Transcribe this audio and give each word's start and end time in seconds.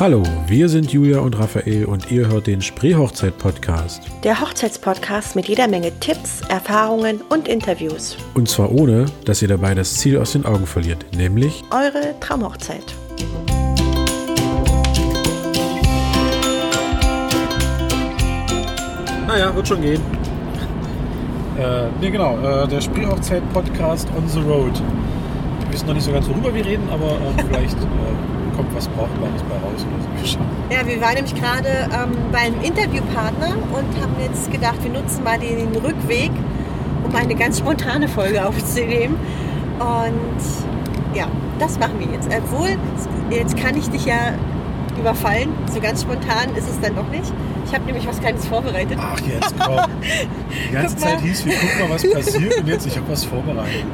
Hallo, 0.00 0.22
wir 0.46 0.68
sind 0.68 0.92
Julia 0.92 1.18
und 1.18 1.36
Raphael 1.36 1.84
und 1.86 2.08
ihr 2.12 2.28
hört 2.28 2.46
den 2.46 2.62
Spreehochzeit-Podcast. 2.62 4.00
Der 4.22 4.40
Hochzeitspodcast 4.40 5.34
mit 5.34 5.48
jeder 5.48 5.66
Menge 5.66 5.90
Tipps, 5.98 6.40
Erfahrungen 6.42 7.20
und 7.30 7.48
Interviews. 7.48 8.16
Und 8.34 8.48
zwar 8.48 8.70
ohne, 8.70 9.06
dass 9.24 9.42
ihr 9.42 9.48
dabei 9.48 9.74
das 9.74 9.94
Ziel 9.94 10.16
aus 10.18 10.30
den 10.30 10.46
Augen 10.46 10.66
verliert, 10.66 11.04
nämlich 11.16 11.64
Eure 11.72 12.14
Traumhochzeit. 12.20 12.84
Naja, 19.26 19.52
wird 19.56 19.66
schon 19.66 19.80
gehen. 19.80 20.00
Äh, 21.58 21.88
ne, 22.00 22.10
genau, 22.12 22.38
äh, 22.38 22.68
der 22.68 22.80
Spreehochzeit-Podcast 22.80 24.06
on 24.16 24.28
the 24.28 24.38
road. 24.38 24.80
Wir 25.64 25.72
wissen 25.72 25.88
noch 25.88 25.94
nicht 25.94 26.04
so 26.04 26.12
ganz, 26.12 26.28
worüber 26.28 26.54
wir 26.54 26.64
reden, 26.64 26.88
aber 26.88 27.14
äh, 27.14 27.42
vielleicht 27.48 27.76
äh, 27.76 28.37
kommt 28.58 28.74
was 28.74 28.88
Brauchbares 28.88 29.42
bei 29.48 29.54
raus 29.54 29.86
oder 29.86 30.26
so. 30.26 30.38
Ja, 30.68 30.84
wir 30.84 31.00
waren 31.00 31.14
nämlich 31.14 31.34
gerade 31.34 31.68
ähm, 31.94 32.10
beim 32.32 32.60
Interviewpartner 32.60 33.54
und 33.72 34.02
haben 34.02 34.16
jetzt 34.20 34.50
gedacht, 34.50 34.82
wir 34.82 34.90
nutzen 34.90 35.22
mal 35.22 35.38
den 35.38 35.68
Rückweg, 35.76 36.32
um 37.04 37.14
eine 37.14 37.36
ganz 37.36 37.60
spontane 37.60 38.08
Folge 38.08 38.44
aufzunehmen. 38.46 39.14
Und 39.78 41.16
ja, 41.16 41.28
das 41.60 41.78
machen 41.78 42.00
wir 42.00 42.08
jetzt. 42.08 42.28
Obwohl, 42.36 42.70
jetzt 43.30 43.56
kann 43.56 43.76
ich 43.76 43.88
dich 43.90 44.06
ja 44.06 44.34
überfallen. 44.98 45.50
So 45.72 45.80
ganz 45.80 46.02
spontan 46.02 46.56
ist 46.56 46.68
es 46.68 46.80
dann 46.80 46.96
doch 46.96 47.08
nicht. 47.10 47.32
Ich 47.64 47.72
habe 47.72 47.84
nämlich 47.84 48.08
was 48.08 48.18
Kleines 48.18 48.44
vorbereitet. 48.44 48.98
Ach, 49.00 49.20
jetzt 49.20 49.54
komm. 49.64 49.78
Die 50.02 50.72
ganze. 50.72 50.96
Zeit 50.96 51.20
hieß, 51.20 51.44
wir 51.44 51.54
gucken 51.54 51.78
mal, 51.80 51.94
was 51.94 52.10
passiert 52.10 52.58
und 52.58 52.66
jetzt, 52.66 52.86
ich 52.88 52.96
habe 52.96 53.08
was 53.08 53.24
vorbereitet. 53.24 53.84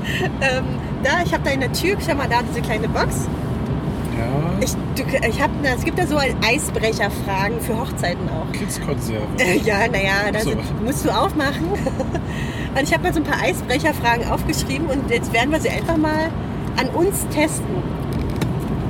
Ähm, 0.40 0.64
da, 1.02 1.22
ich 1.22 1.34
habe 1.34 1.44
da 1.44 1.50
in 1.50 1.60
der 1.60 1.72
Tür, 1.72 1.98
schau 2.04 2.14
mal 2.14 2.28
da, 2.28 2.40
diese 2.48 2.62
kleine 2.62 2.88
Box. 2.88 3.28
Ja, 4.24 4.58
Ich, 4.60 4.72
du, 4.96 5.26
ich 5.28 5.40
hab, 5.42 5.50
na, 5.62 5.70
es 5.76 5.84
gibt 5.84 5.98
da 5.98 6.06
so 6.06 6.16
Eisbrecherfragen 6.18 7.60
für 7.60 7.78
Hochzeiten 7.78 8.28
auch. 8.28 8.50
Kidskonserve. 8.52 9.22
Äh, 9.38 9.58
ja, 9.64 9.86
naja, 9.90 10.30
das 10.32 10.44
So. 10.44 10.52
musst 10.84 11.04
du 11.04 11.10
aufmachen. 11.10 11.64
Und 12.76 12.82
ich 12.82 12.92
habe 12.92 13.02
mal 13.04 13.12
so 13.12 13.20
ein 13.20 13.24
paar 13.24 13.40
Eisbrecherfragen 13.42 14.28
aufgeschrieben 14.28 14.88
und 14.88 15.08
jetzt 15.08 15.32
werden 15.32 15.52
wir 15.52 15.60
sie 15.60 15.68
einfach 15.68 15.96
mal 15.96 16.28
an 16.76 16.88
uns 16.88 17.24
testen. 17.28 17.66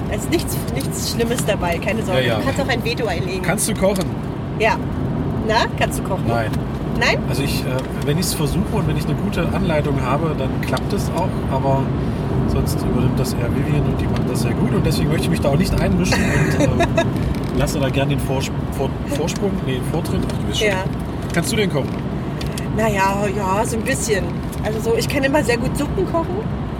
Da 0.08 0.16
ist 0.16 0.30
nichts, 0.30 0.56
nichts 0.74 1.12
Schlimmes 1.12 1.44
dabei, 1.44 1.76
keine 1.76 2.02
Sorge. 2.02 2.22
Ja, 2.22 2.26
ja. 2.28 2.38
Du 2.38 2.44
kannst 2.46 2.60
auch 2.62 2.68
ein 2.68 2.82
Veto 2.82 3.04
einlegen. 3.06 3.42
Kannst 3.42 3.68
du 3.68 3.74
kochen? 3.74 4.04
ja. 4.58 4.76
Na, 5.46 5.66
kannst 5.78 5.98
du 5.98 6.02
kochen? 6.04 6.24
Nein. 6.26 6.50
Nein? 6.98 7.18
Also 7.28 7.42
ich, 7.42 7.60
äh, 7.60 7.66
wenn 8.06 8.16
ich 8.18 8.24
es 8.24 8.32
versuche 8.32 8.74
und 8.74 8.88
wenn 8.88 8.96
ich 8.96 9.04
eine 9.04 9.16
gute 9.16 9.46
Anleitung 9.52 10.00
habe, 10.00 10.34
dann 10.38 10.48
klappt 10.62 10.90
es 10.94 11.10
auch, 11.14 11.28
aber 11.54 11.82
sonst 12.48 12.80
übernimmt 12.82 13.18
das 13.18 13.32
eher 13.34 13.54
Vivian 13.54 13.84
und 13.86 14.00
die 14.00 14.06
machen 14.06 14.26
das 14.28 14.42
sehr 14.42 14.52
gut 14.52 14.72
und 14.74 14.84
deswegen 14.84 15.08
möchte 15.08 15.24
ich 15.24 15.30
mich 15.30 15.40
da 15.40 15.50
auch 15.50 15.56
nicht 15.56 15.78
einmischen 15.80 16.18
und 16.18 16.60
ähm, 16.64 16.78
lasse 17.58 17.78
da 17.80 17.88
gerne 17.88 18.16
den 18.16 18.20
Vors 18.20 18.50
Vor 18.72 18.90
Vorsprung, 19.08 19.52
nee, 19.66 19.74
den 19.74 19.84
Vortritt. 19.84 20.20
Ach, 20.26 20.38
du 20.38 20.46
bist 20.46 20.58
schon. 20.60 20.68
Ja. 20.68 20.84
Kannst 21.32 21.52
du 21.52 21.56
den 21.56 21.70
kochen? 21.70 21.88
Naja, 22.76 23.26
ja, 23.36 23.64
so 23.64 23.76
ein 23.76 23.82
bisschen. 23.82 24.24
Also 24.64 24.80
so, 24.80 24.96
ich 24.96 25.08
kann 25.08 25.22
immer 25.24 25.42
sehr 25.42 25.58
gut 25.58 25.76
Suppen 25.76 26.06
kochen. 26.06 26.36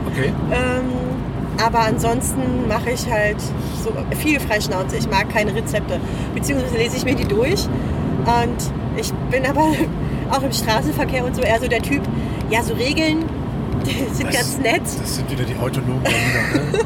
Okay. 0.07 0.33
Ähm, 0.51 0.85
aber 1.65 1.81
ansonsten 1.81 2.67
mache 2.69 2.91
ich 2.91 3.09
halt 3.11 3.41
so 3.83 3.93
viel 4.17 4.41
Freischnauze. 4.41 4.97
Ich 4.97 5.09
mag 5.09 5.29
keine 5.31 5.55
Rezepte. 5.55 6.01
Beziehungsweise 6.35 6.77
lese 6.77 6.97
ich 6.97 7.05
mir 7.05 7.15
die 7.15 7.27
durch. 7.27 7.67
Und 8.27 9.01
ich 9.01 9.13
bin 9.31 9.47
aber 9.47 9.73
auch 10.31 10.43
im 10.43 10.53
Straßenverkehr 10.53 11.25
und 11.25 11.37
so 11.37 11.43
eher 11.43 11.61
so 11.61 11.69
der 11.69 11.83
Typ, 11.83 12.03
ja, 12.51 12.63
so 12.63 12.75
Regeln, 12.75 13.25
die 13.87 13.91
sind 14.15 14.27
Das- 14.29 14.35
ganz 14.37 14.59
nett. 14.59 14.83
Das 14.83 15.17
sind 15.17 15.31
wieder 15.31 15.45
die 15.45 15.55
autonomen 15.57 16.03
Berliner, 16.03 16.73
ne? 16.73 16.79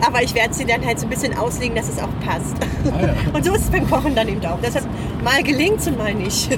Aber 0.06 0.22
ich 0.22 0.34
werde 0.34 0.52
sie 0.54 0.64
dann 0.64 0.84
halt 0.84 0.98
so 1.00 1.06
ein 1.06 1.10
bisschen 1.10 1.36
auslegen, 1.36 1.74
dass 1.76 1.88
es 1.88 1.98
auch 1.98 2.08
passt. 2.24 2.56
Ah, 2.92 3.06
ja. 3.06 3.14
Und 3.32 3.44
so 3.44 3.52
ist 3.54 3.62
es 3.64 3.70
beim 3.70 3.88
Kochen 3.88 4.14
dann 4.14 4.28
eben 4.28 4.44
auch. 4.44 4.58
Deshalb 4.62 4.86
mal 5.24 5.42
gelingt 5.42 5.84
und 5.86 5.98
mal 5.98 6.14
nicht. 6.14 6.50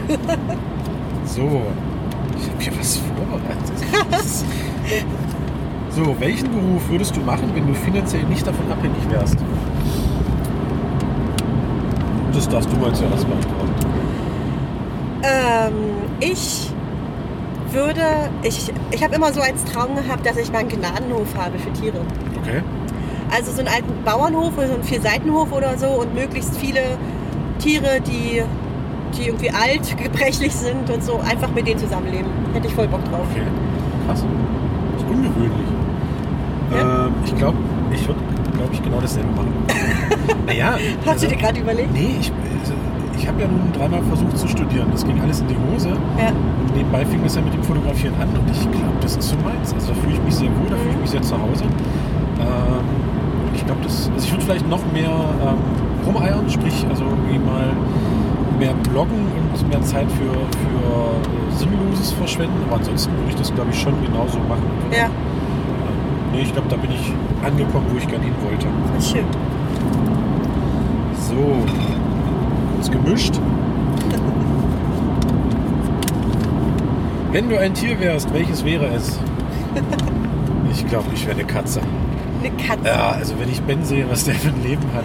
So, 1.24 1.62
ich 2.38 2.48
habe 2.48 2.60
hier 2.60 2.72
was 2.78 2.96
vorbereitet. 2.98 3.72
so, 5.90 6.16
welchen 6.18 6.50
Beruf 6.50 6.88
würdest 6.88 7.16
du 7.16 7.20
machen, 7.20 7.50
wenn 7.54 7.66
du 7.66 7.74
finanziell 7.74 8.22
nicht 8.24 8.46
davon 8.46 8.70
abhängig 8.70 9.08
wärst? 9.10 9.36
Das 12.32 12.48
darfst 12.48 12.70
du 12.72 12.76
mal 12.76 12.92
zuerst 12.94 13.26
beantworten. 13.26 13.72
Ähm, 15.22 15.72
ich 16.20 16.67
würde, 17.72 18.02
ich, 18.42 18.72
ich 18.90 19.02
habe 19.02 19.14
immer 19.14 19.32
so 19.32 19.40
als 19.40 19.64
Traum 19.64 19.94
gehabt, 19.96 20.26
dass 20.26 20.36
ich 20.36 20.50
mal 20.52 20.58
einen 20.58 20.68
Gnadenhof 20.68 21.34
habe 21.36 21.58
für 21.58 21.72
Tiere. 21.72 21.98
Okay. 22.42 22.62
Also 23.30 23.52
so 23.52 23.58
einen 23.58 23.68
alten 23.68 23.92
Bauernhof 24.04 24.56
oder 24.56 24.68
so 24.68 24.74
einen 24.74 24.84
Vierseitenhof 24.84 25.52
oder 25.52 25.76
so 25.76 25.88
und 25.88 26.14
möglichst 26.14 26.56
viele 26.56 26.80
Tiere, 27.58 28.00
die, 28.00 28.42
die 29.16 29.26
irgendwie 29.26 29.50
alt, 29.50 29.96
gebrechlich 30.02 30.54
sind 30.54 30.88
und 30.90 31.02
so, 31.02 31.18
einfach 31.20 31.50
mit 31.52 31.66
denen 31.66 31.78
zusammenleben. 31.78 32.30
Hätte 32.54 32.66
ich 32.68 32.74
voll 32.74 32.88
Bock 32.88 33.04
drauf. 33.04 33.26
Okay. 33.30 33.42
Krass. 34.06 34.24
Das 34.94 35.02
ist 35.02 35.08
ungewöhnlich. 35.10 35.68
Ja? 36.72 37.06
Ähm, 37.06 37.12
ich 37.24 37.34
glaube, 37.36 37.58
ich 37.92 38.06
würde, 38.06 38.20
glaube 38.54 38.72
ich, 38.72 38.82
genau 38.82 39.00
dasselbe 39.00 39.28
machen. 39.30 39.52
naja. 40.46 40.78
Hast 41.04 41.08
also- 41.08 41.26
du 41.26 41.32
dir 41.32 41.38
gerade 41.38 41.60
überlegt? 41.60 41.92
Nee, 41.92 42.16
ich, 42.20 42.32
also, 42.60 42.72
ich 43.18 43.26
habe 43.28 43.40
ja 43.42 43.48
nun 43.48 43.72
dreimal 43.76 44.02
versucht 44.02 44.38
zu 44.38 44.46
studieren. 44.48 44.88
Das 44.92 45.04
ging 45.04 45.20
alles 45.20 45.40
in 45.40 45.48
die 45.48 45.56
Hose. 45.72 45.90
Ja. 46.18 46.28
Und 46.28 46.76
nebenbei 46.76 47.04
fing 47.04 47.20
das 47.22 47.34
ja 47.34 47.42
mit 47.42 47.52
dem 47.52 47.62
Fotografieren 47.62 48.14
an 48.20 48.28
und 48.28 48.48
ich 48.50 48.60
glaube, 48.70 48.96
das 49.00 49.16
ist 49.16 49.28
so 49.30 49.36
meins. 49.44 49.74
Also 49.74 49.88
da 49.92 49.94
fühle 50.00 50.14
ich 50.14 50.22
mich 50.22 50.34
sehr 50.36 50.48
wohl, 50.48 50.68
da 50.70 50.76
fühle 50.76 50.94
ich 50.94 51.00
mich 51.00 51.10
sehr 51.10 51.22
zu 51.22 51.34
Hause. 51.34 51.64
Ähm, 51.64 52.84
ich 53.54 53.64
glaube, 53.66 53.80
das, 53.82 54.10
also 54.14 54.24
ich 54.24 54.32
würde 54.32 54.44
vielleicht 54.44 54.68
noch 54.68 54.80
mehr 54.92 55.10
ähm, 55.10 55.58
rumeiern, 56.06 56.48
sprich 56.48 56.86
also 56.88 57.04
irgendwie 57.04 57.38
mal 57.38 57.66
mehr 58.58 58.74
bloggen 58.90 59.26
und 59.36 59.68
mehr 59.68 59.82
Zeit 59.82 60.06
für, 60.12 60.30
für 60.32 60.78
äh, 60.78 61.56
Sinnloses 61.58 62.12
verschwenden. 62.12 62.56
Aber 62.68 62.76
ansonsten 62.76 63.10
würde 63.18 63.30
ich 63.30 63.36
das, 63.36 63.52
glaube 63.54 63.70
ich, 63.72 63.78
schon 63.80 63.94
genauso 64.04 64.38
machen. 64.48 64.62
Ja, 64.92 65.06
Ähm, 65.06 65.10
nee, 66.32 66.42
ich 66.42 66.52
glaube, 66.52 66.68
da 66.68 66.76
bin 66.76 66.90
ich 66.92 67.12
angekommen, 67.44 67.86
wo 67.92 67.98
ich 67.98 68.06
gerne 68.06 68.24
hin 68.24 68.34
wollte. 68.42 68.66
schön. 69.02 69.24
So, 71.18 71.34
kurz 72.78 72.90
gemischt. 72.90 73.40
Wenn 77.32 77.50
du 77.50 77.58
ein 77.58 77.74
Tier 77.74 77.98
wärst, 78.00 78.32
welches 78.32 78.64
wäre 78.64 78.86
es? 78.86 79.18
Ich 80.70 80.86
glaube, 80.86 81.06
ich 81.14 81.26
wäre 81.26 81.34
eine 81.34 81.46
Katze. 81.46 81.80
Eine 82.40 82.50
Katze. 82.56 82.86
Ja, 82.86 83.10
also 83.10 83.34
wenn 83.40 83.48
ich 83.50 83.60
Ben 83.62 83.82
sehe, 83.84 84.08
was 84.08 84.24
der 84.24 84.34
für 84.34 84.50
ein 84.50 84.62
Leben 84.62 84.84
hat, 84.94 85.04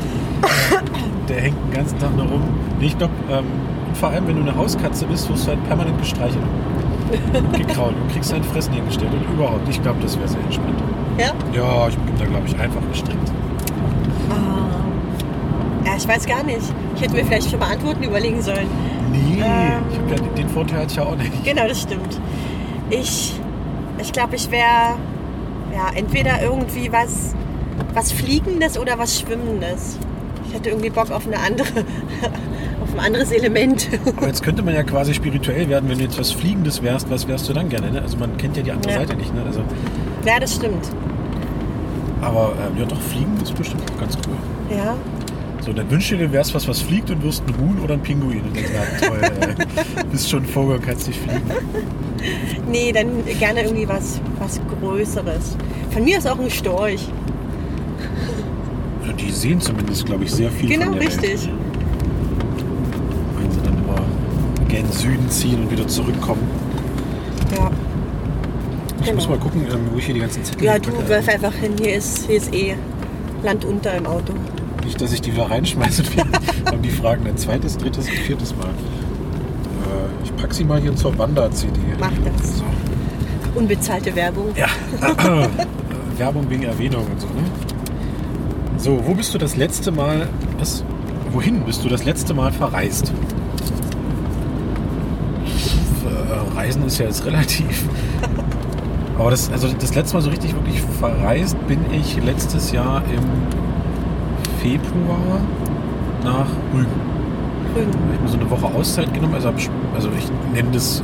der 1.30 1.42
hängt 1.42 1.58
den 1.66 1.72
ganzen 1.72 1.98
Tag 1.98 2.16
nur 2.16 2.26
rum. 2.26 2.44
Ich 2.80 2.96
glaube, 2.98 3.14
ähm, 3.32 3.46
und 3.88 3.98
vor 3.98 4.10
allem, 4.10 4.28
wenn 4.28 4.36
du 4.36 4.42
eine 4.44 4.56
Hauskatze 4.56 5.06
bist, 5.06 5.30
wirst 5.30 5.46
du 5.46 5.52
halt 5.52 5.64
permanent 5.66 5.98
gestreichelt. 5.98 6.44
Und 7.34 7.54
gekrault 7.58 7.96
und 7.96 8.12
kriegst 8.12 8.34
dein 8.34 8.44
Fressen 8.44 8.74
hingestellt 8.74 9.12
und 9.14 9.34
überhaupt. 9.34 9.68
Ich 9.68 9.82
glaube, 9.82 9.98
das 10.02 10.16
wäre 10.18 10.28
sehr 10.28 10.42
entspannt. 10.42 10.84
Ja? 11.18 11.34
Ja, 11.54 11.88
ich 11.88 11.98
bin 11.98 12.14
da, 12.20 12.26
glaube 12.26 12.46
ich, 12.46 12.60
einfach 12.60 12.82
gestrickt. 12.92 13.33
Ja, 15.94 15.98
ich 16.00 16.08
weiß 16.08 16.26
gar 16.26 16.44
nicht. 16.44 16.60
Ich 16.96 17.02
hätte 17.04 17.14
mir 17.14 17.24
vielleicht 17.26 17.50
schon 17.52 17.60
mal 17.60 17.72
Antworten 17.72 18.02
überlegen 18.04 18.42
sollen. 18.42 18.68
Nee, 19.12 19.42
Ähm. 19.44 19.84
ich 19.92 19.98
hab 20.00 20.10
ja, 20.10 20.34
den 20.36 20.50
Vorteil 20.50 20.80
hatte 20.80 20.88
ich 20.92 20.96
ja 20.98 21.04
auch 21.04 21.16
nicht. 21.16 21.44
Genau, 21.44 21.68
das 21.68 21.82
stimmt. 21.82 22.20
Ich, 22.90 23.34
ich 24.00 24.12
glaube, 24.12 24.36
ich 24.36 24.50
wäre 24.50 24.96
ja, 25.74 25.90
entweder 25.96 26.42
irgendwie 26.42 26.92
was, 26.92 27.36
was 27.94 28.12
Fliegendes 28.12 28.78
oder 28.80 28.98
was 28.98 29.20
Schwimmendes. 29.20 29.98
Ich 30.48 30.56
hätte 30.56 30.70
irgendwie 30.70 30.90
Bock 30.90 31.12
auf 31.12 31.28
eine 31.28 31.38
andere, 31.40 31.68
auf 32.84 32.94
ein 32.94 33.00
anderes 33.00 33.32
Element. 33.32 33.88
Aber 34.18 34.28
jetzt 34.28 34.42
könnte 34.44 34.64
man 34.64 34.74
ja 34.74 34.84
quasi 34.84 35.14
spirituell 35.14 35.70
werden, 35.70 35.90
wenn 35.90 35.98
du 36.00 36.04
jetzt 36.06 36.20
was 36.20 36.32
Fliegendes 36.32 36.82
wärst, 36.82 37.10
was 37.12 37.28
wärst 37.28 37.48
du 37.50 37.54
dann 37.54 37.70
gerne? 37.70 37.92
Ne? 37.92 38.02
Also 38.02 38.18
man 38.18 38.36
kennt 38.38 38.58
ja 38.58 38.64
die 38.64 38.72
andere 38.72 38.94
Ja. 38.94 39.00
Seite 39.00 39.16
nicht. 39.16 39.34
Ne? 39.34 39.44
Also, 39.46 39.62
ja, 40.26 40.40
das 40.40 40.56
stimmt. 40.56 40.90
aber 42.22 42.54
ähm, 42.68 42.80
ja 42.80 42.86
doch, 42.86 43.00
Fliegen 43.00 43.38
ist 43.42 43.54
bestimmt 43.56 43.84
auch 43.92 44.00
ganz 44.00 44.18
cool. 44.28 44.76
Ja. 44.76 44.96
So, 45.66 45.72
dann 45.72 45.90
wünschst 45.90 46.12
du 46.12 46.18
dir, 46.18 46.32
wärst 46.32 46.54
was, 46.54 46.68
was 46.68 46.82
fliegt 46.82 47.10
und 47.10 47.24
wirst 47.24 47.44
ein 47.48 47.58
Huhn 47.58 47.80
oder 47.82 47.94
ein 47.94 48.02
Pinguin. 48.02 48.42
Und 48.42 48.56
dann 48.56 48.66
sagst 48.66 49.06
toll, 49.06 49.56
bist 50.12 50.30
schon 50.30 50.46
Vogel, 50.46 50.80
kannst 50.80 51.08
nicht 51.08 51.20
fliegen. 51.22 51.42
Nee, 52.70 52.92
dann 52.92 53.08
gerne 53.40 53.64
irgendwie 53.64 53.88
was, 53.88 54.20
was 54.40 54.60
Größeres. 54.82 55.56
Von 55.92 56.04
mir 56.04 56.18
ist 56.18 56.28
auch 56.28 56.40
ein 56.40 56.50
Storch. 56.50 57.08
Die 59.20 59.32
sehen 59.32 59.62
zumindest, 59.62 60.06
glaube 60.06 60.24
ich, 60.26 60.32
sehr 60.32 60.50
viel 60.50 60.68
Genau, 60.70 60.86
von 60.88 60.94
der 60.96 61.02
richtig. 61.08 61.30
Welt. 61.48 61.50
Wenn 63.38 63.52
sie 63.52 63.62
dann 63.62 63.78
immer 63.78 64.68
gen 64.68 64.92
Süden 64.92 65.30
ziehen 65.30 65.62
und 65.64 65.72
wieder 65.72 65.88
zurückkommen. 65.88 66.42
Ja. 67.58 67.72
Ich 69.00 69.06
Genau. 69.06 69.16
muss 69.16 69.30
mal 69.30 69.38
gucken, 69.38 69.62
ähm, 69.72 69.80
wo 69.94 69.98
ich 69.98 70.06
hier 70.06 70.14
die 70.16 70.20
ganzen 70.22 70.44
Zettel 70.44 70.64
Ja, 70.66 70.80
du 70.80 70.92
wirf 71.08 71.28
einfach 71.30 71.54
hin. 71.54 71.74
Hier 71.80 71.96
ist, 71.96 72.26
hier 72.28 72.38
ist 72.38 72.54
eh 72.54 72.76
Land 73.44 73.64
unter 73.66 73.94
im 73.96 74.06
Auto. 74.08 74.34
Nicht, 74.94 75.02
dass 75.02 75.12
ich 75.12 75.22
die 75.22 75.34
wieder 75.34 75.50
reinschmeiße 75.50 76.04
und 76.72 76.82
die 76.86 76.92
Fragen 76.92 77.26
ein 77.26 77.36
zweites, 77.36 77.78
drittes 77.78 78.08
und 78.08 78.16
viertes 78.16 78.56
Mal. 78.56 78.68
Äh, 78.68 80.24
ich 80.24 80.36
packe 80.36 80.54
sie 80.54 80.64
mal 80.64 80.80
hier 80.80 80.96
zur 80.96 81.18
Wander-CD. 81.18 81.80
Mach 82.00 82.12
das. 82.12 82.60
So. 82.60 82.64
Unbezahlte 83.56 84.16
Werbung. 84.16 84.54
Ja. 84.56 84.68
Werbung 86.18 86.48
wegen 86.48 86.62
Erwähnung 86.62 87.08
und 87.12 87.20
so, 87.20 87.26
ne? 87.26 87.44
So, 88.78 89.04
wo 89.04 89.16
bist 89.16 89.34
du 89.34 89.40
das 89.40 89.56
letzte 89.56 89.92
Mal. 89.92 90.30
Was? 90.60 90.84
wohin 91.32 91.66
bist 91.66 91.84
du 91.84 91.90
das 91.90 92.06
letzte 92.06 92.36
Mal 92.36 92.52
verreist? 92.52 93.12
Äh, 96.06 96.56
Reisen 96.56 96.86
ist 96.86 97.00
ja 97.00 97.08
jetzt 97.08 97.26
relativ. 97.26 97.86
Aber 99.18 99.32
das, 99.32 99.50
also 99.52 99.70
das 99.70 99.96
letzte 99.96 100.18
Mal 100.18 100.22
so 100.22 100.30
richtig 100.30 100.54
wirklich 100.54 100.80
verreist 101.00 101.58
bin 101.68 101.80
ich 101.92 102.16
letztes 102.24 102.72
Jahr 102.72 103.02
im 103.06 103.73
Februar 104.64 105.42
nach 106.24 106.48
Rügen. 106.74 106.88
Rügen. 107.76 107.90
Ich 107.90 108.14
habe 108.14 108.24
mir 108.24 108.30
so 108.30 108.38
eine 108.38 108.50
Woche 108.50 108.66
Auszeit 108.74 109.14
genommen. 109.14 109.34
Also, 109.36 109.52
ich, 109.58 109.70
also 109.94 110.10
ich 110.18 110.26
nenne 110.54 110.70
das 110.72 111.02
äh, 111.02 111.04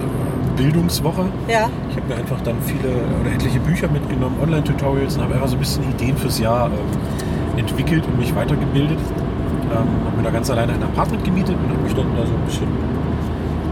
Bildungswoche. 0.56 1.26
Ja. 1.50 1.70
Ich 1.90 1.98
habe 1.98 2.08
mir 2.08 2.16
einfach 2.16 2.40
dann 2.42 2.56
viele 2.62 2.90
oder 3.20 3.32
etliche 3.34 3.60
Bücher 3.60 3.90
mitgenommen, 3.90 4.38
Online-Tutorials 4.42 5.18
und 5.18 5.24
habe 5.24 5.34
einfach 5.34 5.50
so 5.50 5.58
ein 5.58 5.60
bisschen 5.60 5.84
Ideen 5.92 6.16
fürs 6.16 6.40
Jahr 6.40 6.68
ähm, 6.68 7.60
entwickelt 7.60 8.06
und 8.08 8.18
mich 8.18 8.34
weitergebildet. 8.34 8.98
Ähm, 8.98 10.06
habe 10.06 10.16
mir 10.16 10.24
da 10.24 10.30
ganz 10.30 10.50
alleine 10.50 10.72
ein 10.72 10.84
Apartment 10.84 11.26
gemietet 11.26 11.58
und 11.62 11.70
habe 11.70 11.84
mich 11.84 11.94
dann 11.94 12.08
da 12.16 12.26
so 12.26 12.34
ein 12.34 12.46
bisschen 12.46 12.68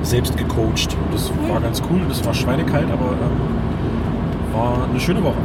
selbst 0.01 0.35
gecoacht. 0.35 0.97
Und 1.01 1.13
das 1.13 1.31
war 1.49 1.61
ganz 1.61 1.81
cool 1.89 2.01
und 2.01 2.11
es 2.11 2.25
war 2.25 2.33
schweinekalt, 2.33 2.91
aber 2.91 3.11
ähm, 3.11 4.53
war 4.53 4.83
eine 4.89 4.99
schöne 4.99 5.23
Woche. 5.23 5.37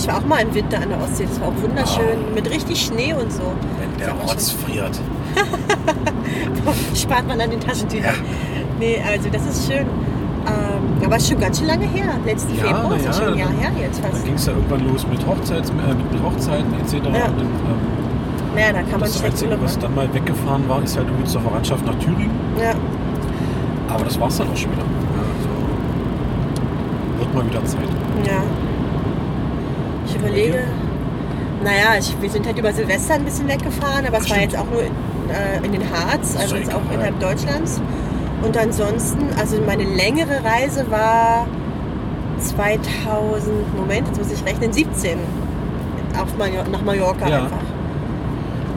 Ich 0.00 0.08
war 0.08 0.16
auch 0.16 0.24
mal 0.26 0.40
im 0.40 0.54
Winter 0.54 0.78
an 0.80 0.88
der 0.88 0.98
Ostsee. 1.02 1.26
Das 1.28 1.38
war 1.40 1.48
auch 1.48 1.62
wunderschön. 1.62 2.34
Mit 2.34 2.48
richtig 2.50 2.80
Schnee 2.86 3.12
und 3.12 3.30
so. 3.30 3.42
Wenn 3.78 3.98
der 3.98 4.08
war 4.16 4.28
Rotz 4.30 4.50
friert. 4.52 4.98
Spart 6.94 7.28
man 7.28 7.38
an 7.40 7.50
den 7.50 7.60
Taschentüchern. 7.60 8.14
Ja. 8.14 8.60
Nee, 8.78 9.02
also 9.06 9.28
das 9.30 9.44
ist 9.46 9.66
schön. 9.70 9.86
Ähm, 10.46 11.04
aber 11.04 11.16
es 11.16 11.24
ist 11.24 11.28
schon 11.30 11.40
ganz 11.40 11.58
schön 11.58 11.66
lange 11.68 11.86
her. 11.86 12.16
Letzten 12.24 12.54
Ja, 12.56 12.64
Februar 12.64 12.96
ist 12.96 13.04
ja 13.04 13.12
schon 13.12 13.24
ein 13.34 13.38
Jahr 13.38 13.48
dann- 13.50 13.58
her 13.58 13.70
jetzt 13.82 14.02
Dann 14.02 14.10
fast. 14.12 14.24
ging 14.24 14.34
es 14.34 14.46
ja 14.46 14.52
irgendwann 14.54 14.88
los 14.88 15.06
mit, 15.06 15.26
Hochzeits, 15.26 15.68
äh, 15.70 15.72
mit 15.74 16.22
Hochzeiten 16.22 16.72
etc. 16.80 16.92
Ja. 16.94 17.00
Und 17.00 17.12
dann, 17.12 17.26
ähm, 17.40 18.54
Naja, 18.54 18.72
da 18.72 18.80
kann 18.80 18.90
man 18.92 19.00
das 19.00 19.22
Einzige, 19.22 19.58
was 19.60 19.78
dann 19.78 19.94
mal 19.94 20.12
weggefahren 20.14 20.66
war, 20.66 20.82
ist 20.82 20.96
halt 20.96 21.08
irgendwie 21.08 21.26
zur 21.28 21.42
Verwandtschaft 21.42 21.84
nach 21.84 21.94
Thüringen. 21.96 22.30
Ja. 22.58 22.72
Aber 23.94 24.04
das 24.04 24.18
war's 24.18 24.38
dann 24.38 24.48
auch 24.50 24.56
schon 24.56 24.72
wieder. 24.72 24.82
Also 24.82 25.48
wird 27.18 27.34
mal 27.34 27.44
wieder 27.46 27.62
Zeit. 27.66 27.80
Ja. 28.26 28.42
Überlege. 30.20 30.58
Naja, 31.62 31.98
ich, 31.98 32.14
wir 32.20 32.30
sind 32.30 32.46
halt 32.46 32.58
über 32.58 32.72
Silvester 32.72 33.14
ein 33.14 33.24
bisschen 33.24 33.46
weggefahren, 33.48 34.06
aber 34.06 34.18
es 34.18 34.30
war 34.30 34.38
jetzt 34.40 34.56
auch 34.56 34.64
nur 34.70 34.80
in, 34.82 34.92
äh, 35.30 35.64
in 35.66 35.72
den 35.72 35.82
Harz, 35.90 36.36
also 36.40 36.56
jetzt 36.56 36.72
auch 36.74 36.80
innerhalb 36.92 37.18
Deutschlands. 37.20 37.80
Und 38.42 38.56
ansonsten, 38.56 39.26
also 39.38 39.58
meine 39.66 39.84
längere 39.84 40.42
Reise 40.42 40.90
war 40.90 41.46
2000, 42.38 43.76
Moment, 43.76 44.08
jetzt 44.08 44.18
muss 44.18 44.32
ich 44.32 44.44
rechnen, 44.46 44.72
17 44.72 45.18
auf 46.18 46.36
Major 46.38 46.64
nach 46.70 46.82
Mallorca 46.82 47.28
Ja. 47.28 47.42
einfach. 47.44 47.58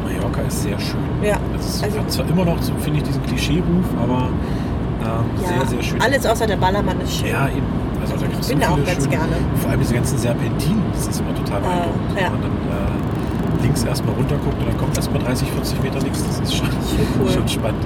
Mallorca 0.04 0.42
ist 0.42 0.64
sehr 0.64 0.78
schön. 0.80 1.00
Ja, 1.24 1.38
Es 1.58 1.82
also- 1.82 2.00
hat 2.00 2.12
zwar 2.12 2.28
immer 2.30 2.44
noch, 2.46 2.62
so 2.62 2.74
finde 2.82 3.00
ich, 3.00 3.04
diesen 3.06 3.24
Klischee-Ruf, 3.24 3.86
aber 4.02 4.28
ähm, 4.28 5.42
Ja, 5.42 5.48
sehr, 5.60 5.68
sehr 5.68 5.84
schön. 5.84 6.02
alles 6.02 6.26
außer 6.26 6.46
der 6.48 6.58
Ballermann 6.58 7.00
ist 7.02 7.16
schön. 7.20 7.30
Ja, 7.30 7.48
eben. 7.48 7.83
Also 8.12 8.16
da 8.18 8.28
gibt 8.28 8.42
es 8.42 8.48
so 8.48 8.54
bin 8.54 8.60
da 8.62 8.70
auch 8.70 8.78
ganz 8.78 8.90
schöne, 8.96 9.08
gerne. 9.10 9.36
Vor 9.62 9.72
allem 9.72 9.80
diese 9.80 9.94
ganzen 9.94 10.18
Serpentinen, 10.18 10.84
das 10.94 11.08
ist 11.08 11.20
immer 11.22 11.34
total 11.36 11.62
beeindruckend. 11.62 12.20
ja. 12.20 12.26
Wenn 12.26 12.32
man 12.32 12.42
dann 12.42 12.52
äh, 12.52 13.64
links 13.64 13.84
erstmal 13.84 14.14
runter 14.16 14.36
guckt 14.44 14.60
und 14.60 14.68
dann 14.68 14.78
kommt 14.78 14.96
erstmal 14.98 15.22
30, 15.24 15.48
40 15.52 15.84
Meter 15.84 16.02
nichts. 16.02 16.24
Das 16.28 16.40
ist 16.40 16.56
schon, 16.56 16.68
cool. 17.22 17.32
schon 17.32 17.48
spannend. 17.48 17.84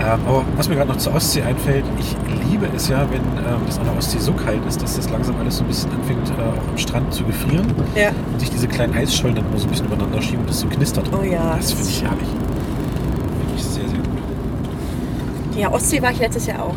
Ähm, 0.00 0.18
aber 0.26 0.42
was 0.56 0.68
mir 0.68 0.74
gerade 0.76 0.88
noch 0.90 0.96
zur 0.96 1.14
Ostsee 1.14 1.42
einfällt, 1.42 1.84
ich 1.98 2.16
liebe 2.50 2.66
es 2.74 2.88
ja, 2.88 3.06
wenn 3.10 3.20
ähm, 3.20 3.60
das 3.66 3.78
an 3.78 3.84
der 3.84 3.96
Ostsee 3.96 4.18
so 4.18 4.32
kalt 4.32 4.64
ist, 4.66 4.82
dass 4.82 4.96
das 4.96 5.10
langsam 5.10 5.36
alles 5.38 5.58
so 5.58 5.64
ein 5.64 5.68
bisschen 5.68 5.90
anfängt, 5.92 6.28
äh, 6.30 6.32
auch 6.32 6.68
am 6.70 6.78
Strand 6.78 7.12
zu 7.12 7.22
gefrieren 7.24 7.66
Ja. 7.94 8.08
und 8.32 8.40
sich 8.40 8.50
diese 8.50 8.66
kleinen 8.68 8.94
Eisschollen 8.96 9.36
dann 9.36 9.44
immer 9.46 9.58
so 9.58 9.66
ein 9.66 9.70
bisschen 9.70 9.86
übereinander 9.86 10.20
schieben 10.22 10.40
und 10.40 10.48
das 10.50 10.60
so 10.60 10.66
knistert. 10.66 11.08
Oh 11.12 11.22
ja. 11.22 11.54
Das 11.56 11.72
finde 11.72 11.88
ich 11.90 12.02
herrlich. 12.02 12.28
Finde 12.28 13.54
ich 13.56 13.62
sehr, 13.64 13.88
sehr 13.88 13.98
gut. 13.98 15.58
ja, 15.58 15.70
Ostsee 15.70 16.02
war 16.02 16.10
ich 16.10 16.18
letztes 16.18 16.46
Jahr 16.46 16.62
auch. 16.62 16.74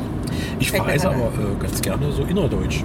Ich 0.60 0.72
Fällt 0.72 0.86
gerade 0.86 1.08
aber 1.08 1.16
äh, 1.16 1.62
ganz 1.62 1.82
gerne 1.82 2.12
so 2.12 2.24
innerdeutsch. 2.24 2.82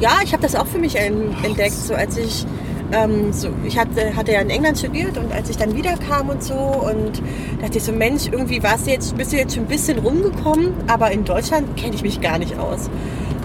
Ja, 0.00 0.18
ich 0.22 0.32
habe 0.32 0.42
das 0.42 0.54
auch 0.54 0.66
für 0.66 0.78
mich 0.78 0.96
Ach, 0.98 1.44
entdeckt, 1.44 1.72
so 1.72 1.94
als 1.94 2.16
ich 2.16 2.46
ähm, 2.92 3.32
so, 3.32 3.48
ich 3.64 3.78
hatte, 3.78 4.14
hatte 4.14 4.32
ja 4.32 4.40
in 4.40 4.50
England 4.50 4.78
studiert 4.78 5.16
und 5.16 5.32
als 5.32 5.48
ich 5.48 5.56
dann 5.56 5.74
wiederkam 5.74 6.28
und 6.28 6.42
so 6.42 6.54
und 6.54 7.22
dachte 7.60 7.78
ich 7.78 7.84
so, 7.84 7.92
Mensch, 7.92 8.28
irgendwie 8.30 8.62
warst 8.62 8.86
du 8.86 8.90
jetzt, 8.90 9.16
bist 9.16 9.32
du 9.32 9.36
jetzt 9.36 9.54
schon 9.54 9.64
ein 9.64 9.68
bisschen 9.68 9.98
rumgekommen, 9.98 10.74
aber 10.86 11.10
in 11.10 11.24
Deutschland 11.24 11.76
kenne 11.76 11.94
ich 11.94 12.02
mich 12.02 12.20
gar 12.20 12.38
nicht 12.38 12.58
aus. 12.58 12.90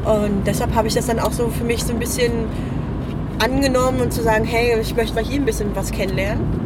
Und 0.05 0.45
deshalb 0.45 0.73
habe 0.75 0.87
ich 0.87 0.93
das 0.93 1.07
dann 1.07 1.19
auch 1.19 1.31
so 1.31 1.49
für 1.49 1.63
mich 1.63 1.83
so 1.83 1.93
ein 1.93 1.99
bisschen 1.99 2.31
angenommen 3.39 4.01
und 4.01 4.13
zu 4.13 4.21
sagen, 4.21 4.45
hey, 4.45 4.79
ich 4.79 4.95
möchte 4.95 5.15
mal 5.15 5.23
hier 5.23 5.39
ein 5.39 5.45
bisschen 5.45 5.75
was 5.75 5.91
kennenlernen. 5.91 6.58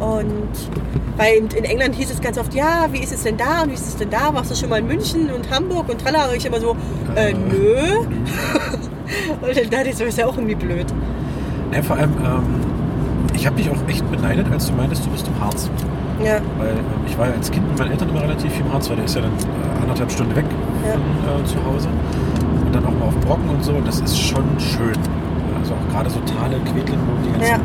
Und 0.00 0.48
weil 1.18 1.36
in 1.54 1.64
England 1.64 1.94
hieß 1.94 2.10
es 2.10 2.20
ganz 2.20 2.38
oft, 2.38 2.54
ja, 2.54 2.88
wie 2.90 3.00
ist 3.00 3.12
es 3.12 3.22
denn 3.22 3.36
da 3.36 3.62
und 3.62 3.70
wie 3.70 3.74
ist 3.74 3.86
es 3.86 3.96
denn 3.96 4.08
da? 4.10 4.32
Warst 4.32 4.50
du 4.50 4.54
schon 4.54 4.70
mal 4.70 4.78
in 4.80 4.86
München 4.86 5.30
und 5.30 5.50
Hamburg 5.50 5.88
und 5.90 6.00
tralla? 6.00 6.26
Und 6.30 6.36
ich 6.36 6.46
immer 6.46 6.60
so, 6.60 6.74
äh, 7.14 7.30
Äh. 7.30 7.34
nö. 7.34 7.98
und 9.42 9.56
dann 9.56 9.70
dachte 9.70 9.88
ich 9.90 9.96
so, 9.96 10.04
ist 10.04 10.18
ja 10.18 10.26
auch 10.26 10.36
irgendwie 10.36 10.54
blöd. 10.54 10.86
Ja, 11.74 11.82
vor 11.82 11.96
allem, 11.96 12.12
ähm, 12.24 12.42
ich 13.34 13.46
habe 13.46 13.56
dich 13.56 13.70
auch 13.70 13.76
echt 13.88 14.08
beneidet, 14.10 14.46
als 14.50 14.66
du 14.66 14.72
meintest, 14.72 15.04
du 15.04 15.10
bist 15.10 15.26
im 15.28 15.38
Harz. 15.44 15.70
Ja, 16.24 16.34
Weil 16.58 16.70
ähm, 16.70 16.76
ich 17.06 17.16
war 17.18 17.26
ja 17.28 17.32
als 17.34 17.50
Kind 17.50 17.66
mit 17.68 17.78
meinen 17.78 17.92
Eltern 17.92 18.08
immer 18.10 18.22
relativ 18.22 18.52
viel 18.52 18.64
im 18.64 18.72
Harz, 18.72 18.88
weil 18.88 18.96
der 18.96 19.04
ist 19.04 19.14
ja 19.16 19.22
dann 19.22 19.30
äh, 19.32 19.82
anderthalb 19.82 20.10
Stunden 20.10 20.34
weg 20.36 20.44
Ja. 20.86 20.92
von 20.92 21.42
äh, 21.42 21.44
zu 21.46 21.56
Hause. 21.64 21.88
Und 22.66 22.74
dann 22.74 22.84
auch 22.86 22.92
mal 22.92 23.06
auf 23.06 23.16
Brocken 23.20 23.48
und 23.50 23.62
so. 23.64 23.72
Und 23.72 23.86
das 23.86 24.00
ist 24.00 24.18
schon 24.18 24.44
schön. 24.58 24.96
Also 25.60 25.74
auch 25.74 25.92
gerade 25.92 26.08
so 26.10 26.18
Thale, 26.20 26.56
Quedlinburg, 26.64 27.22
die 27.26 27.32
ganzen 27.32 27.50
Ja. 27.50 27.58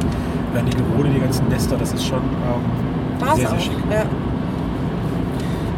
Wernigerode, 0.55 1.09
die 1.09 1.19
ganzen 1.19 1.47
Nester, 1.49 1.77
das 1.77 1.93
ist 1.93 2.05
schon 2.05 2.19
ähm, 2.19 3.25
es 3.29 3.35
sehr, 3.35 3.47
auch. 3.47 3.51
sehr 3.51 3.59
schick. 3.59 3.77
Ja. 3.91 4.05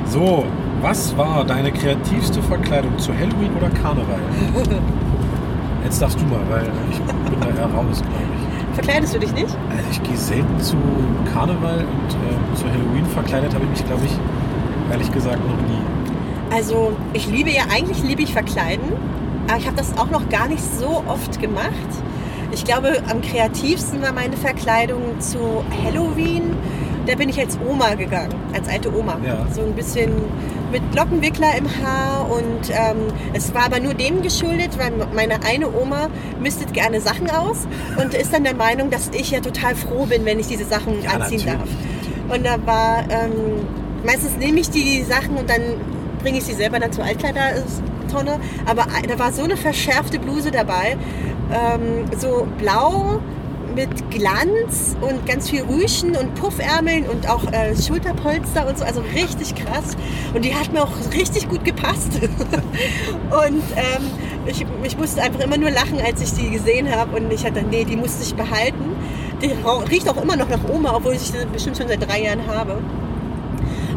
So, 0.05 0.45
was 0.81 1.17
war 1.17 1.43
deine 1.43 1.71
kreativste 1.71 2.41
Verkleidung 2.41 2.97
zu 2.97 3.11
Halloween 3.13 3.51
oder 3.57 3.69
Karneval? 3.69 4.19
Jetzt 5.83 6.01
darfst 6.01 6.19
du 6.19 6.25
mal, 6.25 6.41
weil 6.49 6.69
ich 6.91 6.99
bin 6.99 7.39
da 7.39 7.47
eher 7.47 7.65
raus, 7.65 8.01
glaube 8.01 8.23
ich. 8.35 8.75
Verkleidest 8.75 9.15
du 9.15 9.19
dich 9.19 9.33
nicht? 9.33 9.57
Also 9.69 9.83
ich 9.91 10.03
gehe 10.03 10.17
selten 10.17 10.59
zu 10.59 10.75
Karneval 11.33 11.79
und 11.79 12.13
ähm, 12.13 12.55
zu 12.55 12.65
Halloween 12.65 13.05
verkleidet 13.07 13.53
habe 13.53 13.63
ich 13.65 13.69
mich, 13.71 13.85
glaube 13.85 14.05
ich, 14.05 14.11
ehrlich 14.91 15.11
gesagt 15.11 15.39
noch 15.39 15.57
nie. 15.67 15.81
Also 16.55 16.91
ich 17.13 17.27
liebe 17.27 17.49
ja, 17.49 17.63
eigentlich 17.73 18.03
liebe 18.03 18.21
ich 18.21 18.33
verkleiden, 18.33 18.85
aber 19.47 19.57
ich 19.57 19.65
habe 19.65 19.77
das 19.77 19.97
auch 19.97 20.09
noch 20.09 20.29
gar 20.29 20.47
nicht 20.47 20.63
so 20.63 21.03
oft 21.07 21.39
gemacht. 21.39 21.71
Ich 22.57 22.65
glaube, 22.65 23.03
am 23.07 23.21
kreativsten 23.21 24.01
war 24.01 24.11
meine 24.11 24.35
Verkleidung 24.35 25.19
zu 25.19 25.63
Halloween. 25.85 26.55
Da 27.05 27.13
bin 27.15 27.29
ich 27.29 27.39
als 27.39 27.55
Oma 27.69 27.93
gegangen, 27.93 28.33
als 28.51 28.67
alte 28.67 28.91
Oma. 28.93 29.19
Ja. 29.23 29.45
So 29.53 29.61
ein 29.61 29.73
bisschen 29.75 30.11
mit 30.71 30.81
Lockenwickler 30.95 31.55
im 31.55 31.67
Haar 31.81 32.27
und 32.31 32.69
ähm, 32.71 33.13
es 33.33 33.53
war 33.53 33.65
aber 33.65 33.79
nur 33.79 33.93
dem 33.93 34.23
geschuldet, 34.23 34.71
weil 34.79 34.91
meine 35.13 35.35
eine 35.43 35.67
Oma 35.71 36.09
mistet 36.41 36.73
gerne 36.73 36.99
Sachen 36.99 37.29
aus 37.29 37.67
und 38.01 38.15
ist 38.15 38.33
dann 38.33 38.43
der 38.43 38.55
Meinung, 38.55 38.89
dass 38.89 39.11
ich 39.13 39.29
ja 39.29 39.39
total 39.39 39.75
froh 39.75 40.07
bin, 40.07 40.25
wenn 40.25 40.39
ich 40.39 40.47
diese 40.47 40.65
Sachen 40.65 41.01
Ja, 41.03 41.11
anziehen 41.11 41.45
natürlich. 41.45 41.59
darf. 42.27 42.35
Und 42.35 42.43
da 42.45 42.57
war, 42.65 43.03
ähm, 43.09 43.65
meistens 44.03 44.35
nehme 44.37 44.59
ich 44.59 44.71
die 44.71 45.03
Sachen 45.03 45.37
und 45.37 45.47
dann 45.47 45.61
bringe 46.23 46.39
ich 46.39 46.43
sie 46.43 46.53
selber 46.53 46.79
dann 46.79 46.91
zur 46.91 47.03
Altkleidertonne. 47.05 48.39
Aber 48.65 48.87
da 49.07 49.19
war 49.19 49.31
so 49.31 49.43
eine 49.43 49.55
verschärfte 49.55 50.17
Bluse 50.19 50.49
dabei, 50.51 50.97
ähm, 51.53 52.05
so 52.17 52.47
blau 52.57 53.19
mit 53.75 54.09
Glanz 54.09 54.97
und 55.01 55.25
ganz 55.27 55.49
viel 55.49 55.61
Rüschen 55.63 56.15
und 56.15 56.33
Puffärmeln 56.35 57.07
und 57.07 57.29
auch 57.29 57.43
äh, 57.51 57.75
Schulterpolster 57.79 58.67
und 58.67 58.77
so, 58.77 58.83
also 58.83 59.01
richtig 59.13 59.53
krass. 59.53 59.95
Und 60.33 60.43
die 60.43 60.55
hat 60.55 60.73
mir 60.73 60.81
auch 60.81 60.91
richtig 61.13 61.47
gut 61.47 61.63
gepasst. 61.63 62.13
und 62.21 63.63
ähm, 63.75 64.03
ich, 64.47 64.65
ich 64.83 64.97
musste 64.97 65.21
einfach 65.21 65.41
immer 65.41 65.57
nur 65.57 65.69
lachen, 65.69 66.01
als 66.03 66.21
ich 66.21 66.33
die 66.33 66.49
gesehen 66.49 66.89
habe 66.93 67.17
und 67.17 67.31
ich 67.31 67.45
hatte, 67.45 67.61
nee, 67.61 67.85
die 67.85 67.95
musste 67.95 68.23
ich 68.23 68.33
behalten. 68.33 68.95
Die 69.41 69.51
riecht 69.91 70.09
auch 70.09 70.19
immer 70.21 70.35
noch 70.35 70.49
nach 70.49 70.67
Oma, 70.67 70.95
obwohl 70.95 71.13
ich 71.13 71.21
sie 71.21 71.45
bestimmt 71.53 71.77
schon 71.77 71.87
seit 71.87 72.01
drei 72.07 72.23
Jahren 72.23 72.47
habe. 72.47 72.79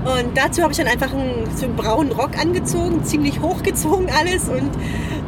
Und 0.04 0.36
dazu 0.36 0.62
habe 0.62 0.72
ich 0.72 0.78
dann 0.78 0.86
einfach 0.86 1.12
einen, 1.12 1.46
so 1.54 1.66
einen 1.66 1.76
braunen 1.76 2.12
Rock 2.12 2.38
angezogen, 2.38 3.04
ziemlich 3.04 3.40
hochgezogen 3.40 4.08
alles 4.18 4.48
und 4.48 4.70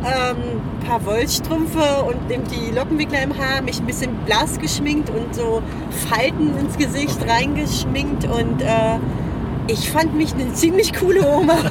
ähm, 0.04 0.36
ein 0.80 0.86
paar 0.86 1.04
Wollstrümpfe 1.04 2.04
und 2.04 2.30
eben 2.30 2.44
die 2.44 2.70
Lockenwickler 2.74 3.22
im 3.22 3.36
Haar, 3.38 3.60
mich 3.62 3.80
ein 3.80 3.86
bisschen 3.86 4.14
blass 4.24 4.58
geschminkt 4.58 5.10
und 5.10 5.34
so 5.34 5.62
Falten 6.08 6.58
ins 6.58 6.78
Gesicht 6.78 7.18
reingeschminkt 7.28 8.24
und 8.24 8.62
äh, 8.62 8.98
ich 9.68 9.90
fand 9.90 10.16
mich 10.16 10.32
eine 10.34 10.52
ziemlich 10.54 10.94
coole 10.94 11.26
Oma. 11.26 11.56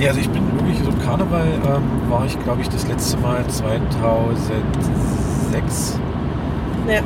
Ja, 0.00 0.10
also 0.10 0.20
ich 0.20 0.30
bin 0.30 0.44
wirklich 0.54 0.78
so 0.78 0.90
im 0.90 1.02
Karneval 1.02 1.48
ähm, 1.66 1.82
war 2.08 2.24
ich, 2.24 2.38
glaube 2.44 2.62
ich, 2.62 2.68
das 2.68 2.86
letzte 2.86 3.18
Mal 3.18 3.44
2006. 3.48 5.98
ja. 6.88 7.02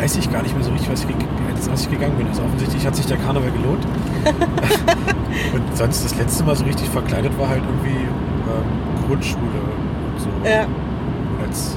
Weiß 0.00 0.16
ich 0.16 0.30
gar 0.30 0.42
nicht 0.42 0.54
mehr 0.54 0.62
so 0.62 0.70
richtig, 0.70 0.90
was 0.92 1.02
ich, 1.02 1.08
als, 1.52 1.68
als 1.68 1.82
ich 1.82 1.90
gegangen 1.90 2.16
bin. 2.16 2.28
Also 2.28 2.42
offensichtlich 2.42 2.86
hat 2.86 2.94
sich 2.94 3.06
der 3.06 3.16
Karneval 3.16 3.50
gelohnt. 3.50 3.84
und 5.54 5.76
sonst 5.76 6.04
das 6.04 6.14
letzte 6.16 6.44
Mal 6.44 6.54
so 6.54 6.64
richtig 6.64 6.88
verkleidet 6.88 7.36
war 7.36 7.48
halt 7.48 7.62
irgendwie 7.66 7.98
ähm, 7.98 9.08
Grundschule 9.08 9.42
und 9.42 10.20
so. 10.20 10.28
Ja. 10.48 10.66
Als 11.44 11.76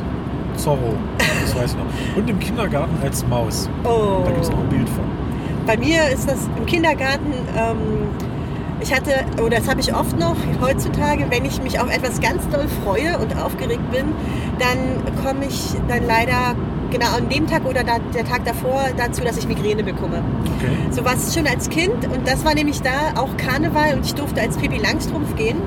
Zorro, 0.55 0.93
das 1.17 1.55
weiß 1.55 1.71
ich 1.71 1.77
noch. 1.77 2.17
Und 2.17 2.29
im 2.29 2.39
Kindergarten 2.39 2.95
als 3.03 3.25
Maus. 3.25 3.67
Oh. 3.83 4.21
Da 4.23 4.29
gibt 4.29 4.43
es 4.43 4.51
noch 4.51 4.59
ein 4.59 4.69
Bild 4.69 4.89
von. 4.89 5.03
bei 5.65 5.77
mir 5.77 6.07
ist 6.09 6.29
das 6.29 6.47
im 6.57 6.67
Kindergarten, 6.67 7.33
ähm, 7.57 7.77
ich 8.81 8.93
hatte, 8.93 9.13
oder 9.41 9.57
das 9.57 9.67
habe 9.67 9.79
ich 9.79 9.95
oft 9.95 10.17
noch 10.19 10.35
heutzutage, 10.61 11.25
wenn 11.29 11.45
ich 11.45 11.61
mich 11.63 11.79
auf 11.79 11.91
etwas 11.91 12.19
ganz 12.19 12.47
doll 12.49 12.67
freue 12.83 13.17
und 13.17 13.35
aufgeregt 13.35 13.91
bin, 13.91 14.05
dann 14.59 15.23
komme 15.23 15.45
ich 15.45 15.73
dann 15.87 16.05
leider 16.05 16.55
genau 16.91 17.15
an 17.15 17.29
dem 17.29 17.47
Tag 17.47 17.65
oder 17.65 17.83
da, 17.83 17.97
der 18.13 18.25
Tag 18.25 18.45
davor 18.45 18.83
dazu, 18.97 19.23
dass 19.23 19.37
ich 19.37 19.47
Migräne 19.47 19.83
bekomme. 19.83 20.23
Okay. 20.57 20.71
So 20.91 21.03
war 21.03 21.15
es 21.15 21.33
schon 21.33 21.47
als 21.47 21.69
Kind 21.69 22.05
und 22.05 22.27
das 22.27 22.45
war 22.45 22.53
nämlich 22.53 22.81
da 22.81 23.19
auch 23.19 23.35
Karneval 23.37 23.95
und 23.95 24.05
ich 24.05 24.13
durfte 24.13 24.41
als 24.41 24.57
Pippi 24.57 24.77
Langstrumpf 24.77 25.35
gehen. 25.35 25.57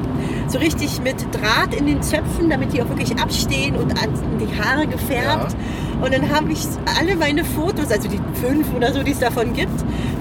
So 0.48 0.58
richtig 0.58 1.00
mit 1.02 1.16
Draht 1.34 1.74
in 1.74 1.86
den 1.86 2.02
Zöpfen, 2.02 2.50
damit 2.50 2.72
die 2.72 2.82
auch 2.82 2.88
wirklich 2.88 3.16
abstehen 3.18 3.76
und 3.76 3.90
an 4.02 4.10
die 4.38 4.62
Haare 4.62 4.86
gefärbt. 4.86 5.56
Und 6.02 6.12
dann 6.12 6.30
habe 6.30 6.52
ich 6.52 6.60
alle 7.00 7.16
meine 7.16 7.44
Fotos, 7.44 7.90
also 7.90 8.08
die 8.08 8.20
fünf 8.34 8.72
oder 8.74 8.92
so, 8.92 9.02
die 9.02 9.12
es 9.12 9.20
davon 9.20 9.54
gibt. 9.54 9.72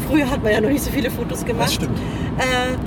Früher 0.09 0.29
hat 0.29 0.41
man 0.41 0.53
ja 0.53 0.61
noch 0.61 0.69
nicht 0.69 0.83
so 0.83 0.91
viele 0.91 1.11
Fotos 1.11 1.45
gemacht. 1.45 1.67
Das 1.67 1.73
stimmt. 1.73 1.97
Äh, 2.37 2.77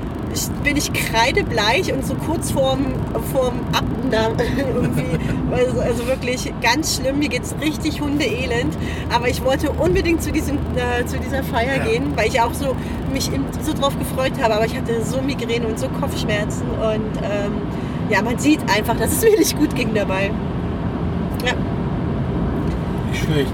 bin 0.65 0.77
ich 0.77 0.93
kreidebleich 0.93 1.93
und 1.93 2.07
so 2.07 2.15
kurz 2.15 2.51
vorm, 2.51 2.87
vorm 3.33 3.56
Abnahme 3.73 4.37
irgendwie. 4.75 5.19
Also, 5.53 5.81
also 5.81 6.07
wirklich 6.07 6.53
ganz 6.63 6.97
schlimm. 6.97 7.19
Mir 7.19 7.29
geht 7.29 7.43
es 7.43 7.55
richtig 7.61 8.01
hundeelend. 8.01 8.77
Aber 9.15 9.29
ich 9.29 9.45
wollte 9.45 9.71
unbedingt 9.71 10.23
zu, 10.23 10.33
diesem, 10.33 10.57
äh, 10.77 11.05
zu 11.07 11.19
dieser 11.19 11.43
Feier 11.43 11.77
Ja. 11.79 11.85
gehen, 11.85 12.13
weil 12.17 12.29
ich 12.29 12.41
auch 12.41 12.53
so 12.55 12.77
mich 13.13 13.31
so 13.63 13.73
drauf 13.73 13.99
gefreut 13.99 14.33
habe. 14.43 14.55
Aber 14.55 14.67
ich 14.67 14.77
hatte 14.77 15.03
so 15.05 15.21
Migräne 15.23 15.67
und 15.67 15.79
so 15.79 15.89
Kopfschmerzen. 16.01 16.63
Und 16.71 17.17
ähm, 17.23 17.53
ja, 18.11 18.23
man 18.23 18.39
sieht 18.39 18.61
einfach, 18.75 18.97
dass 18.97 19.13
es 19.13 19.23
mir 19.23 19.39
nicht 19.39 19.59
gut 19.59 19.75
ging 19.75 19.95
dabei. 19.95 20.31
Ja, 21.45 21.53
Nicht 23.11 23.25
schlecht. 23.25 23.53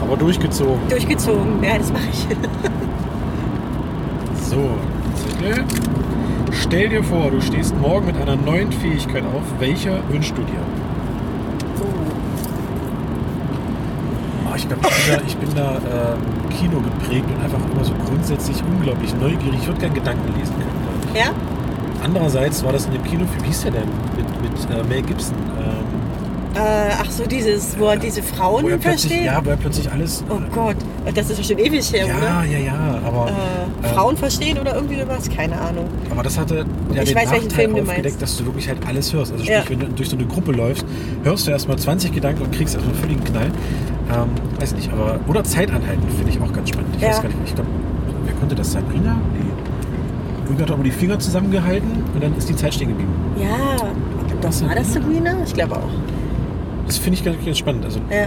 Aber 0.00 0.16
durchgezogen. 0.16 0.80
durchgezogen. 0.88 1.62
Ja, 1.62 1.78
das 1.78 1.92
mache 1.92 2.02
ich. 2.12 2.26
So, 4.50 4.68
Zettel. 5.14 5.64
Stell 6.52 6.88
dir 6.88 7.02
vor, 7.02 7.30
du 7.30 7.40
stehst 7.40 7.74
morgen 7.80 8.06
mit 8.06 8.16
einer 8.16 8.36
neuen 8.36 8.70
Fähigkeit 8.72 9.24
auf. 9.24 9.42
Welche 9.58 9.98
wünschst 10.08 10.36
du 10.36 10.42
dir? 10.42 10.60
Oh, 14.44 14.54
ich 14.56 14.66
bin 14.66 14.78
da, 14.80 14.88
ich 15.26 15.36
bin 15.36 15.54
da 15.54 15.76
ähm, 15.76 16.50
Kino 16.50 16.80
geprägt 16.80 17.24
und 17.34 17.42
einfach 17.42 17.58
immer 17.72 17.84
so 17.84 17.92
grundsätzlich 18.06 18.62
unglaublich 18.64 19.14
neugierig. 19.16 19.60
Ich 19.60 19.66
würde 19.66 19.80
gerne 19.80 19.94
Gedanken 19.94 20.38
lesen 20.38 20.54
können. 20.54 21.16
Ja? 21.16 21.32
Andererseits 22.04 22.62
war 22.64 22.72
das 22.72 22.86
in 22.86 22.92
dem 22.92 23.04
Kinofilm, 23.04 23.42
wie 23.42 23.46
hieß 23.46 23.62
der 23.62 23.72
denn? 23.72 23.88
Mit, 24.16 24.26
mit 24.42 24.70
äh, 24.70 24.82
Mel 24.88 25.02
Gibson. 25.02 25.36
Ähm, 25.58 26.01
Äh, 26.54 26.58
ach 27.00 27.10
so, 27.10 27.24
dieses, 27.24 27.78
wo 27.78 27.86
er 27.86 27.96
diese 27.96 28.22
Frauen 28.22 28.64
wo 28.64 28.68
er 28.68 28.78
versteht? 28.78 29.24
ja, 29.24 29.40
wo 29.44 29.50
er 29.50 29.56
plötzlich 29.56 29.90
alles. 29.90 30.22
Oh 30.28 30.38
Gott, 30.54 30.76
das 31.14 31.30
ist 31.30 31.38
ja 31.38 31.44
schon 31.44 31.58
ewig 31.58 31.90
her, 31.92 32.06
ja, 32.06 32.16
oder? 32.16 32.44
ja, 32.50 32.58
ja, 32.58 33.00
aber, 33.06 33.28
Äh, 33.28 33.86
ähm, 33.88 33.94
Frauen 33.94 34.16
verstehen 34.16 34.58
oder 34.58 34.74
irgendwie 34.74 35.00
sowas? 35.00 35.28
Keine 35.34 35.58
Ahnung. 35.58 35.86
aber 36.10 36.22
das 36.22 36.38
hatte 36.38 36.66
ja 36.94 37.02
Ich 37.02 37.08
den 37.08 37.16
weiß, 37.16 37.30
welchen 37.30 37.46
Nachteil 37.48 37.50
Film 37.70 37.74
du 37.76 37.82
aufgedeckt, 37.90 38.20
dass 38.22 38.36
du 38.36 38.44
wirklich 38.44 38.68
halt 38.68 38.78
alles 38.86 39.12
hörst. 39.14 39.32
Also 39.32 39.44
sprich, 39.44 39.56
Ja. 39.56 39.64
wenn 39.70 39.80
du 39.80 39.86
durch 39.86 40.08
so 40.10 40.16
eine 40.16 40.26
Gruppe 40.26 40.52
läufst, 40.52 40.84
hörst 41.24 41.46
du 41.46 41.50
erstmal 41.52 41.78
20 41.78 42.12
Gedanken 42.12 42.42
und 42.42 42.52
kriegst 42.52 42.74
erstmal 42.74 42.94
einen 42.94 43.02
völligen 43.02 43.24
Knall. 43.24 43.46
Ähm, 44.12 44.28
weiß 44.60 44.74
nicht, 44.74 44.92
aber. 44.92 45.20
Oder 45.28 45.42
Zeit 45.44 45.70
anhalten, 45.70 46.02
finde 46.16 46.30
ich 46.32 46.40
auch 46.40 46.52
ganz 46.52 46.68
spannend. 46.68 46.94
Ich 46.96 47.02
Ja. 47.02 47.08
weiß 47.08 47.22
gar 47.22 47.28
nicht, 47.28 47.38
ich 47.46 47.54
glaube, 47.54 47.70
wer 48.26 48.34
konnte 48.34 48.54
das? 48.54 48.72
Sabrina? 48.72 49.16
Nee. 49.32 49.40
Irgendwer 50.44 50.66
hat 50.66 50.72
aber 50.72 50.84
die 50.84 50.90
Finger 50.90 51.18
zusammengehalten 51.18 52.04
und 52.14 52.22
dann 52.22 52.36
ist 52.36 52.46
die 52.48 52.56
Zeit 52.56 52.74
stehen 52.74 52.88
geblieben. 52.88 53.10
Ja, 53.38 53.76
doch, 54.42 54.68
war 54.68 54.74
das 54.74 54.92
Sabrina? 54.92 55.36
Ich 55.46 55.54
glaube 55.54 55.76
auch. 55.76 55.88
Das 56.86 56.98
finde 56.98 57.18
ich 57.18 57.24
ganz, 57.24 57.44
ganz 57.44 57.58
spannend. 57.58 57.84
Also, 57.84 58.00
Ja. 58.10 58.26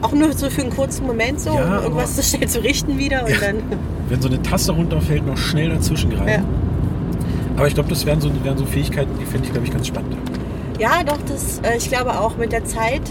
Auch 0.00 0.12
nur 0.12 0.32
so 0.32 0.48
für 0.48 0.62
einen 0.62 0.70
kurzen 0.70 1.06
Moment 1.06 1.40
so, 1.40 1.50
Ja, 1.50 1.78
um 1.78 1.82
irgendwas 1.84 2.14
so 2.14 2.22
schnell 2.22 2.48
zu 2.48 2.60
richten 2.62 2.98
wieder 2.98 3.24
und 3.24 3.30
Ja. 3.30 3.36
dann. 3.40 3.56
wenn 4.08 4.22
so 4.22 4.28
eine 4.28 4.40
Taste 4.42 4.72
runterfällt, 4.72 5.26
noch 5.26 5.36
schnell 5.36 5.70
dazwischen 5.70 6.10
greifen. 6.10 6.44
Aber 7.56 7.66
ich 7.66 7.74
glaube, 7.74 7.88
das 7.88 8.06
wären 8.06 8.20
so, 8.20 8.30
wären 8.44 8.56
so 8.56 8.64
Fähigkeiten, 8.64 9.10
die 9.20 9.24
finde 9.24 9.46
ich, 9.46 9.52
glaube 9.52 9.66
ich, 9.66 9.72
ganz 9.72 9.88
spannend. 9.88 10.16
Ja, 10.78 11.02
doch, 11.04 11.18
das, 11.26 11.58
äh, 11.64 11.76
ich 11.76 11.88
glaube 11.88 12.18
auch 12.20 12.36
mit 12.36 12.52
der 12.52 12.64
Zeit. 12.64 13.02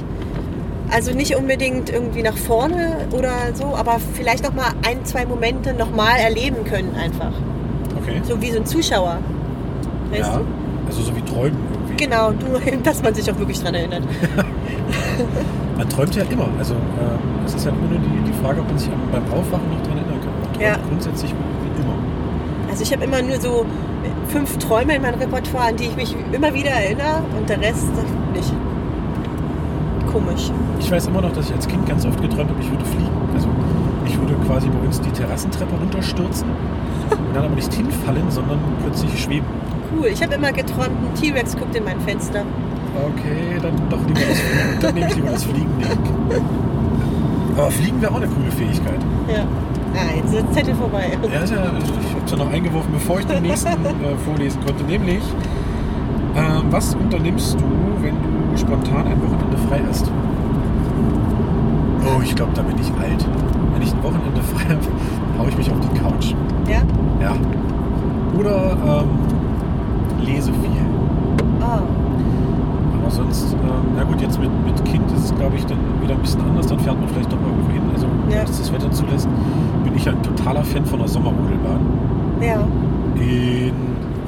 Also 0.89 1.11
nicht 1.13 1.35
unbedingt 1.35 1.89
irgendwie 1.89 2.23
nach 2.23 2.37
vorne 2.37 3.07
oder 3.11 3.33
so, 3.53 3.75
aber 3.75 3.99
vielleicht 4.13 4.45
noch 4.45 4.53
mal 4.53 4.71
ein, 4.87 5.03
zwei 5.03 5.25
Momente 5.25 5.73
noch 5.73 5.91
mal 5.93 6.15
erleben 6.15 6.63
können 6.63 6.95
einfach. 6.95 7.33
Okay. 8.01 8.21
So 8.23 8.41
wie 8.41 8.51
so 8.51 8.59
ein 8.59 8.65
Zuschauer. 8.65 9.17
Weißt 10.11 10.21
ja. 10.21 10.37
du? 10.37 10.45
Also 10.87 11.01
so 11.01 11.13
wie 11.13 11.21
Träumen. 11.23 11.57
Genau, 11.97 12.31
nur 12.31 12.59
dass 12.83 13.01
man 13.03 13.13
sich 13.13 13.29
auch 13.31 13.37
wirklich 13.37 13.61
dran 13.61 13.75
erinnert. 13.75 14.03
Man 15.77 15.87
träumt 15.89 16.15
ja 16.15 16.23
immer. 16.29 16.47
Also 16.57 16.73
äh, 16.73 17.45
es 17.45 17.53
ist 17.53 17.65
halt 17.65 17.75
immer 17.77 17.87
nur 17.89 17.99
die, 17.99 18.31
die 18.31 18.33
Frage, 18.43 18.61
ob 18.61 18.67
man 18.67 18.79
sich 18.79 18.89
beim 19.11 19.23
Aufwachen 19.25 19.69
noch 19.69 19.81
dran 19.85 19.97
erinnern 19.97 20.19
kann. 20.21 20.31
Man 20.41 20.53
träumt 20.53 20.61
Ja. 20.61 20.77
grundsätzlich 20.89 21.31
wie 21.31 21.81
immer. 21.81 21.93
Also 22.69 22.81
ich 22.83 22.91
habe 22.91 23.03
immer 23.03 23.21
nur 23.21 23.39
so 23.39 23.65
fünf 24.29 24.57
Träume 24.57 24.95
in 24.95 25.01
meinem 25.03 25.19
Repertoire, 25.19 25.65
an 25.69 25.75
die 25.75 25.85
ich 25.85 25.95
mich 25.95 26.15
immer 26.31 26.51
wieder 26.53 26.71
erinnere 26.71 27.21
und 27.37 27.47
der 27.47 27.61
Rest 27.61 27.87
nicht. 28.33 28.51
Komisch. 30.11 30.51
Ich 30.79 30.89
weiß 30.89 31.07
immer 31.07 31.21
noch, 31.21 31.31
dass 31.33 31.47
ich 31.49 31.53
als 31.55 31.67
Kind 31.67 31.85
ganz 31.87 32.05
oft 32.05 32.19
geträumt 32.21 32.49
habe, 32.49 32.59
ich 32.61 32.71
würde 32.71 32.85
fliegen. 32.85 33.11
Also 33.35 33.47
ich 34.05 34.17
würde 34.19 34.33
quasi 34.47 34.69
bei 34.69 34.85
uns 34.85 34.99
die 35.01 35.11
Terrassentreppe 35.11 35.75
runterstürzen 35.75 36.47
und 37.11 37.35
dann 37.35 37.45
aber 37.45 37.55
nicht 37.55 37.71
hinfallen, 37.73 38.29
sondern 38.31 38.59
plötzlich 38.81 39.21
schweben. 39.21 39.45
Cool. 39.95 40.07
Ich 40.07 40.21
habe 40.21 40.35
immer 40.35 40.51
geträumt, 40.51 40.89
ein 40.89 41.15
T-Rex 41.19 41.55
guckt 41.55 41.75
in 41.75 41.83
mein 41.83 41.99
Fenster. 42.01 42.43
Okay, 42.95 43.59
dann 43.61 43.73
doch 43.89 43.99
lieber 44.07 44.19
das 44.27 44.39
Fliegen. 44.39 44.79
Dann 44.81 44.93
nehme 44.95 45.07
ich 45.07 45.15
lieber 45.15 45.29
das 45.29 45.43
Fliegen. 45.43 45.77
Nick. 45.77 46.41
Aber 47.57 47.71
Fliegen 47.71 48.01
wäre 48.01 48.11
auch 48.11 48.17
eine 48.17 48.27
coole 48.27 48.51
Fähigkeit. 48.51 48.99
Ja. 49.27 49.43
Ah, 49.93 50.15
jetzt 50.15 50.33
ist 50.33 50.43
der 50.43 50.51
Zettel 50.51 50.75
vorbei. 50.75 51.17
Ja, 51.23 51.43
ich 51.43 51.51
habe 51.51 51.77
es 52.25 52.31
ja 52.31 52.37
noch 52.37 52.51
eingeworfen, 52.51 52.91
bevor 52.93 53.19
ich 53.19 53.25
den 53.25 53.41
nächsten 53.43 53.69
äh, 53.85 54.15
vorlesen 54.25 54.59
konnte. 54.65 54.83
Nämlich, 54.83 55.23
ähm, 56.35 56.63
was 56.69 56.93
unternimmst 56.95 57.55
du, 57.59 57.65
wenn 58.01 58.15
du 58.15 58.57
spontan 58.57 59.07
ein 59.07 59.21
Wochenende 59.21 59.57
frei 59.69 59.81
hast? 59.87 60.11
Oh, 62.05 62.21
ich 62.23 62.35
glaube, 62.35 62.51
da 62.53 62.61
bin 62.61 62.77
ich 62.79 62.91
alt. 63.01 63.25
Wenn 63.73 63.81
ich 63.81 63.93
ein 63.93 64.03
Wochenende 64.03 64.41
frei 64.41 64.63
habe, 64.65 64.79
haue 65.39 65.49
ich 65.49 65.57
mich 65.57 65.69
auf 65.71 65.79
die 65.79 65.99
Couch. 65.99 66.33
Ja? 66.67 66.81
Ja. 67.21 67.35
Oder 68.39 68.77
ähm, 69.03 69.09
lese 70.25 70.51
viel. 70.53 70.71
Ah. 71.61 71.81
Aber 73.01 73.11
sonst, 73.11 73.53
ähm, 73.53 73.93
na 73.95 74.03
gut, 74.03 74.21
jetzt 74.21 74.39
mit, 74.39 74.49
mit 74.65 74.83
Kind 74.85 75.09
ist 75.11 75.25
es, 75.25 75.35
glaube 75.35 75.55
ich, 75.55 75.65
dann 75.65 75.77
wieder 76.01 76.13
ein 76.13 76.19
bisschen 76.21 76.41
anders. 76.41 76.67
Dann 76.67 76.79
fährt 76.79 76.99
man 76.99 77.09
vielleicht 77.09 77.31
doch 77.31 77.39
mal 77.39 77.49
irgendwo 77.49 77.71
hin. 77.71 77.81
Also, 77.93 78.05
Ja. 78.29 78.37
wenn 78.37 78.43
es 78.51 78.57
das 78.59 78.73
Wetter 78.73 78.91
zulässt, 78.91 79.27
bin 79.83 79.95
ich 79.95 80.05
ja 80.05 80.11
ein 80.11 80.21
totaler 80.23 80.63
Fan 80.63 80.85
von 80.85 80.99
der 80.99 81.07
Sommerrodelbahn. 81.07 81.79
Ja. 82.41 82.55
In, 83.15 83.73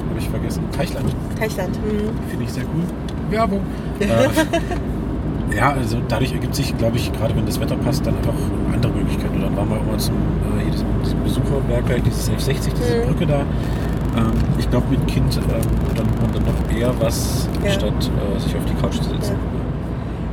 habe 0.08 0.18
ich 0.18 0.28
vergessen, 0.28 0.64
Teichland. 0.72 1.14
Teichland. 1.38 1.76
Hm. 1.76 2.10
Finde 2.28 2.44
ich 2.44 2.52
sehr 2.52 2.64
cool. 2.64 2.82
Werbung. 3.30 3.60
äh, 4.00 4.06
ja, 5.56 5.70
also 5.72 5.98
dadurch 6.08 6.32
ergibt 6.32 6.54
sich, 6.54 6.76
glaube 6.78 6.96
ich, 6.96 7.12
gerade 7.12 7.36
wenn 7.36 7.46
das 7.46 7.60
Wetter 7.60 7.76
passt, 7.76 8.04
dann 8.06 8.16
einfach 8.16 8.34
andere 8.74 8.92
Möglichkeiten. 8.92 9.36
Und 9.36 9.42
dann 9.42 9.56
waren 9.56 9.68
wir 9.68 9.76
auch 9.76 9.86
mal 9.86 9.98
zum 9.98 10.14
äh, 10.14 10.62
hier 10.62 10.72
diesem, 10.72 10.86
diesem 11.04 11.22
Besucherbergwerk, 11.22 12.02
dieses 12.04 12.28
1160, 12.28 12.72
diese 12.74 12.96
Mhm. 13.04 13.06
Brücke 13.08 13.26
da. 13.26 13.40
Ähm, 14.16 14.32
ich 14.58 14.68
glaube, 14.70 14.86
mit 14.90 15.06
Kind 15.06 15.36
ähm, 15.36 16.06
man 16.20 16.32
dann 16.32 16.44
doch 16.44 16.76
eher 16.76 16.92
was, 17.00 17.48
Ja. 17.64 17.70
statt 17.72 17.92
äh, 18.36 18.40
sich 18.40 18.54
auf 18.56 18.64
die 18.64 18.74
Couch 18.80 18.96
zu 18.96 19.10
setzen. 19.10 19.36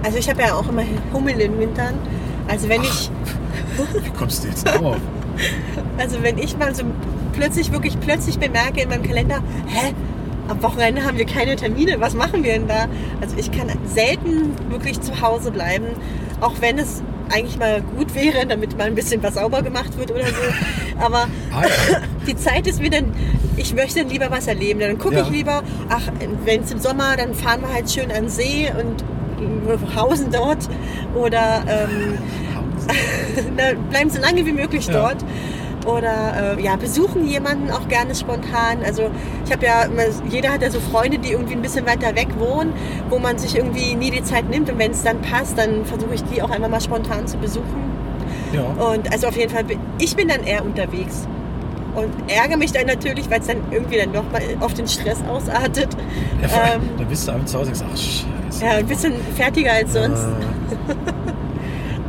Also 0.03 0.17
ich 0.17 0.29
habe 0.29 0.41
ja 0.41 0.53
auch 0.53 0.67
immer 0.69 0.84
Hummel 1.13 1.39
in 1.39 1.60
Wintern. 1.60 1.96
Also 2.48 2.69
wenn 2.69 2.81
ich, 2.84 3.12
Wie 4.01 4.10
kommst 4.12 4.43
du 4.43 4.48
jetzt 4.48 4.63
drauf? 4.63 4.98
also 5.98 6.24
wenn 6.24 6.38
ich 6.38 6.57
mal 6.57 6.74
so 6.74 6.84
plötzlich, 7.34 7.72
wirklich 7.72 8.00
plötzlich 8.00 8.39
bemerke 8.39 8.81
in 8.81 8.89
meinem 8.89 9.03
Kalender, 9.03 9.39
hä, 9.67 9.93
am 10.48 10.63
Wochenende 10.63 11.03
haben 11.03 11.17
wir 11.17 11.25
keine 11.25 11.55
Termine, 11.55 12.00
was 12.00 12.13
machen 12.13 12.43
wir 12.43 12.53
denn 12.53 12.67
da? 12.67 12.88
Also 13.22 13.36
ich 13.38 13.51
kann 13.51 13.67
selten 13.86 14.53
wirklich 14.69 15.01
zu 15.01 15.22
Hause 15.22 15.51
bleiben, 15.51 15.88
auch 16.39 16.53
wenn 16.62 16.79
es 16.79 17.01
eigentlich 17.29 17.60
mal 17.60 17.81
gut 17.98 18.15
wäre, 18.15 18.46
damit 18.46 18.77
mal 18.77 18.88
ein 18.88 18.96
bisschen 18.96 19.22
was 19.22 19.34
sauber 19.34 19.62
gemacht 19.62 19.98
wird 19.98 20.12
oder 20.12 20.25
so. 20.27 20.34
Aber 21.03 21.27
ja. 21.51 21.67
die 22.27 22.36
Zeit 22.38 22.65
ist 22.67 22.81
mir 22.81 22.89
dann, 22.89 23.12
ich 23.58 23.74
möchte 23.74 24.02
lieber 24.04 24.32
was 24.32 24.48
erleben. 24.48 24.80
Dann 24.80 24.98
gucke 24.98 25.16
Ja. 25.16 25.22
ich 25.24 25.30
lieber, 25.30 25.64
ach, 25.90 26.04
wenn 26.46 26.62
es 26.64 26.72
im 26.72 26.80
Sommer, 26.80 27.18
dann 27.18 27.34
fahren 27.34 27.62
wir 27.62 27.74
halt 27.74 27.90
schön 27.92 28.10
an 28.12 28.24
den 28.24 28.30
See 28.30 28.72
und 28.80 29.04
hausen 29.96 30.32
dort 30.32 30.68
oder 31.16 31.64
ähm, 31.68 32.18
bleiben 33.90 34.10
so 34.10 34.22
lange 34.22 34.46
wie 34.46 34.52
möglich 34.54 34.88
Ja. 34.88 34.94
dort. 34.94 35.18
Oder 35.86 36.58
äh, 36.58 36.62
ja, 36.62 36.76
besuchen 36.76 37.26
jemanden 37.28 37.72
auch 37.72 37.88
gerne 37.88 38.14
spontan. 38.14 38.80
Also 38.86 39.04
ich 39.46 39.52
habe 39.54 39.66
ja, 39.66 39.84
immer, 39.84 40.04
jeder 40.30 40.52
hat 40.52 40.62
ja 40.62 40.70
so 40.70 40.82
Freunde, 40.82 41.18
die 41.18 41.32
irgendwie 41.32 41.54
ein 41.54 41.62
bisschen 41.62 41.86
weiter 41.86 42.14
weg 42.14 42.28
wohnen, 42.38 42.74
wo 43.10 43.20
man 43.20 43.38
sich 43.38 43.56
irgendwie 43.56 43.96
nie 43.96 44.12
die 44.12 44.22
Zeit 44.24 44.50
nimmt. 44.50 44.70
Und 44.70 44.80
wenn 44.80 44.92
es 44.92 45.04
dann 45.04 45.22
passt, 45.22 45.58
dann 45.58 45.86
versuche 45.86 46.14
ich 46.16 46.24
die 46.26 46.42
auch 46.42 46.50
einfach 46.50 46.68
mal 46.68 46.82
spontan 46.82 47.26
zu 47.26 47.38
besuchen. 47.38 47.90
ja. 48.52 48.64
Und 48.86 49.10
also 49.14 49.28
auf 49.28 49.38
jeden 49.38 49.50
Fall, 49.54 49.64
ich 50.00 50.14
bin 50.16 50.28
dann 50.28 50.44
eher 50.44 50.66
unterwegs. 50.66 51.26
Und 51.98 52.12
ärgere 52.27 52.58
mich 52.58 52.72
dann 52.72 52.86
natürlich, 52.86 53.27
weil 53.27 53.39
es 53.39 53.48
dann 53.48 53.58
irgendwie 53.72 53.98
dann 53.98 54.13
doch 54.13 54.24
mal 54.32 54.39
auf 54.60 54.75
den 54.75 54.88
Stress 54.88 55.18
ausartet. 55.27 55.88
ja 56.39 56.48
vor 56.48 56.62
allem, 56.62 56.82
ähm, 56.84 56.89
da 56.96 57.04
bist 57.06 57.27
du 57.27 57.32
abends 57.32 57.51
zu 57.51 57.58
Hause 57.58 57.72
und 57.72 57.75
sagst, 57.75 57.92
ach 57.92 58.51
scheiße. 58.51 58.66
Ja, 58.66 58.72
ein 58.74 58.86
bisschen 58.86 59.13
fertiger 59.36 59.72
als 59.72 59.94
sonst. 59.94 60.22
Äh, 60.22 60.94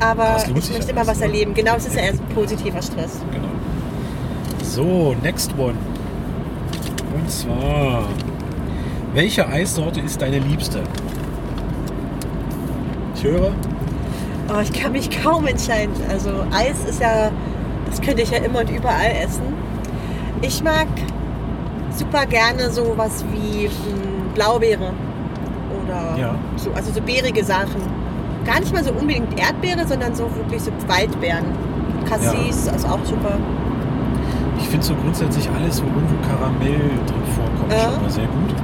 Aber 0.05 0.37
ich 0.47 0.53
möchte 0.53 0.75
ja 0.75 0.91
immer 0.91 1.07
was 1.07 1.23
erleben. 1.23 1.55
Genau, 1.55 1.77
es 1.77 1.87
ist 1.87 1.97
ja 1.97 2.03
erst 2.03 2.21
ein 2.21 2.29
positiver 2.35 2.83
Stress. 2.83 3.19
genau. 3.33 3.49
So, 4.63 5.17
next 5.23 5.53
one. 5.57 5.75
Und 7.15 7.31
zwar, 7.31 8.07
welche 9.15 9.49
Eissorte 9.49 10.01
ist 10.01 10.21
deine 10.21 10.39
liebste? 10.39 10.83
Ich 13.15 13.25
höre. 13.25 13.53
Oh, 14.51 14.61
ich 14.63 14.73
kann 14.73 14.93
mich 14.93 15.09
kaum 15.23 15.47
entscheiden. 15.47 15.95
Also 16.11 16.45
Eis 16.53 16.85
ist 16.87 17.01
ja, 17.01 17.31
das 17.89 18.03
könnte 18.03 18.21
ich 18.21 18.31
ja 18.31 18.39
immer 18.39 18.61
und 18.61 18.69
überall 18.71 19.13
essen. 19.25 19.68
Ich 20.41 20.63
mag 20.63 20.87
super 21.91 22.27
gerne 22.27 22.71
sowas 22.71 23.25
wie 23.33 23.67
mh, 23.67 24.35
Blaubeere 24.35 24.93
oder 25.85 26.17
Ja. 26.19 26.35
so, 26.57 26.71
also 26.75 26.93
so 26.93 27.01
beerige 27.01 27.43
Sachen. 27.45 27.83
Gar 28.45 28.61
nicht 28.61 28.73
mal 28.73 28.85
so 28.85 28.93
unbedingt 28.93 29.39
Erdbeere, 29.39 29.87
sondern 29.87 30.15
so 30.15 30.25
wirklich 30.37 30.63
so 30.63 30.71
Waldbeeren. 30.87 31.45
Cassis 32.09 32.67
ist 32.67 32.89
auch 32.89 33.05
super. 33.05 33.37
Ich 34.59 34.69
finde 34.69 34.85
so 34.87 34.95
grundsätzlich 34.95 35.49
alles, 35.51 35.83
wo 35.83 35.87
irgendwo 35.87 36.17
Karamell 36.29 36.79
drin 37.07 37.23
vorkommt, 37.35 37.73
Ja. 37.73 37.93
schon 37.93 38.03
mal 38.03 38.11
sehr 38.11 38.25
gut. 38.27 38.55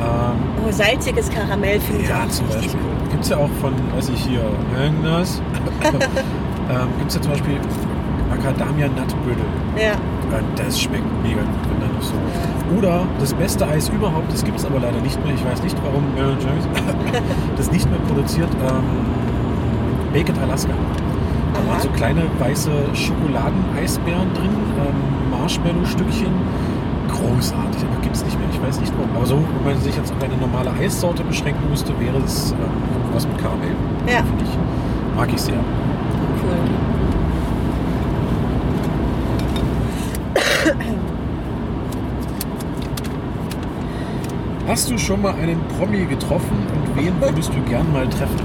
Ähm, 0.00 0.66
Oh, 0.66 0.70
salziges 0.70 1.28
Karamell 1.30 1.80
finde 1.80 2.02
ich 2.02 2.08
ja, 2.08 2.22
auch 2.24 2.28
zum 2.28 2.46
Beispiel. 2.48 2.80
Gibt 3.10 3.24
es 3.24 3.30
ja 3.30 3.36
auch 3.36 3.50
von, 3.60 3.72
weiß 3.96 4.08
ich 4.10 4.20
hier, 4.24 4.42
irgendwas. 4.80 5.42
ähm, 5.82 6.88
Gibt 6.98 7.10
es 7.10 7.16
ja 7.16 7.22
zum 7.22 7.32
Beispiel 7.32 7.54
Macadamia 8.32 8.88
Nutbüttel. 8.88 9.44
Ja. 9.76 9.92
Das 10.56 10.80
schmeckt 10.80 11.04
mega 11.22 11.42
gut, 11.42 11.64
wenn 11.68 11.80
da 11.80 11.94
noch 11.94 12.02
so. 12.02 12.14
Oder 12.78 13.04
das 13.20 13.34
beste 13.34 13.66
Eis 13.66 13.90
überhaupt, 13.90 14.32
das 14.32 14.42
gibt 14.42 14.58
es 14.58 14.64
aber 14.64 14.80
leider 14.80 14.98
nicht 15.02 15.22
mehr. 15.22 15.34
Ich 15.34 15.44
weiß 15.44 15.62
nicht, 15.62 15.76
warum 15.84 16.02
Mary 16.14 16.32
Jones 16.40 16.66
das 17.58 17.70
nicht 17.70 17.88
mehr 17.90 17.98
produziert. 18.08 18.48
Ähm, 18.62 20.14
Baked 20.14 20.38
Alaska. 20.38 20.72
Da 21.52 21.60
Aha. 21.60 21.68
waren 21.68 21.80
so 21.82 21.88
kleine 21.90 22.22
weiße 22.38 22.70
Schokoladen-Eisbeeren 22.94 24.32
drin, 24.32 24.50
ähm, 24.80 25.38
Marshmallow-Stückchen. 25.38 26.32
Großartig, 27.08 27.84
aber 27.84 28.00
gibt 28.00 28.16
es 28.16 28.24
nicht 28.24 28.38
mehr. 28.38 28.48
Ich 28.50 28.62
weiß 28.62 28.80
nicht 28.80 28.92
warum. 28.96 29.14
Aber 29.14 29.26
so, 29.26 29.36
wenn 29.64 29.74
man 29.74 29.82
sich 29.82 29.94
jetzt 29.94 30.10
auf 30.10 30.22
eine 30.22 30.36
normale 30.38 30.70
Eissorte 30.80 31.22
beschränken 31.24 31.68
müsste, 31.68 31.92
wäre 32.00 32.16
es 32.24 32.52
ähm, 32.52 32.58
irgendwas 32.96 33.28
mit 33.28 33.36
Karamell. 33.36 33.76
Ja. 34.08 34.22
Finde 34.24 34.44
ich. 34.44 35.16
Mag 35.16 35.30
ich 35.30 35.40
sehr. 35.42 35.54
Cool. 35.54 37.01
Hast 44.68 44.90
du 44.90 44.96
schon 44.96 45.20
mal 45.22 45.34
einen 45.34 45.60
Promi 45.76 46.04
getroffen 46.06 46.56
und 46.72 46.96
wen 46.96 47.20
würdest 47.20 47.50
du 47.50 47.60
gern 47.68 47.92
mal 47.92 48.08
treffen? 48.08 48.40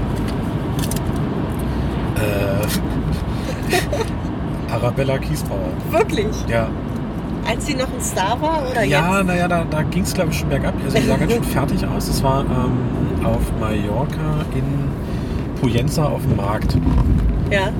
Äh, 2.16 2.66
Arabella 4.72 5.18
Kiesbauer. 5.18 5.70
Wirklich? 5.90 6.26
Ja, 6.48 6.68
Als 7.48 7.66
sie 7.66 7.74
noch 7.74 7.86
ein 7.86 8.00
Star 8.02 8.40
war 8.42 8.62
oder 8.70 8.82
ja 8.82 9.22
naja, 9.22 9.48
da, 9.48 9.64
da 9.70 9.82
ging 9.82 10.02
es 10.02 10.12
glaube 10.12 10.30
ich 10.30 10.38
schon 10.38 10.48
bergab. 10.48 10.74
Also 10.84 10.98
die 10.98 11.06
sah 11.06 11.16
ganz 11.16 11.32
schön 11.32 11.44
fertig 11.44 11.86
aus. 11.86 12.06
Das 12.08 12.22
war 12.22 12.40
ähm, 12.40 13.24
auf 13.24 13.40
Mallorca 13.60 14.44
in 14.54 14.90
Puyenza 15.60 16.04
auf 16.04 16.22
dem 16.22 16.36
Markt. 16.36 16.76
Ja. 17.50 17.68
Ähm, 17.68 17.74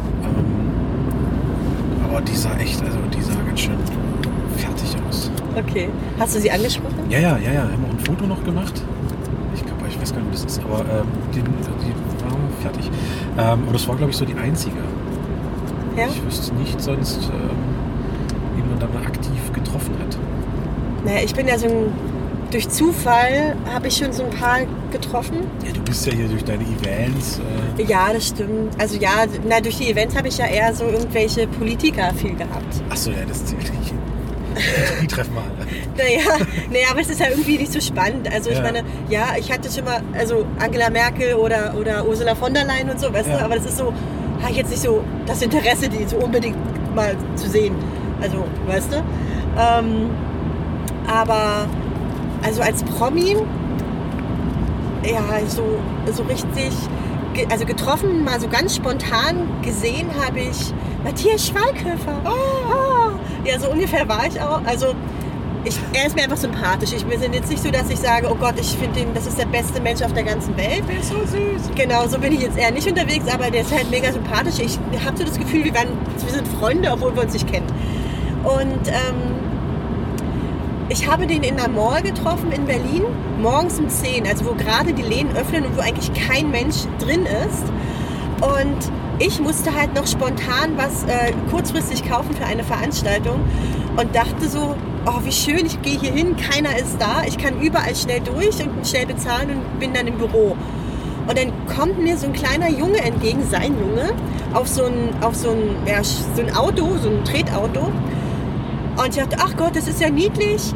aber 2.08 2.20
die 2.22 2.34
sah 2.36 2.56
echt, 2.56 2.80
also 2.82 2.98
die 3.14 3.20
sah 3.20 3.34
ganz 3.46 3.60
schön. 3.60 3.76
Okay. 5.58 5.88
Hast 6.18 6.36
du 6.36 6.40
sie 6.40 6.50
angesprochen? 6.50 6.94
Ja, 7.10 7.18
ja, 7.18 7.38
ja, 7.38 7.52
ja. 7.52 7.60
Haben 7.62 7.84
auch 7.86 7.90
ein 7.98 7.98
Foto 8.04 8.26
noch 8.26 8.42
gemacht. 8.44 8.74
Ich 9.54 9.64
glaube, 9.64 9.82
ich 9.88 10.00
weiß 10.00 10.12
gar 10.12 10.20
nicht, 10.20 10.28
wie 10.30 10.32
das 10.34 10.44
ist, 10.44 10.60
aber 10.64 10.80
ähm, 10.80 11.06
die, 11.34 11.40
die 11.40 12.24
war 12.24 12.36
fertig. 12.60 12.90
Ähm, 13.38 13.66
und 13.66 13.72
das 13.74 13.86
war, 13.88 13.96
glaube 13.96 14.10
ich, 14.10 14.16
so 14.16 14.24
die 14.24 14.34
einzige. 14.34 14.76
Ja. 15.96 16.06
Ich 16.06 16.24
wüsste 16.24 16.54
nicht 16.54 16.80
sonst, 16.80 17.24
ähm, 17.32 17.56
wie 18.56 18.62
man 18.68 18.78
da 18.78 18.86
mal 18.86 19.04
aktiv 19.04 19.52
getroffen 19.52 19.94
hat. 19.98 20.16
Naja, 21.04 21.20
ich 21.24 21.34
bin 21.34 21.48
ja 21.48 21.58
so 21.58 21.66
ein. 21.66 21.92
Durch 22.50 22.66
Zufall 22.70 23.56
habe 23.74 23.88
ich 23.88 23.96
schon 23.98 24.10
so 24.10 24.22
ein 24.24 24.30
paar 24.30 24.60
getroffen. 24.90 25.36
Ja, 25.66 25.70
du 25.72 25.82
bist 25.82 26.06
ja 26.06 26.14
hier 26.14 26.28
durch 26.28 26.42
deine 26.44 26.62
Events. 26.64 27.40
Äh, 27.76 27.82
Ja, 27.82 28.10
das 28.10 28.28
stimmt. 28.28 28.72
Also 28.80 28.96
ja, 28.98 29.10
na, 29.46 29.60
durch 29.60 29.76
die 29.76 29.90
Events 29.90 30.16
habe 30.16 30.28
ich 30.28 30.38
ja 30.38 30.46
eher 30.46 30.72
so 30.74 30.84
irgendwelche 30.84 31.46
Politiker 31.46 32.10
viel 32.14 32.34
gehabt. 32.34 32.80
Achso, 32.88 33.10
ja, 33.10 33.18
das 33.28 33.44
zählt 33.44 33.60
nicht. 33.78 33.92
Die 35.02 35.06
treffen 35.14 35.34
wir 35.34 35.42
alle. 35.42 35.66
Naja, 35.96 36.44
naja, 36.70 36.86
aber 36.90 37.00
es 37.00 37.10
ist 37.10 37.20
ja 37.20 37.26
irgendwie 37.30 37.58
nicht 37.58 37.72
so 37.72 37.80
spannend. 37.80 38.32
Also 38.32 38.50
ich 38.50 38.56
Ja. 38.56 38.62
meine, 38.62 38.82
ja, 39.08 39.26
ich 39.38 39.50
hatte 39.52 39.70
schon 39.70 39.84
mal, 39.84 40.00
also 40.18 40.44
Angela 40.58 40.90
Merkel 40.90 41.34
oder, 41.34 41.74
oder 41.78 42.06
Ursula 42.06 42.34
von 42.34 42.54
der 42.54 42.64
Leyen 42.64 42.88
und 42.90 42.98
so, 43.00 43.12
weißt 43.12 43.28
Ja. 43.28 43.38
du, 43.38 43.44
aber 43.44 43.56
das 43.56 43.66
ist 43.66 43.78
so, 43.78 43.92
habe 44.40 44.50
ich 44.50 44.56
jetzt 44.58 44.70
nicht 44.70 44.82
so 44.82 45.02
das 45.26 45.42
Interesse, 45.42 45.88
die 45.88 46.04
so 46.06 46.16
unbedingt 46.16 46.56
mal 46.94 47.16
zu 47.36 47.48
sehen. 47.48 47.74
Also, 48.20 48.44
weißt 48.66 48.92
du? 48.92 48.96
Ähm, 49.60 50.10
aber, 51.06 51.66
also 52.42 52.62
als 52.62 52.82
Promi, 52.84 53.36
ja, 55.04 55.22
so, 55.46 55.62
so 56.12 56.22
richtig, 56.24 56.72
also 57.50 57.64
getroffen, 57.64 58.24
mal 58.24 58.40
so 58.40 58.48
ganz 58.48 58.74
spontan 58.76 59.48
gesehen 59.62 60.08
habe 60.24 60.40
ich 60.40 60.72
Matthias 61.04 61.46
Schweighöfer. 61.46 62.20
Oh. 62.24 62.30
Ja, 63.48 63.58
so 63.58 63.70
ungefähr 63.70 64.06
war 64.06 64.26
ich 64.26 64.38
auch. 64.38 64.60
Also 64.66 64.88
ich, 65.64 65.74
er 65.94 66.06
ist 66.06 66.14
mir 66.14 66.24
einfach 66.24 66.36
sympathisch. 66.36 66.92
Ich, 66.92 67.08
wir 67.08 67.18
sind 67.18 67.34
jetzt 67.34 67.48
nicht 67.48 67.62
so, 67.62 67.70
dass 67.70 67.88
ich 67.88 67.98
sage, 67.98 68.28
oh 68.30 68.34
Gott, 68.34 68.60
ich 68.60 68.76
finde 68.76 69.00
ihn, 69.00 69.14
das 69.14 69.26
ist 69.26 69.38
der 69.38 69.46
beste 69.46 69.80
Mensch 69.80 70.02
auf 70.02 70.12
der 70.12 70.24
ganzen 70.24 70.54
Welt. 70.58 70.82
Der 70.86 70.98
ist 70.98 71.08
so 71.08 71.16
süß. 71.20 71.70
Genau, 71.74 72.06
so 72.06 72.18
bin 72.18 72.34
ich 72.34 72.42
jetzt 72.42 72.58
eher 72.58 72.70
nicht 72.70 72.86
unterwegs, 72.86 73.24
aber 73.32 73.50
der 73.50 73.62
ist 73.62 73.74
halt 73.74 73.90
mega 73.90 74.12
sympathisch. 74.12 74.58
Ich 74.58 74.78
habe 75.02 75.16
so 75.16 75.24
das 75.24 75.38
Gefühl, 75.38 75.64
wir, 75.64 75.74
waren, 75.74 75.88
wir 76.22 76.30
sind 76.30 76.46
Freunde, 76.46 76.92
obwohl 76.92 77.16
wir 77.16 77.22
uns 77.22 77.32
nicht 77.32 77.50
kennen. 77.50 77.66
Und 78.44 78.88
ähm, 78.88 79.38
ich 80.90 81.08
habe 81.08 81.26
den 81.26 81.42
in 81.42 81.56
der 81.56 81.70
Mall 81.70 82.02
getroffen 82.02 82.52
in 82.52 82.66
Berlin, 82.66 83.04
morgens 83.40 83.78
um 83.78 83.88
10, 83.88 84.26
also 84.26 84.44
wo 84.44 84.52
gerade 84.52 84.92
die 84.92 85.02
Läden 85.02 85.34
öffnen 85.34 85.64
und 85.64 85.74
wo 85.74 85.80
eigentlich 85.80 86.10
kein 86.12 86.50
Mensch 86.50 86.82
drin 86.98 87.24
ist. 87.24 87.64
Und 88.42 88.92
ich 89.18 89.40
musste 89.40 89.74
halt 89.74 89.94
noch 89.94 90.06
spontan 90.06 90.76
was 90.76 91.04
äh, 91.04 91.32
kurzfristig 91.50 92.08
kaufen 92.08 92.34
für 92.34 92.44
eine 92.44 92.64
Veranstaltung 92.64 93.40
und 93.96 94.14
dachte 94.14 94.48
so, 94.48 94.76
oh 95.06 95.24
wie 95.24 95.32
schön, 95.32 95.66
ich 95.66 95.80
gehe 95.82 95.98
hier 95.98 96.12
hin, 96.12 96.36
keiner 96.36 96.76
ist 96.78 96.96
da, 97.00 97.22
ich 97.26 97.38
kann 97.38 97.60
überall 97.60 97.96
schnell 97.96 98.20
durch 98.20 98.60
und 98.60 98.86
schnell 98.86 99.06
bezahlen 99.06 99.50
und 99.50 99.80
bin 99.80 99.92
dann 99.92 100.06
im 100.06 100.18
Büro. 100.18 100.56
Und 101.26 101.36
dann 101.36 101.52
kommt 101.66 101.98
mir 101.98 102.16
so 102.16 102.26
ein 102.26 102.32
kleiner 102.32 102.70
Junge 102.70 102.98
entgegen, 102.98 103.42
sein 103.50 103.74
Junge, 103.78 104.12
auf 104.54 104.66
so 104.68 104.84
ein, 104.84 105.10
auf 105.20 105.34
so 105.34 105.50
ein, 105.50 105.76
ja, 105.86 106.02
so 106.02 106.40
ein 106.40 106.54
Auto, 106.54 106.96
so 107.02 107.10
ein 107.10 107.24
Tretauto. 107.24 107.90
Und 108.96 109.08
ich 109.10 109.16
dachte, 109.16 109.36
ach 109.38 109.56
Gott, 109.56 109.76
das 109.76 109.88
ist 109.88 110.00
ja 110.00 110.08
niedlich. 110.08 110.74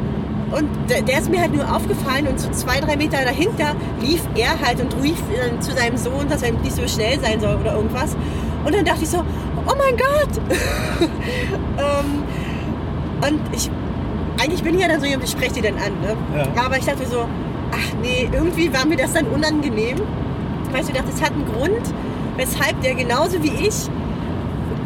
Und 0.53 0.69
der, 0.87 1.17
ist 1.17 1.31
mir 1.31 1.41
halt 1.41 1.53
nur 1.53 1.63
aufgefallen 1.63 2.27
und 2.27 2.39
so 2.39 2.49
zwei, 2.51 2.79
drei 2.79 2.95
Meter 2.95 3.17
dahinter 3.23 3.75
lief 4.01 4.21
er 4.35 4.59
halt 4.59 4.79
und 4.79 4.95
rief 5.01 5.17
äh, 5.31 5.59
zu 5.59 5.71
seinem 5.71 5.97
Sohn, 5.97 6.29
dass 6.29 6.43
er 6.43 6.51
nicht 6.51 6.75
so 6.75 6.87
schnell 6.87 7.19
sein 7.19 7.39
soll 7.39 7.55
oder 7.55 7.75
irgendwas. 7.75 8.15
Und 8.63 8.75
dann 8.75 8.85
dachte 8.85 9.03
ich 9.03 9.09
so, 9.09 9.19
oh 9.19 9.73
mein 9.77 9.97
Gott! 9.97 10.41
ähm, 11.79 12.23
und 13.27 13.41
ich, 13.55 13.71
eigentlich 14.39 14.63
bin 14.63 14.75
ich 14.75 14.81
ja 14.81 14.87
dann 14.87 14.99
so, 14.99 15.07
ich 15.07 15.31
spreche 15.31 15.53
die 15.53 15.61
dann 15.61 15.75
an, 15.75 15.99
ne? 16.01 16.15
Ja. 16.37 16.65
Aber 16.65 16.77
ich 16.77 16.85
dachte 16.85 17.05
so, 17.07 17.25
ach 17.71 17.93
nee, 18.01 18.29
irgendwie 18.31 18.71
war 18.71 18.85
mir 18.85 18.97
das 18.97 19.13
dann 19.13 19.25
unangenehm. 19.27 19.97
Weißt 20.71 20.89
du, 20.89 20.93
ich 20.93 20.97
dachte, 20.99 21.11
es 21.13 21.21
hat 21.21 21.31
einen 21.31 21.45
Grund, 21.45 21.93
weshalb 22.37 22.79
der 22.81 22.93
genauso 22.93 23.41
wie 23.41 23.53
ich 23.67 23.89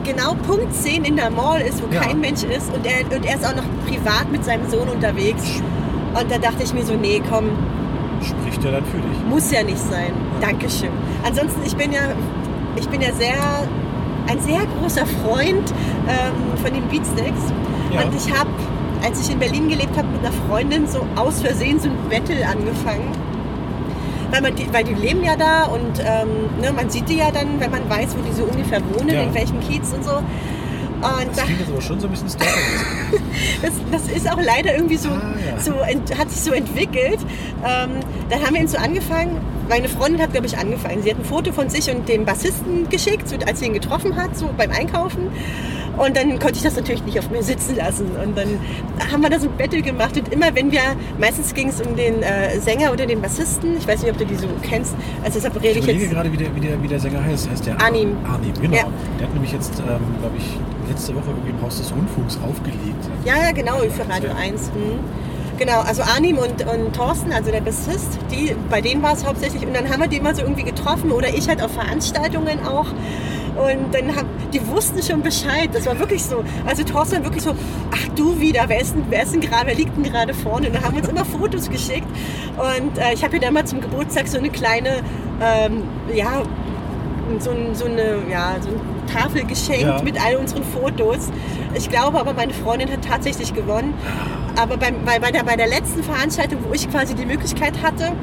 genau 0.08 0.34
Punkt 0.48 0.74
10 0.74 1.04
in 1.06 1.16
der 1.16 1.30
Mall 1.30 1.62
ist, 1.62 1.82
wo 1.84 1.94
Ja. 1.94 2.02
kein 2.02 2.20
Mensch 2.20 2.44
ist 2.44 2.72
und 2.74 2.86
er, 2.86 3.02
und 3.16 3.26
er 3.26 3.36
ist 3.36 3.46
auch 3.46 3.56
noch 3.56 3.64
privat 3.86 4.32
mit 4.32 4.44
seinem 4.46 4.70
Sohn 4.70 4.88
unterwegs. 4.90 5.44
Und 6.20 6.32
da 6.32 6.38
dachte 6.38 6.64
ich 6.64 6.74
mir 6.74 6.84
so, 6.86 6.94
nee, 6.94 7.22
komm, 7.30 7.50
Spricht 8.24 8.64
ja 8.64 8.72
dann 8.72 8.86
für 8.86 8.98
dich. 8.98 9.18
muss 9.30 9.52
ja 9.52 9.62
nicht 9.64 9.78
sein. 9.78 10.12
Dankeschön. 10.42 10.90
Ansonsten, 11.26 11.62
ich 11.66 11.76
bin 11.76 11.92
ja, 11.92 12.02
ich 12.76 12.88
bin 12.90 13.02
ja 13.02 13.12
sehr, 13.14 13.36
ein 14.28 14.40
sehr 14.40 14.62
großer 14.80 15.06
Freund 15.06 15.72
ähm, 16.08 16.58
von 16.64 16.74
den 16.74 16.84
Beatsteaks. 16.88 17.42
Ja. 17.94 18.02
Und 18.04 18.16
ich 18.16 18.32
habe, 18.38 18.50
als 19.06 19.22
ich 19.22 19.32
in 19.32 19.40
Berlin 19.40 19.70
gelebt 19.70 19.96
habe, 19.98 20.08
mit 20.08 20.22
einer 20.26 20.34
Freundin 20.50 20.88
so 20.88 21.06
aus 21.16 21.42
Versehen 21.42 21.80
so 21.80 21.90
ein 21.90 21.96
Battle 22.10 22.46
angefangen. 22.48 23.12
Weil, 24.32 24.42
man 24.42 24.56
die, 24.56 24.72
weil 24.74 24.84
die 24.84 24.94
leben 24.94 25.24
ja 25.24 25.36
da 25.36 25.66
und 25.66 26.00
ähm, 26.00 26.62
ne, 26.62 26.72
man 26.74 26.90
sieht 26.90 27.08
die 27.10 27.16
ja 27.18 27.32
dann, 27.32 27.60
wenn 27.60 27.72
man 27.72 27.90
weiß, 27.90 28.10
wo 28.18 28.22
die 28.30 28.34
so 28.36 28.44
ungefähr 28.44 28.82
wohnen, 28.94 29.10
Ja. 29.10 29.22
in 29.24 29.34
welchem 29.34 29.60
Kiez 29.62 29.92
und 29.94 30.04
so. 30.04 30.16
Und 30.18 31.28
Das 31.30 31.36
da, 31.38 31.44
klingt 31.44 31.60
jetzt 31.60 31.70
aber 31.72 31.82
schon 31.82 32.00
so 32.00 32.08
ein 32.08 32.12
bisschen 32.12 32.30
stalker 32.30 32.52
das, 33.62 33.72
das 33.92 34.08
ist 34.16 34.30
auch 34.32 34.42
leider 34.42 34.74
irgendwie 34.76 34.98
so, 34.98 35.10
Ah, 35.10 35.34
ja. 35.48 35.60
so 35.60 35.74
ent, 35.82 36.18
hat 36.18 36.30
sich 36.32 36.42
so 36.42 36.52
entwickelt. 36.52 37.20
Ähm, 37.64 37.92
dann 38.30 38.42
haben 38.42 38.54
wir 38.56 38.62
ihn 38.62 38.68
so 38.68 38.78
angefangen. 38.78 39.40
Meine 39.70 39.90
Freundin 39.90 40.22
hat, 40.22 40.32
glaube 40.32 40.48
ich, 40.48 40.58
angefangen. 40.58 41.04
Sie 41.04 41.12
hat 41.12 41.20
ein 41.20 41.26
Foto 41.26 41.52
von 41.52 41.70
sich 41.70 41.90
und 41.94 42.10
dem 42.10 42.26
Bassisten 42.26 42.90
geschickt, 42.90 43.30
so, 43.30 43.36
als 43.46 43.60
sie 43.60 43.66
ihn 43.68 43.74
getroffen 43.74 44.16
hat, 44.16 44.36
so 44.36 44.50
beim 44.58 44.72
Einkaufen. 44.72 45.28
Und 45.98 46.16
dann 46.16 46.38
konnte 46.40 46.56
ich 46.56 46.64
das 46.64 46.76
natürlich 46.76 47.04
nicht 47.04 47.18
auf 47.20 47.30
mir 47.30 47.42
sitzen 47.44 47.76
lassen. 47.76 48.06
Und 48.24 48.38
dann 48.38 48.60
haben 49.12 49.22
wir 49.22 49.30
da 49.30 49.40
so 49.40 49.48
ein 49.50 49.58
Battle 49.58 49.82
gemacht. 49.82 50.16
Und 50.18 50.32
immer 50.32 50.54
wenn 50.56 50.72
wir, 50.72 50.82
meistens 51.20 51.54
ging 51.54 51.70
es 51.70 51.82
um 51.82 51.96
den 51.96 52.22
äh, 52.22 52.60
Sänger 52.60 52.92
oder 52.94 53.06
den 53.06 53.22
Bassisten. 53.22 53.78
Ich 53.78 53.88
weiß 53.88 54.02
nicht, 54.04 54.12
ob 54.12 54.18
du 54.18 54.26
die 54.26 54.36
so 54.36 54.48
kennst. 54.62 54.94
Also 55.24 55.40
deshalb 55.40 55.56
rede 55.62 55.80
Ich 55.80 55.88
ich 55.88 56.02
jetzt. 56.02 56.12
gerade, 56.12 56.32
wie 56.32 56.38
der, 56.38 56.56
wie, 56.56 56.60
der, 56.60 56.82
wie 56.82 56.88
der 56.88 57.00
Sänger 57.00 57.24
heißt. 57.24 57.50
Heißt 57.50 57.66
der 57.66 57.82
Arnim. 57.82 58.16
Arnim, 58.32 58.54
genau. 58.62 58.76
Ja. 58.78 58.88
Der 59.20 59.28
hat 59.28 59.34
nämlich 59.34 59.52
jetzt, 59.52 59.80
ähm, 59.80 59.86
glaube 60.20 60.36
ich, 60.38 60.46
letzte 60.90 61.16
Woche 61.16 61.26
irgendwie 61.30 61.50
im 61.50 61.62
Haus 61.62 61.78
des 61.80 61.92
Rundfunks 61.92 62.38
aufgelegt. 62.48 63.04
Ja, 63.26 63.36
ja, 63.38 63.52
genau, 63.52 63.78
für 63.90 64.08
Radio 64.10 64.30
1. 64.40 64.72
Mhm. 64.74 65.00
Genau, 65.58 65.80
also 65.82 66.04
Arnim 66.04 66.38
und, 66.38 66.66
und 66.68 66.96
Thorsten, 66.96 67.32
also 67.34 67.50
der 67.50 67.62
Bassist, 67.62 68.20
die, 68.32 68.56
bei 68.70 68.80
denen 68.80 69.02
war 69.02 69.14
es 69.14 69.26
hauptsächlich. 69.26 69.66
Und 69.66 69.76
dann 69.76 69.90
haben 69.90 70.00
wir 70.02 70.08
die 70.08 70.18
immer 70.18 70.36
so 70.36 70.44
irgendwie 70.44 70.64
getroffen 70.64 71.12
oder 71.12 71.30
ich 71.30 71.50
halt 71.50 71.64
auf 71.64 71.72
Veranstaltungen 71.72 72.64
auch. 72.66 72.86
Und 73.58 73.94
dann 73.94 74.16
haben, 74.16 74.28
die 74.54 74.66
wussten 74.68 75.02
schon 75.02 75.22
Bescheid. 75.22 75.70
Das 75.74 75.86
war 75.86 75.98
wirklich 76.00 76.24
so. 76.24 76.44
Also 76.66 76.84
Thorsten 76.84 77.24
wirklich 77.24 77.44
so, 77.44 77.56
ach 77.92 78.08
du 78.16 78.40
wieder, 78.40 78.64
wer 78.68 78.80
ist 78.82 78.94
denn, 78.96 79.04
wer 79.10 79.24
ist 79.24 79.34
denn 79.34 79.42
gerade, 79.42 79.68
wer 79.68 79.76
liegt 79.76 79.96
denn 79.98 80.04
gerade 80.04 80.34
vorne? 80.34 80.68
Und 80.68 80.76
dann 80.76 80.84
haben 80.84 80.96
wir 80.96 81.02
uns 81.02 81.10
immer 81.10 81.26
Fotos 81.26 81.70
geschickt. 81.70 82.08
Und 82.58 82.98
äh, 82.98 83.14
ich 83.14 83.24
habe 83.24 83.36
ihr 83.36 83.42
dann 83.42 83.54
mal 83.54 83.66
zum 83.66 83.82
Geburtstag 83.82 84.28
so 84.28 84.38
eine 84.38 84.50
kleine, 84.50 85.02
ähm, 85.42 85.84
ja, 86.14 86.44
so, 87.40 87.52
so, 87.74 87.86
eine, 87.86 88.20
ja, 88.30 88.56
so 88.62 88.70
eine 88.70 88.80
Tafel 89.12 89.44
geschenkt 89.46 89.82
Ja. 89.82 90.02
mit 90.04 90.24
all 90.24 90.36
unseren 90.38 90.64
Fotos. 90.64 91.30
Ich 91.76 91.90
glaube 91.90 92.20
aber, 92.20 92.34
meine 92.34 92.54
Freundin 92.54 92.92
hat 92.92 93.04
tatsächlich 93.06 93.54
gewonnen. 93.54 93.94
Aber 94.56 94.78
beim, 94.78 95.04
bei, 95.06 95.20
bei, 95.20 95.32
der, 95.32 95.44
bei 95.44 95.56
der 95.56 95.68
letzten 95.68 96.04
Veranstaltung, 96.04 96.60
wo 96.68 96.74
ich 96.74 96.90
quasi 96.90 97.16
die 97.16 97.26
Möglichkeit 97.26 97.82
hatte, 97.84 98.14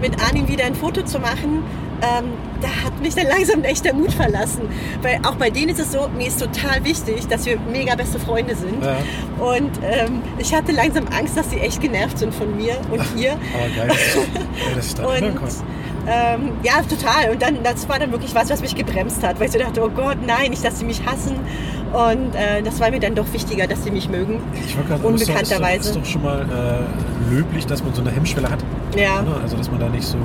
mit 0.00 0.22
Arnim 0.22 0.48
wieder 0.48 0.64
ein 0.64 0.74
Foto 0.74 1.02
zu 1.02 1.18
machen, 1.18 1.62
ähm, 2.02 2.32
da 2.60 2.68
hat 2.68 3.00
mich 3.00 3.14
dann 3.14 3.26
langsam 3.26 3.62
echt 3.64 3.84
der 3.84 3.94
Mut 3.94 4.12
verlassen. 4.12 4.62
Weil 5.02 5.20
auch 5.24 5.34
bei 5.36 5.50
denen 5.50 5.70
ist 5.70 5.80
es 5.80 5.92
so, 5.92 6.08
mir 6.16 6.28
ist 6.28 6.40
total 6.40 6.84
wichtig, 6.84 7.26
dass 7.28 7.46
wir 7.46 7.58
mega 7.70 7.94
beste 7.94 8.18
Freunde 8.18 8.54
sind. 8.54 8.82
Ja. 8.84 8.96
Und 9.44 9.70
ähm, 9.82 10.22
ich 10.38 10.54
hatte 10.54 10.72
langsam 10.72 11.06
Angst, 11.08 11.36
dass 11.36 11.50
sie 11.50 11.58
echt 11.58 11.80
genervt 11.80 12.18
sind 12.18 12.34
von 12.34 12.56
mir 12.56 12.76
und 12.90 13.02
ihr. 13.16 13.32
Aber 13.32 13.86
geil, 13.86 13.96
dass, 14.74 14.86
ich 14.86 14.94
da 14.94 15.04
ähm, 16.06 16.52
ja, 16.62 16.82
total. 16.82 17.30
Und 17.30 17.40
dann, 17.40 17.62
das 17.62 17.88
war 17.88 17.98
dann 17.98 18.12
wirklich 18.12 18.34
was, 18.34 18.50
was 18.50 18.60
mich 18.60 18.74
gebremst 18.74 19.22
hat, 19.22 19.40
weil 19.40 19.46
ich 19.46 19.52
so 19.52 19.58
dachte, 19.58 19.82
oh 19.82 19.88
Gott, 19.88 20.18
nein, 20.26 20.50
nicht, 20.50 20.64
dass 20.64 20.78
sie 20.78 20.84
mich 20.84 21.00
hassen. 21.06 21.36
Und 21.92 22.34
äh, 22.34 22.62
das 22.62 22.80
war 22.80 22.90
mir 22.90 23.00
dann 23.00 23.14
doch 23.14 23.32
wichtiger, 23.32 23.66
dass 23.66 23.84
sie 23.84 23.90
mich 23.90 24.08
mögen. 24.08 24.40
Ich 24.66 24.76
wollte 24.76 24.90
gerade 24.90 25.06
Unbekannterweise. 25.06 25.90
Ist 25.90 25.96
doch, 25.96 26.02
ist 26.02 26.06
doch 26.06 26.12
schon 26.12 26.22
mal 26.22 26.42
äh, 26.42 27.34
löblich, 27.34 27.66
dass 27.66 27.82
man 27.82 27.94
so 27.94 28.02
eine 28.02 28.10
Hemmschwelle 28.10 28.50
hat. 28.50 28.58
Ja. 28.96 29.22
Ne? 29.22 29.34
Also, 29.42 29.56
dass 29.56 29.70
man 29.70 29.80
da 29.80 29.88
nicht 29.88 30.04
so, 30.04 30.18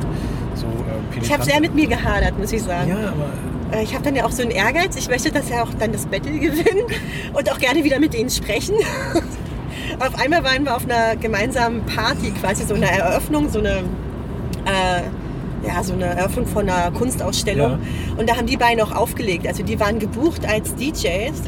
Ich 1.22 1.32
habe 1.34 1.44
sehr 1.44 1.60
mit 1.60 1.76
mir 1.76 1.88
gehadert, 1.88 2.38
muss 2.38 2.52
ich 2.52 2.64
sagen. 2.64 2.90
Ja, 2.90 3.10
aber 3.10 3.78
Äh, 3.78 3.84
Ich 3.84 3.94
habe 3.94 4.04
dann 4.04 4.16
ja 4.16 4.26
auch 4.26 4.32
so 4.32 4.42
einen 4.42 4.52
Ehrgeiz. 4.52 4.96
Ich 4.96 5.10
möchte, 5.10 5.32
dass 5.32 5.50
er 5.50 5.64
auch 5.64 5.74
dann 5.80 5.92
das 5.92 6.06
Battle 6.06 6.38
gewinnt 6.40 6.92
und 7.34 7.52
auch 7.52 7.60
gerne 7.60 7.84
wieder 7.84 8.00
mit 8.00 8.14
denen 8.14 8.30
sprechen. 8.30 8.76
auf 10.00 10.20
einmal 10.20 10.44
waren 10.44 10.64
wir 10.66 10.76
auf 10.76 10.86
einer 10.86 11.16
gemeinsamen 11.16 11.86
Party, 11.86 12.32
quasi 12.32 12.66
so 12.66 12.74
eine 12.74 12.90
Eröffnung, 12.90 13.50
so 13.50 13.60
eine, 13.60 13.84
äh, 14.66 15.68
ja, 15.68 15.84
so 15.84 15.94
eine 15.94 16.06
Eröffnung 16.06 16.48
von 16.48 16.70
einer 16.70 16.92
Kunstausstellung. 16.92 17.72
Ja. 17.72 17.80
Und 18.18 18.30
da 18.30 18.38
haben 18.38 18.48
die 18.48 18.58
beiden 18.58 18.82
auch 18.82 18.92
aufgelegt. 18.92 19.48
Also 19.48 19.64
die 19.64 19.80
waren 19.80 20.00
gebucht 20.00 20.48
als 20.48 20.76
DJs. 20.76 21.42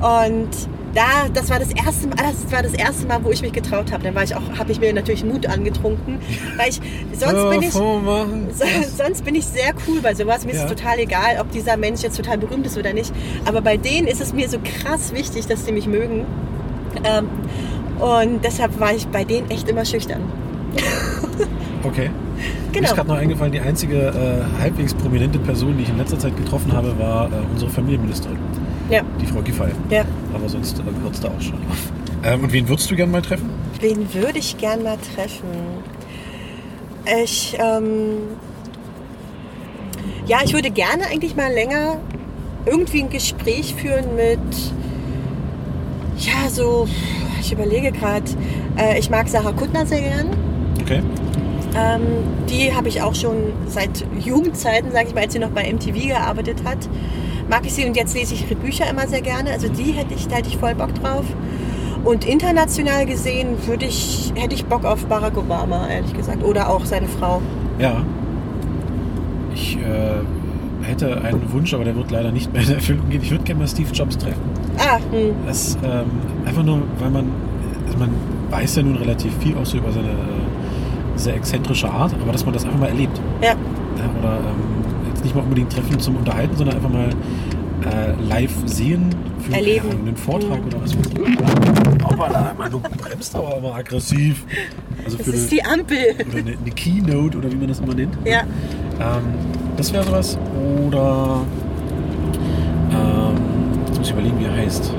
Und 0.00 0.48
da, 0.94 1.28
das 1.32 1.50
war 1.50 1.58
das 1.58 1.70
erste 1.72 2.08
Mal, 2.08 2.16
das 2.16 2.50
war 2.52 2.62
das 2.62 2.72
erste 2.72 3.06
Mal, 3.06 3.20
wo 3.22 3.30
ich 3.30 3.42
mich 3.42 3.52
getraut 3.52 3.92
habe. 3.92 4.02
Dann 4.04 4.14
war 4.14 4.24
ich 4.24 4.34
auch, 4.34 4.42
habe 4.58 4.72
ich 4.72 4.80
mir 4.80 4.92
natürlich 4.92 5.24
Mut 5.24 5.46
angetrunken, 5.46 6.18
weil 6.56 6.70
ich 6.70 6.80
sonst 7.12 7.50
bin 7.50 7.62
ich 7.62 7.72
so, 7.72 8.00
sonst 8.96 9.24
bin 9.24 9.34
ich 9.34 9.46
sehr 9.46 9.72
cool 9.86 10.00
bei 10.02 10.14
sowas. 10.14 10.44
Mir 10.44 10.52
ist 10.52 10.58
Ja. 10.58 10.64
es 10.64 10.70
total 10.70 10.98
egal, 10.98 11.38
ob 11.40 11.50
dieser 11.52 11.76
Mensch 11.76 12.02
jetzt 12.02 12.16
total 12.16 12.38
berühmt 12.38 12.66
ist 12.66 12.76
oder 12.78 12.92
nicht. 12.92 13.12
Aber 13.44 13.60
bei 13.60 13.76
denen 13.76 14.06
ist 14.08 14.20
es 14.20 14.32
mir 14.32 14.48
so 14.48 14.58
krass 14.62 15.12
wichtig, 15.14 15.46
dass 15.46 15.64
sie 15.64 15.72
mich 15.72 15.86
mögen. 15.86 16.24
Ähm, 17.04 17.26
und 18.00 18.44
deshalb 18.44 18.78
war 18.80 18.94
ich 18.94 19.06
bei 19.08 19.24
denen 19.24 19.50
echt 19.50 19.68
immer 19.68 19.84
schüchtern. 19.84 20.20
Okay. 21.82 22.10
Mir 22.68 22.72
Genau. 22.72 22.88
ist 22.90 22.94
gerade 22.96 23.08
noch 23.08 23.16
eingefallen, 23.16 23.50
die 23.50 23.60
einzige 23.60 23.96
äh, 24.08 24.60
halbwegs 24.62 24.94
prominente 24.94 25.38
Person, 25.38 25.76
die 25.76 25.82
ich 25.84 25.88
in 25.88 25.96
letzter 25.96 26.18
Zeit 26.18 26.36
getroffen 26.36 26.72
habe, 26.72 26.96
war 26.98 27.26
äh, 27.26 27.30
unsere 27.50 27.70
Familienministerin, 27.70 28.36
Ja, 28.90 29.02
die 29.20 29.26
Frau 29.26 29.40
Giffey. 29.42 29.68
ja. 29.90 30.04
Aber 30.34 30.48
sonst 30.48 30.78
äh, 30.78 30.82
hört 31.02 31.14
es 31.14 31.20
da 31.20 31.28
auch 31.28 31.40
schon 31.40 31.54
auf. 31.70 31.92
Ähm, 32.24 32.44
und 32.44 32.52
wen 32.52 32.68
würdest 32.68 32.90
du 32.90 32.96
gerne 32.96 33.12
mal 33.12 33.22
treffen? 33.22 33.50
Wen 33.80 34.12
würde 34.14 34.38
ich 34.38 34.56
gern 34.58 34.82
mal 34.82 34.96
treffen? 35.14 35.48
Ich, 37.22 37.56
ähm, 37.60 38.18
ja, 40.26 40.38
ich 40.44 40.52
würde 40.52 40.70
gerne 40.70 41.04
eigentlich 41.06 41.36
mal 41.36 41.52
länger 41.52 41.98
irgendwie 42.66 43.02
ein 43.02 43.10
Gespräch 43.10 43.74
führen 43.74 44.16
mit, 44.16 44.38
ja, 46.18 46.50
so, 46.50 46.86
ich 47.40 47.52
überlege 47.52 47.92
gerade, 47.92 48.24
äh, 48.76 48.98
ich 48.98 49.08
mag 49.10 49.28
Sarah 49.28 49.52
Kuttner 49.52 49.86
sehr 49.86 50.00
gern. 50.00 50.36
Okay. 50.82 51.00
Ähm, 51.76 52.02
die 52.50 52.74
habe 52.74 52.88
ich 52.88 53.00
auch 53.00 53.14
schon 53.14 53.52
seit 53.68 54.04
Jugendzeiten, 54.22 54.90
sage 54.90 55.08
ich 55.08 55.14
mal, 55.14 55.22
als 55.24 55.32
sie 55.32 55.38
noch 55.38 55.50
bei 55.50 55.72
MTV 55.72 56.08
gearbeitet 56.08 56.62
hat, 56.64 56.88
mag 57.48 57.64
ich 57.64 57.72
sie 57.74 57.84
und 57.86 57.96
jetzt 57.96 58.14
lese 58.14 58.34
ich 58.34 58.44
ihre 58.44 58.54
Bücher 58.56 58.88
immer 58.90 59.06
sehr 59.08 59.20
gerne. 59.22 59.50
Also 59.50 59.68
die 59.68 59.92
hätte 59.92 60.14
ich, 60.14 60.28
da 60.28 60.36
hätte 60.36 60.48
ich 60.48 60.58
voll 60.58 60.74
Bock 60.74 60.94
drauf. 60.94 61.24
Und 62.04 62.24
international 62.26 63.06
gesehen 63.06 63.48
würde 63.66 63.86
ich, 63.86 64.32
hätte 64.36 64.54
ich 64.54 64.64
Bock 64.64 64.84
auf 64.84 65.04
Barack 65.06 65.36
Obama, 65.36 65.88
ehrlich 65.88 66.14
gesagt. 66.14 66.42
Oder 66.44 66.68
auch 66.70 66.84
seine 66.84 67.08
Frau. 67.08 67.42
Ja. 67.78 68.02
Ich 69.54 69.76
äh, 69.76 70.86
hätte 70.86 71.20
einen 71.22 71.52
Wunsch, 71.52 71.74
aber 71.74 71.84
der 71.84 71.96
wird 71.96 72.10
leider 72.10 72.30
nicht 72.30 72.52
mehr 72.52 72.62
in 72.62 72.70
Erfüllung 72.72 73.08
gehen. 73.10 73.22
Ich 73.22 73.30
würde 73.30 73.44
gerne 73.44 73.60
mal 73.60 73.68
Steve 73.68 73.90
Jobs 73.92 74.16
treffen. 74.16 74.40
Ah, 74.78 74.98
hm, 75.10 75.34
Das 75.46 75.76
ähm, 75.84 76.04
einfach 76.46 76.62
nur, 76.62 76.82
weil 77.00 77.10
man, 77.10 77.26
also 77.86 77.98
man 77.98 78.10
weiß 78.50 78.76
ja 78.76 78.82
nun 78.84 78.96
relativ 78.96 79.32
viel 79.40 79.56
auch 79.56 79.66
so 79.66 79.78
über 79.78 79.90
seine 79.92 80.08
äh, 80.08 80.12
sehr 81.16 81.34
exzentrische 81.34 81.90
Art, 81.90 82.14
aber 82.22 82.32
dass 82.32 82.44
man 82.44 82.54
das 82.54 82.64
einfach 82.64 82.78
mal 82.78 82.88
erlebt. 82.88 83.20
ja, 83.42 83.48
Ja, 83.48 83.54
oder 84.20 84.36
ähm, 84.38 84.77
jetzt 85.18 85.24
nicht 85.24 85.34
mal 85.34 85.42
unbedingt 85.42 85.72
treffen 85.72 85.98
zum 85.98 86.16
Unterhalten, 86.16 86.56
sondern 86.56 86.76
einfach 86.76 86.90
mal 86.90 87.08
äh, 87.10 88.12
live 88.28 88.52
sehen 88.66 89.06
für 89.40 89.52
Erleben. 89.54 89.90
Einen 89.90 90.16
Vortrag 90.16 90.60
Mhm. 90.60 90.66
oder 90.66 90.82
was. 90.82 90.96
Hoppala, 92.04 92.52
Mann, 92.56 92.70
du 92.70 92.80
bremst 92.80 93.34
aber 93.34 93.56
immer 93.58 93.74
aggressiv. 93.74 94.44
Also 95.04 95.16
das 95.16 95.26
für 95.26 95.32
ist 95.32 95.50
eine, 95.52 95.60
die 95.60 95.64
Ampel. 95.64 95.98
oder 96.28 96.38
eine, 96.38 96.50
eine 96.60 96.70
Keynote 96.70 97.38
oder 97.38 97.50
wie 97.50 97.56
man 97.56 97.68
das 97.68 97.80
immer 97.80 97.94
nennt. 97.94 98.16
Ja, 98.24 98.40
Ähm, 99.00 99.22
das 99.76 99.92
wäre 99.92 100.04
sowas. 100.04 100.38
Oder 100.86 101.40
ähm, 102.90 103.34
jetzt 103.86 103.98
muss 103.98 104.06
ich 104.08 104.12
überlegen, 104.12 104.38
wie 104.40 104.44
er 104.44 104.54
heißt. 104.56 104.92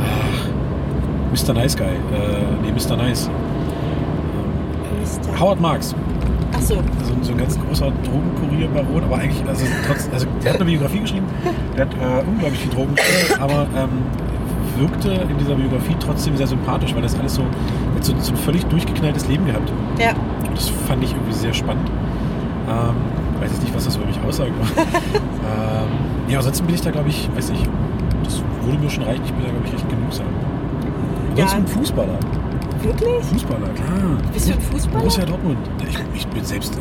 Ach, 0.00 1.48
Mr. 1.48 1.54
Nice 1.54 1.76
Guy. 1.76 1.86
Äh, 1.86 1.90
nee, 2.62 2.72
Mr. 2.72 2.96
Nice. 2.96 3.30
Mr. 5.00 5.40
Howard 5.40 5.60
Marks. 5.60 5.94
Ach 6.60 6.66
so. 6.66 6.74
Also 6.76 7.14
so 7.22 7.32
ein 7.32 7.38
ganz 7.38 7.58
großer 7.58 7.90
Drogenkurierbaron, 8.04 9.04
aber 9.04 9.16
eigentlich, 9.18 9.46
also 9.48 9.64
trotz, 9.86 10.08
also 10.12 10.26
der 10.44 10.52
hat 10.52 10.60
eine 10.60 10.70
Biografie 10.70 11.00
geschrieben, 11.00 11.26
der 11.76 11.86
hat 11.86 11.94
äh, 11.94 12.28
unglaublich 12.28 12.60
viel 12.60 12.70
Drogen 12.72 12.94
aber 13.40 13.66
ähm, 13.76 13.88
wirkte 14.78 15.10
in 15.10 15.38
dieser 15.38 15.54
Biografie 15.54 15.96
trotzdem 16.00 16.36
sehr 16.36 16.46
sympathisch, 16.46 16.94
weil 16.94 17.02
das 17.02 17.18
alles 17.18 17.34
so, 17.34 17.42
hat 17.42 18.04
so, 18.04 18.14
so 18.18 18.32
ein 18.32 18.36
völlig 18.38 18.64
durchgeknalltes 18.66 19.28
Leben 19.28 19.44
gehabt. 19.46 19.70
Ja, 19.98 20.10
Und 20.46 20.56
das 20.56 20.68
fand 20.88 21.02
ich 21.04 21.12
irgendwie 21.12 21.32
sehr 21.34 21.52
spannend. 21.52 21.90
Ähm, 22.68 22.94
weiß 23.40 23.50
jetzt 23.50 23.62
nicht, 23.62 23.74
was 23.74 23.84
das 23.84 23.96
über 23.96 24.06
mich 24.06 24.18
aussagt. 24.26 24.52
aber, 24.52 24.82
ähm, 25.82 25.88
ja, 26.28 26.38
ansonsten 26.38 26.64
bin 26.66 26.74
ich 26.74 26.80
da, 26.82 26.90
glaube 26.90 27.08
ich, 27.08 27.28
weiß 27.34 27.50
nicht, 27.50 27.68
das 28.24 28.42
würde 28.64 28.78
mir 28.78 28.88
schon 28.90 29.04
reichen, 29.04 29.22
ich 29.24 29.32
bin 29.32 29.44
da, 29.44 29.50
glaube 29.50 29.66
ich, 29.66 29.74
echt 29.74 29.88
genügsam. 29.88 30.26
Ansonsten 31.32 31.58
Ja. 31.58 31.62
ein 31.64 31.66
Fußballer. 31.66 32.18
Wirklich? 32.82 33.24
Fußballer, 33.32 33.68
klar. 33.68 34.18
Bist 34.32 34.48
du 34.48 34.52
ein 34.54 34.60
Fußballer? 34.60 34.98
Borussia 35.00 35.24
Dortmund. 35.24 35.58
Ich, 35.88 35.98
ich 36.16 36.26
bin 36.28 36.44
selbst, 36.44 36.74
äh, 36.76 36.78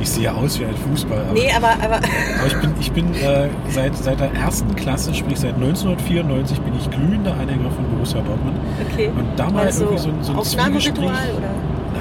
ich 0.00 0.10
sehe 0.10 0.32
aus 0.32 0.58
wie 0.60 0.64
ein 0.64 0.74
Fußballer. 0.76 1.32
Nee, 1.32 1.50
aber, 1.56 1.70
aber 1.82 1.96
aber 1.96 2.46
ich 2.46 2.56
bin, 2.60 2.70
ich 2.80 2.92
bin 2.92 3.14
äh, 3.14 3.48
seit, 3.70 3.96
seit 3.96 4.20
der 4.20 4.32
ersten 4.34 4.74
Klasse, 4.76 5.14
sprich 5.14 5.38
seit 5.38 5.54
1994, 5.54 6.60
bin 6.60 6.74
ich 6.76 6.90
glühender 6.90 7.32
Anhänger 7.32 7.70
von 7.70 7.84
Borussia 7.94 8.20
Dortmund. 8.20 8.56
okay. 8.92 9.10
Und 9.16 9.26
da 9.36 9.50
mal 9.50 9.66
Also 9.66 9.84
irgendwie 9.84 10.02
so, 10.02 10.08
ein- 10.10 10.22
so 10.22 10.32
ein 10.32 10.38
Aufnahmeritual 10.38 11.08
oder? 11.38 11.48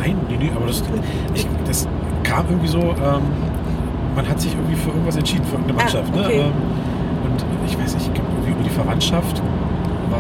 Nein, 0.02 0.16
nee, 0.30 0.38
nee, 0.40 0.52
aber 0.56 0.66
das, 0.68 0.84
ich, 1.36 1.48
das 1.68 1.88
kam 2.24 2.46
irgendwie 2.50 2.68
so, 2.68 2.80
ähm, 2.80 3.22
man 4.16 4.28
hat 4.28 4.40
sich 4.42 4.54
irgendwie 4.54 4.76
für 4.76 4.90
irgendwas 4.90 5.16
entschieden, 5.16 5.44
für 5.46 5.54
irgendeine 5.56 5.80
Ah, 5.80 5.84
Mannschaft. 5.84 6.12
okay. 6.16 6.38
Ne? 6.38 6.44
Ähm, 6.44 6.52
und 7.32 7.46
ich 7.68 7.78
weiß 7.80 7.94
nicht, 7.96 8.08
ich 8.08 8.14
glaube, 8.14 8.30
irgendwie 8.34 8.52
über 8.52 8.64
die 8.64 8.70
Verwandtschaft 8.70 9.42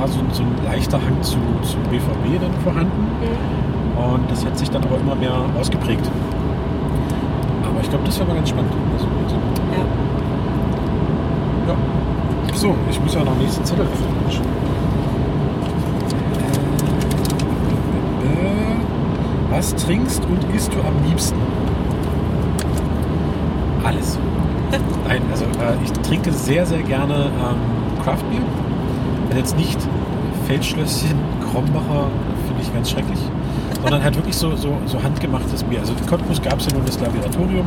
war 0.03 0.09
so, 0.09 0.19
ein- 0.19 0.33
so 0.33 0.43
ein 0.43 0.51
leichter 0.65 0.97
Hang 0.97 1.21
zu, 1.21 1.37
zu 1.61 1.77
BVB 1.89 2.37
dann 2.41 2.51
vorhanden. 2.61 3.07
Hm. 3.21 4.13
Und 4.13 4.29
das 4.29 4.45
hat 4.45 4.57
sich 4.57 4.69
dann 4.69 4.83
aber 4.83 4.97
immer 4.99 5.15
mehr 5.15 5.31
ausgeprägt. 5.57 6.05
Aber 7.63 7.79
ich 7.81 7.89
glaube, 7.89 8.03
das 8.03 8.17
wäre 8.19 8.27
mal 8.27 8.35
ganz 8.35 8.49
spannend. 8.49 8.73
Also, 8.93 9.07
also, 9.23 9.35
Ja. 9.71 9.85
ja. 11.73 11.75
So, 12.53 12.75
ich 12.91 12.99
muss 12.99 13.15
ja 13.15 13.23
noch 13.23 13.37
nächsten 13.37 13.63
Zettel 13.63 13.85
öffnen. 13.85 14.43
Äh, 18.23 19.51
Was 19.51 19.73
trinkst 19.75 20.21
und 20.25 20.55
isst 20.55 20.73
du 20.73 20.79
am 20.79 20.93
liebsten? 21.07 21.37
Alles. 23.85 24.17
Nein, 25.07 25.21
also 25.31 25.45
äh, 25.45 25.75
ich 25.83 25.91
trinke 26.07 26.31
sehr, 26.33 26.65
sehr 26.65 26.81
gerne 26.83 27.13
ähm, 27.39 28.03
Craftbier. 28.03 28.41
Wenn 29.29 29.37
jetzt 29.37 29.57
nicht 29.57 29.77
Feldschlösschen, 30.47 31.15
Krombacher, 31.51 32.07
finde 32.47 32.61
ich 32.61 32.73
ganz 32.73 32.89
schrecklich. 32.91 33.19
Sondern 33.81 34.03
halt 34.03 34.15
wirklich 34.15 34.35
so, 34.35 34.55
so, 34.55 34.77
so 34.85 35.01
handgemachtes 35.01 35.63
Bier. 35.63 35.79
Also 35.79 35.93
in 35.93 36.05
Cottbus 36.05 36.41
gab 36.41 36.59
es 36.59 36.67
ja 36.67 36.73
nur 36.73 36.83
das 36.85 36.99
Laboratorium. 36.99 37.65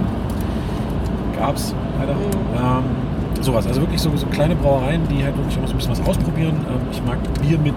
Gab 1.39 1.57
es 1.57 1.75
leider. 1.99 2.15
Mhm. 2.15 2.21
Ähm, 2.57 3.43
sowas. 3.43 3.67
Also 3.67 3.81
wirklich 3.83 4.01
so, 4.01 4.11
so 4.17 4.27
kleine 4.27 4.55
Brauereien, 4.57 5.03
die 5.09 5.23
halt 5.23 5.37
wirklich 5.37 5.59
auch 5.59 5.67
so 5.67 5.73
ein 5.73 5.77
bisschen 5.77 5.93
was 5.93 6.09
ausprobieren. 6.09 6.55
Ähm, 6.69 6.81
ich 6.91 7.03
mag 7.05 7.19
Bier 7.43 7.59
mit 7.59 7.75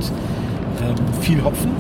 ähm, 0.81 0.95
viel 1.21 1.43
Hopfen. 1.43 1.71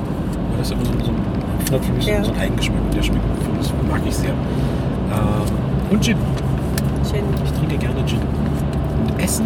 Weil 0.49 0.57
das 0.59 0.71
ist 0.71 0.73
immer 0.73 0.85
so, 0.85 0.91
so 1.05 1.11
ein 1.11 1.83
für 1.83 1.93
mich 1.93 2.05
Ja. 2.05 2.23
so, 2.23 2.31
einen 2.31 2.41
Eigengeschmack. 2.41 2.81
Und 2.83 2.93
der 2.95 3.03
schmeckt, 3.03 3.23
das 3.57 3.71
mag 3.89 4.01
ich 4.07 4.15
sehr. 4.15 4.31
Ähm, 4.31 4.35
und 5.91 6.03
Gin. 6.03 6.17
Schön. 7.09 7.23
Ich 7.45 7.51
trinke 7.51 7.77
gerne 7.77 8.05
Gin. 8.05 8.19
Und 8.19 9.23
Essen. 9.23 9.45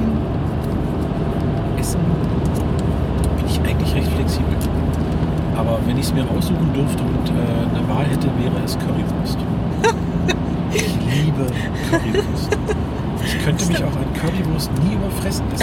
Essen 1.94 2.00
bin 3.38 3.46
ich 3.48 3.60
eigentlich 3.60 3.96
recht 3.96 4.12
flexibel. 4.14 4.58
Aber 5.56 5.80
wenn 5.86 5.98
ich 5.98 6.06
es 6.06 6.14
mir 6.14 6.24
aussuchen 6.24 6.74
dürfte 6.74 7.04
und 7.04 7.30
äh, 7.30 7.78
eine 7.78 7.88
Wahl 7.88 8.06
hätte, 8.06 8.28
wäre 8.42 8.64
es 8.66 8.78
Currywurst. 8.80 9.38
ich 10.74 10.96
liebe 10.96 11.46
Currywurst. 11.90 12.58
Ich 13.26 13.46
könnte 13.46 13.66
mich 13.68 13.78
auch 13.78 13.96
an 13.96 14.14
Currywurst 14.20 14.72
nie 14.84 14.96
überfressen. 14.96 15.46
Das, 15.52 15.62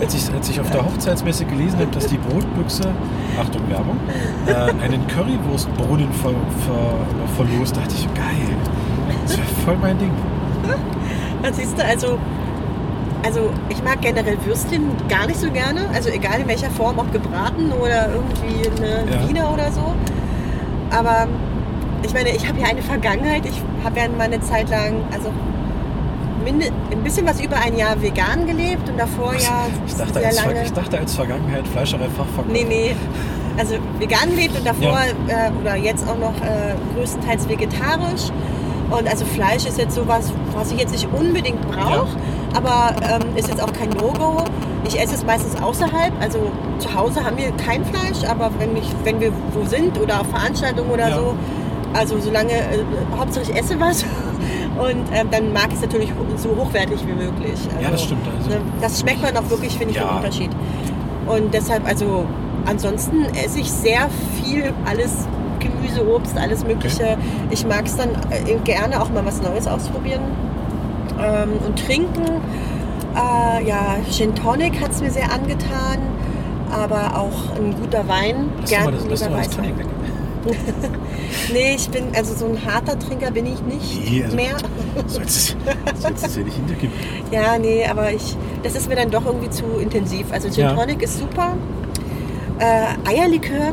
als, 0.00 0.14
ich, 0.14 0.34
als 0.34 0.48
ich 0.50 0.60
auf 0.60 0.70
der 0.70 0.84
Hochzeitsmesse 0.84 1.44
gelesen 1.44 1.78
habe, 1.78 1.90
dass 1.92 2.06
die 2.06 2.18
Brotbüchse, 2.18 2.92
Achtung 3.40 3.62
Werbung, 3.70 3.98
äh, 4.46 4.84
einen 4.84 5.06
Currywurstbrunnen 5.06 6.12
ver, 6.12 6.30
ver, 6.30 7.36
verlost, 7.36 7.76
dachte 7.76 7.94
ich, 7.94 8.12
geil. 8.14 8.56
Das 9.22 9.36
wäre 9.36 9.46
voll 9.64 9.76
mein 9.80 9.98
Ding. 9.98 10.10
Was 11.42 11.56
siehst 11.56 11.78
du, 11.78 11.84
also, 11.84 12.18
also 13.26 13.50
ich 13.68 13.82
mag 13.82 14.00
generell 14.00 14.38
Würstchen 14.44 14.84
gar 15.08 15.26
nicht 15.26 15.40
so 15.40 15.50
gerne. 15.50 15.80
Also 15.92 16.10
egal 16.10 16.40
in 16.40 16.46
welcher 16.48 16.70
Form, 16.70 16.96
ob 16.98 17.12
gebraten 17.12 17.72
oder 17.72 18.08
irgendwie 18.08 18.68
eine 18.68 19.10
Ja. 19.10 19.28
Wiener 19.28 19.52
oder 19.52 19.72
so. 19.72 19.94
Aber 20.96 21.26
ich 22.04 22.14
meine, 22.14 22.30
ich 22.30 22.46
habe 22.46 22.60
ja 22.60 22.68
eine 22.68 22.82
Vergangenheit. 22.82 23.44
Ich 23.44 23.60
habe 23.84 23.98
ja 23.98 24.08
mal 24.08 24.24
eine 24.24 24.40
Zeit 24.40 24.70
lang, 24.70 24.94
also 25.12 25.30
ein 26.46 27.02
bisschen 27.02 27.26
was 27.26 27.40
über 27.40 27.56
ein 27.56 27.76
Jahr 27.76 28.00
vegan 28.00 28.46
gelebt 28.46 28.88
und 28.88 28.96
davor 28.96 29.34
ja 29.34 29.66
Ich 29.86 29.94
dachte, 29.96 30.12
sehr 30.20 30.26
als, 30.28 30.36
lange. 30.36 30.62
ich 30.62 30.72
dachte 30.72 30.98
als 30.98 31.14
Vergangenheit 31.16 31.66
Fleischerei-Fachverkauf. 31.66 32.44
Nee, 32.52 32.64
nee. 32.68 32.94
Also 33.58 33.74
vegan 33.98 34.30
gelebt 34.30 34.56
und 34.56 34.64
davor 34.64 35.00
äh, 35.26 35.50
oder 35.60 35.74
jetzt 35.74 36.06
auch 36.08 36.18
noch 36.18 36.36
äh, 36.42 36.74
größtenteils 36.94 37.48
vegetarisch. 37.48 38.30
Und 38.90 39.08
also 39.08 39.24
Fleisch 39.24 39.66
ist 39.66 39.78
jetzt 39.78 39.96
sowas, 39.96 40.32
was 40.54 40.70
ich 40.70 40.78
jetzt 40.78 40.92
nicht 40.92 41.08
unbedingt 41.12 41.60
brauche, 41.68 42.06
aber 42.56 42.94
ähm, 43.02 43.36
ist 43.36 43.48
jetzt 43.48 43.62
auch 43.62 43.72
kein 43.72 43.90
No-Go. 43.90 44.44
Ich 44.86 44.98
esse 45.00 45.14
es 45.14 45.24
meistens 45.24 45.60
außerhalb. 45.60 46.12
Also 46.20 46.38
zu 46.78 46.94
Hause 46.94 47.24
haben 47.24 47.36
wir 47.36 47.50
kein 47.52 47.84
Fleisch, 47.84 48.24
aber 48.28 48.50
wenn, 48.58 48.76
ich, 48.76 48.88
wenn 49.04 49.20
wir 49.20 49.32
wo 49.52 49.64
sind 49.66 49.98
oder 50.00 50.20
auf 50.20 50.28
Veranstaltungen 50.28 50.90
oder 50.90 51.08
Ja. 51.08 51.16
so, 51.16 51.34
also 51.94 52.18
solange, 52.20 52.52
äh, 52.52 52.84
Hauptsache 53.18 53.50
ich 53.50 53.56
esse 53.58 53.78
was. 53.80 54.04
Und 54.78 55.06
ähm, 55.14 55.28
dann 55.30 55.52
mag 55.54 55.68
ich 55.68 55.74
es 55.76 55.80
natürlich 55.82 56.12
so 56.36 56.50
hochwertig 56.56 57.00
wie 57.06 57.12
möglich. 57.14 57.58
Also, 57.70 57.82
Ja, 57.82 57.90
das 57.90 58.02
stimmt. 58.04 58.26
Also, 58.36 58.50
Ne, 58.50 58.56
Das 58.80 59.00
schmeckt 59.00 59.22
man 59.22 59.36
auch 59.36 59.48
wirklich, 59.50 59.76
finde 59.76 59.92
ich, 59.94 59.96
Ja. 60.00 60.08
den 60.08 60.16
Unterschied. 60.18 60.50
Und 61.26 61.52
deshalb, 61.54 61.86
also 61.88 62.24
ansonsten 62.66 63.24
esse 63.42 63.60
ich 63.60 63.70
sehr 63.72 64.08
viel, 64.42 64.72
alles 64.84 65.26
Gemüse, 65.58 66.06
Obst, 66.06 66.36
alles 66.38 66.64
Mögliche. 66.64 67.16
Ich 67.50 67.66
mag 67.66 67.86
es 67.86 67.96
dann 67.96 68.10
äh, 68.30 68.54
gerne 68.64 69.00
auch 69.02 69.08
mal 69.10 69.24
was 69.24 69.40
Neues 69.42 69.66
ausprobieren. 69.66 70.20
Ähm, 71.18 71.52
und 71.66 71.78
trinken, 71.86 72.24
äh, 73.14 73.66
ja, 73.66 73.96
Gin 74.10 74.34
Tonic 74.34 74.80
hat 74.80 74.90
es 74.90 75.00
mir 75.00 75.10
sehr 75.10 75.32
angetan, 75.32 75.98
aber 76.70 77.18
auch 77.18 77.56
ein 77.56 77.74
guter 77.80 78.06
Wein, 78.08 78.48
das, 78.60 78.72
ein 78.72 78.94
guter 79.08 79.32
Weißwein. 79.32 79.74
Nee, 81.52 81.74
ich 81.74 81.88
bin, 81.90 82.04
also 82.14 82.34
so 82.34 82.46
ein 82.46 82.58
harter 82.64 82.96
Trinker 82.98 83.30
bin 83.32 83.46
ich 83.46 83.60
nicht 83.62 84.10
Nee, 84.12 84.22
also- 84.24 84.36
mehr. 84.36 84.56
Sollst 85.08 85.56
du 86.22 86.26
es 86.26 86.36
ja 86.36 86.42
nicht 86.42 86.56
hintergeben. 86.56 86.92
Ja, 87.32 87.58
nee, 87.58 87.84
aber 87.84 88.12
ich, 88.12 88.36
das 88.62 88.76
ist 88.76 88.88
mir 88.88 88.94
dann 88.94 89.10
doch 89.10 89.26
irgendwie 89.26 89.50
zu 89.50 89.64
intensiv. 89.80 90.26
Also 90.30 90.48
Gin 90.48 90.64
Ja. 90.64 90.74
Tonic 90.74 91.02
ist 91.02 91.18
super. 91.18 91.54
Äh, 92.60 93.08
Eierlikör, 93.10 93.72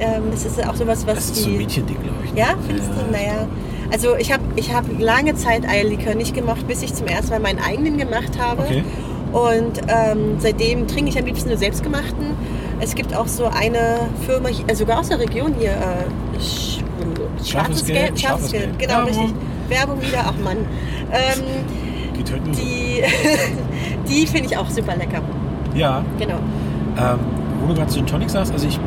ähm, 0.00 0.22
das 0.30 0.44
ist 0.44 0.58
ja 0.58 0.70
auch 0.70 0.74
sowas, 0.76 1.04
was 1.06 1.14
Das 1.16 1.24
ist 1.26 1.36
die... 1.38 1.40
so 1.42 1.48
ein 1.50 1.56
Mädchending, 1.58 1.96
glaube 2.02 2.18
ich. 2.24 2.32
ne? 2.32 2.38
ja, 2.38 2.46
findest 2.66 2.88
du? 2.90 3.10
Naja. 3.12 3.46
Also 3.92 4.16
ich 4.16 4.32
habe 4.32 4.42
ich 4.56 4.72
hab 4.74 4.84
lange 4.98 5.34
Zeit 5.34 5.68
Eierlikör 5.68 6.14
nicht 6.14 6.34
gemacht, 6.34 6.66
bis 6.66 6.82
ich 6.82 6.94
zum 6.94 7.06
ersten 7.06 7.30
Mal 7.30 7.40
meinen 7.40 7.58
eigenen 7.60 7.98
gemacht 7.98 8.38
habe. 8.40 8.62
Okay. 8.62 8.84
Und 9.32 9.80
ähm, 9.88 10.36
seitdem 10.38 10.86
trinke 10.88 11.10
ich 11.10 11.18
am 11.18 11.24
liebsten 11.26 11.48
nur 11.50 11.58
selbstgemachten. 11.58 12.26
Es 12.80 12.94
gibt 12.94 13.14
auch 13.14 13.28
so 13.28 13.46
eine 13.46 14.08
Firma, 14.26 14.48
hier- 14.48 14.68
äh, 14.68 14.74
sogar 14.74 15.00
aus 15.00 15.08
der 15.08 15.20
Region 15.20 15.54
hier, 15.58 15.70
äh, 15.72 16.40
Sch 16.40 16.80
Scharfes 17.44 17.86
Scharfes 17.86 18.20
Scharfes 18.20 18.50
Gelb, 18.52 18.78
Gelb. 18.78 18.78
genau, 18.78 18.94
Werbung. 19.06 19.08
richtig. 19.08 19.34
Werbung 19.68 20.00
wieder, 20.02 20.24
ach 20.26 20.38
Mann. 20.44 20.58
Ähm, 21.12 21.42
die 22.52 23.02
die 24.08 24.26
finde 24.26 24.46
ich 24.50 24.56
auch 24.56 24.68
super 24.70 24.96
lecker. 24.96 25.20
Ja, 25.74 26.04
Genau. 26.18 26.36
ähm, 26.98 27.18
wo 27.60 27.68
du 27.68 27.74
gerade 27.74 27.92
Gin 27.92 28.06
Tonic 28.06 28.30
sagst, 28.30 28.52
also 28.52 28.66
ich 28.68 28.78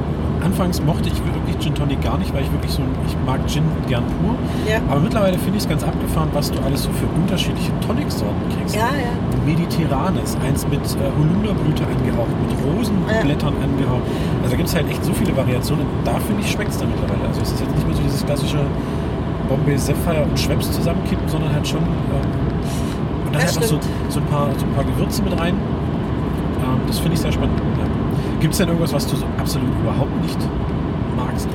anfangs 0.46 0.82
mochte 0.82 1.10
ich 1.10 1.18
wirklich 1.26 1.58
Gin 1.60 1.74
Tonic 1.76 2.02
gar 2.02 2.18
nicht, 2.18 2.34
weil 2.34 2.44
ich 2.44 2.52
wirklich 2.52 2.72
so, 2.72 2.82
ich 3.08 3.16
mag 3.26 3.40
Gin 3.48 3.64
gern 3.88 4.04
pur. 4.22 4.36
Ja. 4.70 4.78
Aber 4.90 5.02
mittlerweile 5.02 5.38
finde 5.38 5.58
ich 5.58 5.64
es 5.64 5.70
ganz 5.70 5.84
abgefahren, 5.84 6.30
was 6.34 6.52
du 6.52 6.60
alles 6.62 6.84
so 6.84 6.90
für 6.92 7.08
unterschiedliche 7.20 7.72
Tonic-Sorten 7.86 8.46
kriegst. 8.56 8.76
Ja, 8.76 8.90
ja. 8.94 9.12
Mediterranes, 9.46 10.38
eins 10.46 10.66
mit 10.68 10.82
äh, 10.86 11.10
Holunderblüte 11.18 11.84
angehaucht, 11.86 12.30
mit 12.42 12.54
Rosenblättern 12.66 13.54
angehaucht. 13.62 14.04
Also 14.44 14.52
da 14.52 14.58
gibt 14.58 14.70
es 14.70 14.76
halt 14.76 14.90
echt 14.90 15.04
so 15.04 15.14
viele 15.14 15.36
Variationen. 15.36 15.86
Und 15.86 16.06
da 16.08 16.16
finde 16.20 16.42
ich, 16.42 16.52
schmeckt 16.52 16.72
es 16.72 16.78
dann 16.78 16.90
mittlerweile. 16.90 17.28
Also 17.28 17.42
es 17.42 17.52
ist 17.52 17.60
jetzt 17.60 17.76
nicht 17.76 17.88
mehr 17.88 17.96
so 17.96 18.04
dieses 18.04 18.26
klassische 18.26 18.60
Bombay 19.50 19.78
Sapphire 19.78 20.24
und 20.24 20.40
Schweppes 20.40 20.72
zusammenkippen, 20.72 21.28
sondern 21.28 21.52
halt 21.54 21.68
schon. 21.68 21.82
Ähm, 21.82 23.26
und 23.26 23.34
dann 23.36 23.42
Das 23.42 23.56
halt 23.56 23.58
auch 23.66 23.70
so, 23.70 23.78
stimmt. 23.82 23.86
so, 24.10 24.20
ein 24.20 24.26
paar, 24.28 24.48
so 24.58 24.66
ein 24.66 24.74
paar 24.74 24.84
Gewürze 24.86 25.22
mit 25.24 25.40
rein. 25.40 25.56
Ähm, 25.56 26.80
das 26.88 27.00
finde 27.00 27.14
ich 27.16 27.20
sehr 27.22 27.32
spannend. 27.32 27.60
Ja. 27.78 27.86
Gibt 28.46 28.54
es 28.54 28.60
denn 28.60 28.68
irgendwas, 28.68 28.94
was 28.94 29.08
du 29.08 29.16
so 29.16 29.26
absolut 29.40 29.68
überhaupt 29.82 30.22
nicht 30.22 30.38
magst? 31.16 31.48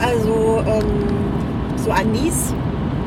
Also 0.00 0.64
ähm, 0.66 0.82
so 1.76 1.90
Anis, 1.90 2.54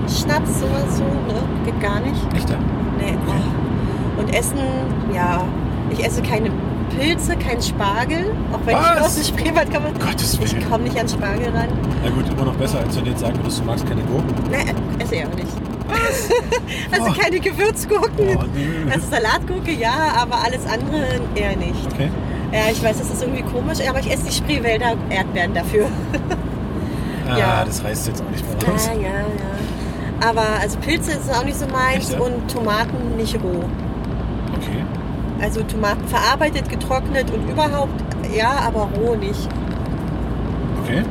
Schnaps, 0.08 0.60
sowas 0.60 0.98
so, 0.98 1.04
ne? 1.04 1.42
Geht 1.66 1.82
gar 1.82 2.00
nicht. 2.02 2.22
Echt, 2.36 2.48
ja? 2.48 2.58
Nee. 3.00 3.18
Oh. 3.26 4.22
Und 4.22 4.32
Essen, 4.32 4.60
ja, 5.12 5.44
ich 5.90 6.06
esse 6.06 6.22
keine 6.22 6.52
Pilze, 6.96 7.36
keinen 7.38 7.64
Spargel, 7.64 8.32
auch 8.54 8.60
wenn 8.66 8.76
Was? 8.76 8.96
ich 8.96 9.02
aus 9.02 9.16
dem 9.16 9.40
Spreewald 9.40 9.74
komme. 9.74 9.88
Gottes 10.00 10.40
Willen. 10.40 10.62
Ich 10.62 10.70
komme 10.70 10.84
nicht 10.84 11.00
an 11.00 11.10
Spargel 11.10 11.50
ran. 11.50 11.70
Na 12.04 12.12
gut, 12.12 12.30
immer 12.30 12.46
noch 12.46 12.56
besser, 12.58 12.78
als 12.78 12.96
wenn 12.96 13.06
du 13.06 13.10
jetzt 13.10 13.22
sagen 13.22 13.38
würdest, 13.38 13.60
du 13.60 13.64
magst 13.64 13.88
keine 13.88 14.02
Gurken. 14.04 14.36
Ne, 14.52 15.04
esse 15.04 15.16
ich 15.16 15.26
auch 15.26 15.34
nicht. 15.34 15.48
also 16.92 17.10
Oh. 17.10 17.14
keine 17.20 17.40
Gewürzgurken. 17.40 18.38
Oh, 18.38 18.44
nö. 18.54 18.92
Also 18.92 19.08
Salatgurke 19.10 19.72
ja, 19.72 20.14
aber 20.22 20.44
alles 20.44 20.62
andere 20.68 21.22
eher 21.34 21.56
nicht. 21.56 21.88
Okay. 21.92 22.12
Ja, 22.52 22.72
ich 22.72 22.82
weiß, 22.82 22.98
das 23.00 23.10
ist 23.10 23.22
irgendwie 23.22 23.44
komisch, 23.44 23.80
aber 23.88 24.00
ich 24.00 24.12
esse 24.12 24.26
die 24.26 24.32
Spreewälder 24.34 24.94
Erdbeeren 25.10 25.54
dafür. 25.54 25.88
Ah, 27.30 27.38
Ja. 27.38 27.66
das 27.66 27.84
reißt 27.84 28.08
jetzt 28.08 28.24
auch 28.24 28.30
nicht 28.30 28.42
mehr 28.48 28.74
raus. 28.74 28.88
Ja, 28.88 28.94
ja, 29.02 29.10
ja. 29.10 30.28
Aber 30.30 30.46
also 30.62 30.78
Pilze 30.80 31.12
ist 31.12 31.30
auch 31.30 31.44
nicht 31.44 31.60
so 31.60 31.68
meins 31.68 32.12
Echt, 32.12 32.20
und 32.22 32.50
Tomaten 32.50 33.18
nicht 33.18 33.36
roh. 33.36 33.66
Okay. 34.56 34.82
Also 35.42 35.62
Tomaten 35.64 36.08
verarbeitet, 36.08 36.70
getrocknet 36.70 37.30
und 37.32 37.50
überhaupt, 37.50 37.92
ja, 38.34 38.60
aber 38.66 38.88
roh 38.98 39.16
nicht. 39.16 39.50
Okay. 40.86 41.04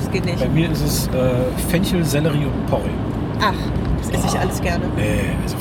Das 0.00 0.10
geht 0.12 0.24
nicht. 0.24 0.38
Bei 0.38 0.48
mir 0.48 0.70
ist 0.70 0.82
es 0.82 1.08
äh, 1.08 1.70
Fenchel, 1.70 2.04
Sellerie 2.04 2.44
und 2.44 2.66
Porree. 2.66 2.82
Ach, 3.40 3.52
das 3.98 4.10
esse 4.10 4.26
ich 4.28 4.38
alles 4.40 4.60
gerne. 4.62 4.84
Nee, 4.96 5.22
also 5.42 5.56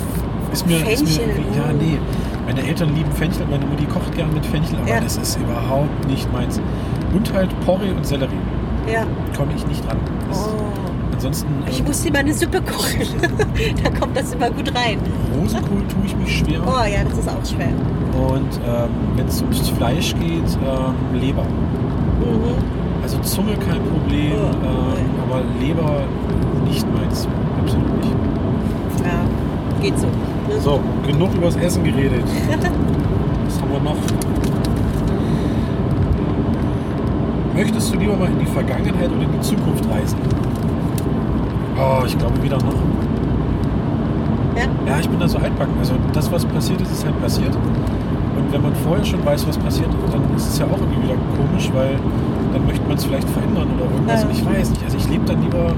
ist 0.53 0.67
mir, 0.67 0.77
ist 0.77 1.03
mir 1.03 1.09
Fenchel, 1.09 1.29
ja, 1.55 1.73
mm. 1.73 1.77
nee. 1.79 1.97
Meine 2.45 2.61
Eltern 2.67 2.95
lieben 2.95 3.11
Fenchel, 3.11 3.45
meine 3.49 3.65
Mutti 3.65 3.85
kocht 3.85 4.13
gern 4.15 4.33
mit 4.33 4.45
Fenchel, 4.45 4.77
aber 4.79 4.87
Ja. 4.89 4.99
das 4.99 5.17
ist 5.17 5.37
überhaupt 5.37 6.07
nicht 6.07 6.31
meins. 6.31 6.61
Und 7.13 7.33
halt 7.33 7.49
Porree 7.61 7.91
und 7.91 8.05
Sellerie. 8.05 8.31
Ja. 8.91 9.03
Komme 9.35 9.51
ich 9.55 9.65
nicht. 9.67 9.83
Das, 9.85 9.95
Oh. 10.31 10.49
Ansonsten 11.13 11.47
Ich 11.69 11.79
äh, 11.79 11.83
muss 11.83 12.01
dir 12.03 12.11
mal 12.11 12.19
eine 12.19 12.33
Suppe 12.33 12.61
kochen. 12.61 13.01
da 13.83 13.89
kommt 13.89 14.17
das 14.17 14.33
immer 14.33 14.49
gut 14.49 14.67
rein. 14.75 14.97
Rosenkohl 15.39 15.81
tue 15.87 16.05
ich 16.05 16.15
mich 16.17 16.37
schwer. 16.39 16.59
Oh 16.65 16.83
ja, 16.85 17.03
das 17.09 17.17
ist 17.19 17.29
auch 17.29 17.45
schwer. 17.45 17.69
Und 18.29 18.59
ähm, 18.67 18.89
wenn 19.15 19.25
es 19.27 19.41
ums 19.41 19.69
Fleisch 19.69 20.13
geht, 20.15 20.43
ähm, 20.65 21.19
Leber. 21.19 21.43
Mhm. 21.43 22.55
Also 23.01 23.17
Zunge 23.19 23.53
kein 23.53 23.81
Problem, 23.83 24.33
Oh. 24.35 24.67
ähm, 24.67 25.09
aber 25.23 25.41
Leber 25.59 26.01
nicht 26.65 26.85
meins. 26.93 27.27
Absolut 27.61 27.97
nicht. 28.03 28.15
Ja, 29.05 29.81
geht 29.81 29.97
so. 29.97 30.07
So, 30.63 30.79
genug 31.05 31.33
übers 31.35 31.55
Essen 31.55 31.83
geredet. 31.83 32.23
Was 33.45 33.61
haben 33.61 33.71
wir 33.71 33.79
noch? 33.79 33.97
Möchtest 37.55 37.93
du 37.93 37.97
lieber 37.97 38.15
mal 38.15 38.29
in 38.29 38.39
die 38.39 38.45
Vergangenheit 38.45 39.09
oder 39.11 39.23
in 39.23 39.31
die 39.31 39.41
Zukunft 39.41 39.85
reisen? 39.89 40.17
Oh, 41.77 42.03
ich 42.05 42.17
glaube 42.17 42.41
wieder 42.43 42.57
noch. 42.57 42.75
Ja? 44.55 44.63
Ja, 44.87 44.99
ich 44.99 45.09
bin 45.09 45.19
da 45.19 45.27
so 45.27 45.37
altbacken. 45.37 45.73
Also 45.79 45.93
das, 46.13 46.31
was 46.31 46.45
passiert 46.45 46.81
ist, 46.81 46.91
ist 46.91 47.05
halt 47.05 47.19
passiert. 47.21 47.55
Und 47.55 48.51
wenn 48.51 48.61
man 48.61 48.75
vorher 48.75 49.03
schon 49.03 49.25
weiß, 49.25 49.47
was 49.47 49.57
passiert, 49.57 49.89
dann 50.11 50.21
ist 50.35 50.47
es 50.47 50.59
ja 50.59 50.65
auch 50.65 50.77
irgendwie 50.77 51.03
wieder 51.03 51.15
komisch, 51.37 51.71
weil 51.73 51.97
dann 52.53 52.65
möchte 52.65 52.85
man 52.87 52.97
es 52.97 53.05
vielleicht 53.05 53.29
verändern 53.29 53.67
oder 53.75 53.85
irgendwas. 53.91 54.23
Ja. 54.23 54.29
Ich 54.31 54.45
weiß 54.45 54.69
nicht. 54.69 54.83
Also 54.83 54.97
ich 54.97 55.09
lebe 55.09 55.25
dann 55.25 55.41
lieber 55.41 55.73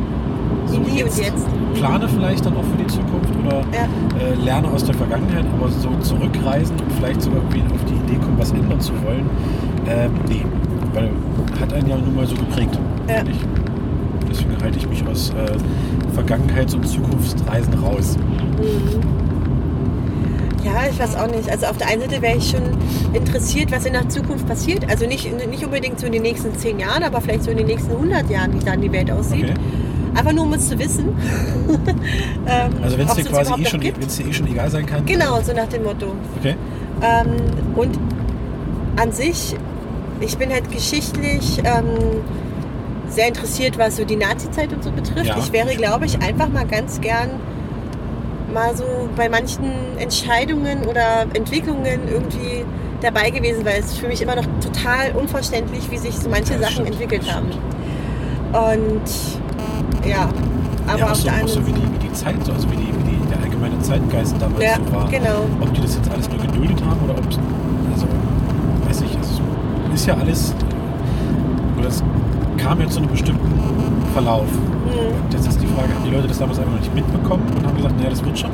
Hier 0.97 1.05
und 1.05 1.17
jetzt. 1.17 1.19
Jetzt. 1.33 1.47
plane 1.75 2.07
vielleicht 2.10 2.45
dann 2.45 2.57
auch 2.57 2.63
für 2.63 2.77
die 2.77 2.88
Zukunft 2.88 3.29
oder 3.45 3.62
Ja. 3.71 3.88
äh, 4.19 4.33
lerne 4.43 4.67
aus 4.69 4.83
der 4.83 4.95
Vergangenheit, 4.95 5.45
aber 5.57 5.69
so 5.69 5.89
zurückreisen 6.01 6.75
und 6.79 6.91
vielleicht 6.93 7.21
sogar 7.21 7.39
irgendwie 7.39 7.62
auf 7.73 7.83
die 7.86 7.93
Idee 7.93 8.19
kommen, 8.19 8.38
was 8.38 8.51
ändern 8.51 8.79
zu 8.81 8.93
wollen, 9.05 9.29
äh, 9.86 10.07
nee, 10.27 10.43
weil 10.93 11.10
hat 11.60 11.73
einen 11.73 11.88
ja 11.88 11.95
nun 11.97 12.15
mal 12.15 12.25
so 12.25 12.36
geprägt, 12.36 12.77
Ja. 13.07 13.21
ich. 13.21 13.38
Deswegen 14.29 14.62
halte 14.62 14.77
ich 14.77 14.89
mich 14.89 15.05
aus 15.07 15.29
äh, 15.31 16.15
Vergangenheits- 16.15 16.73
und 16.75 16.86
Zukunftsreisen 16.88 17.73
raus. 17.75 18.17
Ja, 20.63 20.73
ich 20.91 20.99
weiß 20.99 21.15
auch 21.15 21.27
nicht. 21.31 21.49
Also 21.49 21.67
auf 21.67 21.77
der 21.77 21.88
einen 21.88 22.01
Seite 22.01 22.21
wäre 22.21 22.38
ich 22.38 22.49
schon 22.49 22.62
interessiert, 23.13 23.71
was 23.71 23.86
in 23.86 23.93
der 23.93 24.10
Zukunft 24.10 24.47
passiert. 24.47 24.89
Also 24.89 25.05
nicht, 25.07 25.29
nicht 25.49 25.63
unbedingt 25.63 25.99
so 25.99 26.07
in 26.07 26.12
den 26.12 26.23
nächsten 26.23 26.53
zehn 26.57 26.79
Jahren, 26.79 27.03
aber 27.03 27.21
vielleicht 27.21 27.43
so 27.43 27.51
in 27.51 27.57
den 27.57 27.67
nächsten 27.67 27.91
100 27.91 28.29
Jahren, 28.29 28.53
wie 28.53 28.63
dann 28.65 28.81
die 28.81 28.91
Welt 28.91 29.10
aussieht. 29.12 29.45
Okay. 29.45 29.53
Einfach 30.17 30.34
nur 30.34 30.45
um 30.45 30.53
es 30.53 30.67
zu 30.67 30.80
wissen. 30.80 31.10
ähm, 32.47 32.71
Also 32.82 32.97
wenn 32.97 33.08
es 33.08 33.13
dir 33.13 33.25
quasi 33.25 33.53
eh 33.62 33.65
schon, 33.65 33.82
eh 33.82 34.34
schon 34.34 34.47
egal 34.47 34.71
sein 34.71 34.86
kann. 34.86 35.06
Genau, 35.06 35.39
so 35.41 35.53
nach 35.53 35.67
dem 35.67 35.84
Motto. 35.84 36.13
Okay. 36.39 36.56
Ähm, 37.03 37.36
und 37.75 37.99
an 38.99 39.12
sich, 39.12 39.56
ich 40.19 40.36
bin 40.38 40.51
halt 40.51 40.71
geschichtlich 40.71 41.60
ähm, 41.60 42.23
sehr 43.10 43.27
interessiert, 43.27 43.77
was 43.77 43.97
so 43.97 44.06
die 44.06 44.15
Nazi-Zeit 44.15 44.73
und 44.73 44.84
so 44.84 44.91
betrifft. 44.91 45.27
Ja. 45.27 45.38
Ich 45.38 45.51
wäre, 45.51 45.75
glaube 45.75 46.06
ich, 46.06 46.19
einfach 46.19 46.49
mal 46.49 46.65
ganz 46.65 46.99
gern 46.99 47.30
mal 48.51 48.75
so 48.75 48.86
bei 49.15 49.30
manchen 49.30 49.97
Entscheidungen 49.99 50.86
oder 50.88 51.27
Entwicklungen 51.34 52.08
irgendwie 52.10 52.65
dabei 53.01 53.30
gewesen, 53.30 53.63
weil 53.65 53.80
es 53.82 53.93
für 53.93 54.08
mich 54.08 54.21
immer 54.23 54.36
noch 54.36 54.45
total 54.62 55.12
unverständlich, 55.12 55.91
wie 55.91 55.97
sich 55.97 56.15
so 56.17 56.27
manche 56.30 56.53
Ja, 56.53 56.62
Sachen 56.62 56.71
stimmt, 56.73 56.89
entwickelt 56.89 57.32
haben. 57.32 57.49
Und 58.53 59.01
ja, 60.05 60.29
aber 60.88 60.99
ja, 60.99 61.05
auch 61.12 61.15
so, 61.15 61.29
auch 61.29 61.47
so 61.47 61.65
wie 61.67 61.71
die, 61.73 61.81
wie 61.81 62.07
die 62.07 62.13
Zeit, 62.13 62.36
so, 62.45 62.51
also 62.53 62.69
wie, 62.71 62.75
die, 62.77 62.88
wie 62.88 63.12
die, 63.12 63.17
der 63.29 63.41
allgemeine 63.43 63.79
Zeitgeist 63.81 64.36
damals 64.39 64.63
Ja, 64.63 64.75
so 64.86 64.95
war. 64.95 65.07
genau. 65.10 65.45
Ob 65.62 65.73
die 65.73 65.81
das 65.81 65.95
jetzt 65.95 66.10
alles 66.12 66.29
nur 66.29 66.39
geduldet 66.39 66.81
haben 66.86 66.99
oder 67.03 67.13
ob 67.17 67.29
es, 67.29 67.38
also, 67.93 68.07
weiß 68.88 69.01
ich, 69.01 69.17
also, 69.17 69.41
es 69.93 70.01
ist 70.01 70.07
ja 70.07 70.15
alles, 70.15 70.53
oder 71.77 71.88
es 71.88 72.03
kam 72.57 72.79
ja 72.81 72.88
zu 72.88 72.99
einem 72.99 73.10
bestimmten 73.10 73.51
Verlauf. 74.13 74.45
Mhm. 74.51 75.31
Jetzt 75.31 75.47
ist 75.47 75.62
die 75.62 75.67
Frage, 75.67 75.93
haben 75.93 76.03
die 76.05 76.12
Leute 76.12 76.27
das 76.27 76.38
damals 76.39 76.57
einfach 76.60 76.71
noch 76.71 76.79
nicht 76.79 76.95
mitbekommen 76.95 77.43
und 77.57 77.67
haben 77.67 77.75
gesagt, 77.75 77.97
naja, 77.97 78.10
das 78.10 78.23
wird 78.23 78.39
schon? 78.39 78.49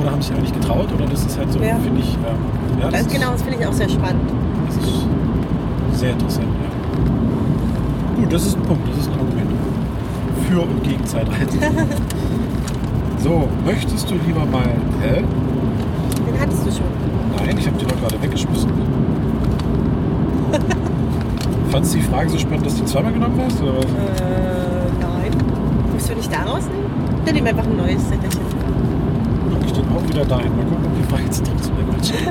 Oder 0.00 0.12
haben 0.12 0.22
sich 0.22 0.30
einfach 0.30 0.42
nicht 0.44 0.54
getraut? 0.60 0.86
Oder 0.94 1.06
das 1.06 1.24
ist 1.26 1.36
halt 1.36 1.52
so, 1.52 1.58
Ja. 1.58 1.74
finde 1.76 2.00
ich, 2.00 2.14
ähm, 2.14 2.80
ja, 2.80 2.90
das, 2.90 3.00
ist, 3.02 3.10
genau, 3.12 3.32
das 3.32 3.42
finde 3.42 3.58
ich 3.58 3.66
auch 3.66 3.72
sehr 3.72 3.88
spannend. 3.88 4.22
das 4.68 4.76
ist 4.76 5.98
sehr 6.00 6.10
interessant, 6.12 6.46
ja. 6.46 8.20
Gut, 8.22 8.32
das 8.32 8.46
ist 8.46 8.56
ein 8.56 8.62
Punkt, 8.62 8.88
das 8.88 8.98
ist 8.98 9.10
ein. 9.12 9.17
Für 10.48 10.62
und 10.62 10.82
gegen 10.82 11.04
Zeitreisen. 11.04 11.60
so, 13.22 13.48
möchtest 13.66 14.10
du 14.10 14.14
lieber 14.26 14.46
mal. 14.46 14.64
Hä? 15.02 15.22
Den 16.26 16.40
hattest 16.40 16.66
du 16.66 16.70
schon. 16.70 16.86
Nein, 17.36 17.58
ich 17.58 17.66
habe 17.66 17.76
die 17.78 17.84
doch 17.84 18.00
gerade 18.00 18.22
weggeschmissen. 18.22 18.70
Fandest 21.70 21.94
du 21.94 21.98
die 21.98 22.04
Frage 22.04 22.30
so 22.30 22.38
spannend, 22.38 22.64
dass 22.64 22.76
du 22.76 22.84
zweimal 22.86 23.12
genommen 23.12 23.38
hast? 23.44 23.60
Oder 23.62 23.76
was? 23.76 23.84
Äh, 23.84 23.88
nein. 25.00 25.32
Musst 25.92 26.08
du 26.08 26.14
nicht 26.14 26.32
da 26.32 26.38
rausnehmen? 26.44 26.86
Dann 27.26 27.34
nimm 27.34 27.46
einfach 27.46 27.64
ein 27.64 27.76
neues 27.76 28.08
Zettelchen. 28.08 28.40
Guck 29.50 29.66
ich 29.66 29.72
den 29.72 29.84
auch 29.90 30.08
wieder 30.08 30.24
dahin. 30.24 30.56
Mal 30.56 30.64
gucken, 30.64 30.86
ob 30.86 30.96
die 30.96 31.02
Frage 31.10 31.24
jetzt 31.24 31.44
trotzdem 31.44 31.76
irgendwann 31.76 32.02
steht. 32.02 32.26
äh, 32.26 32.30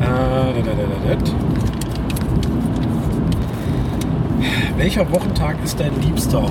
da, 0.00 0.70
da, 0.70 1.16
da. 1.16 1.30
Welcher 4.76 5.10
Wochentag 5.10 5.56
ist 5.64 5.80
dein 5.80 6.00
Liebster? 6.00 6.48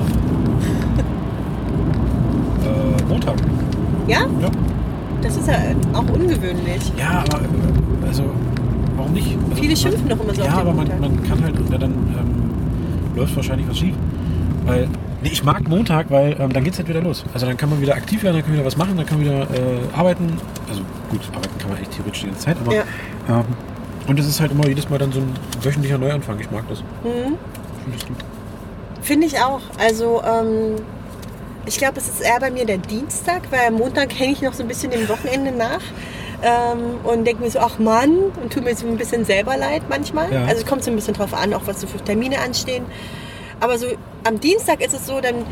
Montag. 3.20 3.36
Ja? 4.08 4.20
Ja. 4.42 4.50
Das 5.22 5.36
ist 5.36 5.48
ja 5.48 5.56
auch 5.94 6.10
ungewöhnlich. 6.14 6.92
Ja, 6.98 7.24
aber 7.28 7.42
äh, 7.42 8.08
also 8.08 8.24
warum 8.96 9.14
nicht? 9.14 9.38
Also, 9.50 9.62
Viele 9.62 9.76
schimpfen 9.76 10.08
doch 10.08 10.20
immer 10.22 10.34
so 10.34 10.42
Ja, 10.44 10.54
aber 10.58 10.74
man, 10.74 10.88
man 11.00 11.24
kann 11.24 11.44
halt, 11.44 11.56
ja, 11.70 11.78
dann 11.78 11.92
ähm, 11.92 13.18
läuft 13.18 13.36
wahrscheinlich 13.36 13.68
was 13.68 13.78
schief. 13.78 13.96
Weil, 14.66 14.88
nee, 15.22 15.30
ich 15.32 15.44
mag 15.44 15.68
Montag, 15.68 16.10
weil 16.10 16.36
ähm, 16.40 16.54
dann 16.54 16.64
geht 16.64 16.74
es 16.74 16.80
halt 16.80 16.88
wieder 16.88 17.02
los. 17.02 17.26
Also 17.34 17.46
dann 17.46 17.58
kann 17.58 17.70
man 17.70 17.82
wieder 17.82 17.96
aktiv 17.96 18.24
werden, 18.24 18.36
dann 18.36 18.44
kann 18.44 18.52
man 18.52 18.60
wieder 18.60 18.68
was 18.68 18.78
machen, 18.78 18.96
dann 18.96 19.06
kann 19.06 19.18
man 19.18 19.26
wieder 19.28 19.42
äh, 19.42 19.98
arbeiten. 19.98 20.34
Also 20.70 20.82
gut, 21.10 21.22
arbeiten 21.36 21.58
kann 21.60 21.70
man 21.70 21.78
eigentlich 21.78 21.90
theoretisch 21.96 22.22
die 22.22 22.28
ganze 22.28 22.42
Zeit, 22.42 22.58
aber 22.64 22.74
Ja. 22.74 22.84
ähm, 23.30 23.44
und 24.08 24.20
es 24.20 24.28
ist 24.28 24.40
halt 24.40 24.52
immer 24.52 24.68
jedes 24.68 24.90
Mal 24.90 24.98
dann 24.98 25.12
so 25.12 25.20
ein 25.20 25.30
wöchentlicher 25.62 25.98
Neuanfang. 25.98 26.40
Ich 26.40 26.50
mag 26.50 26.64
das. 26.70 26.80
Mhm. 27.04 27.36
Ich 27.76 27.84
finde 27.84 27.98
das 27.98 28.08
gut. 28.08 28.18
Finde 29.02 29.28
ich 29.28 29.38
auch. 29.40 29.62
Also, 29.80 30.22
ähm, 30.24 30.76
ich 31.66 31.78
glaube, 31.78 31.98
es 32.00 32.08
ist 32.08 32.22
eher 32.22 32.40
bei 32.40 32.52
mir 32.52 32.66
der 32.66 32.78
Dienstag, 32.78 33.44
weil 33.52 33.68
am 33.68 33.76
Montag 33.76 34.18
hänge 34.18 34.34
ich 34.34 34.42
noch 34.42 34.54
so 34.54 34.64
ein 34.64 34.68
bisschen 34.68 34.92
dem 34.92 35.08
Wochenende 35.10 35.52
nach. 35.52 35.82
Ähm, 36.42 37.00
und 37.04 37.26
denke 37.26 37.44
mir 37.44 37.52
so, 37.52 37.60
ach 37.60 37.80
Mann, 37.80 38.18
und 38.42 38.54
tue 38.54 38.62
mir 38.64 38.74
so 38.76 38.88
ein 38.88 38.96
bisschen 38.98 39.26
selber 39.26 39.58
leid 39.58 39.84
manchmal. 39.90 40.32
Ja. 40.34 40.46
Also 40.46 40.62
es 40.62 40.66
kommt 40.66 40.84
so 40.86 40.90
ein 40.90 40.96
bisschen 40.96 41.14
drauf 41.14 41.34
an, 41.34 41.54
auch 41.54 41.64
was 41.66 41.82
so 41.82 41.88
für 41.88 41.98
Termine 42.04 42.40
anstehen. 42.40 42.86
Aber 43.60 43.78
so 43.78 43.88
am 44.24 44.40
Dienstag 44.40 44.80
ist 44.82 44.94
es 44.94 45.06
so, 45.06 45.20
dann 45.20 45.46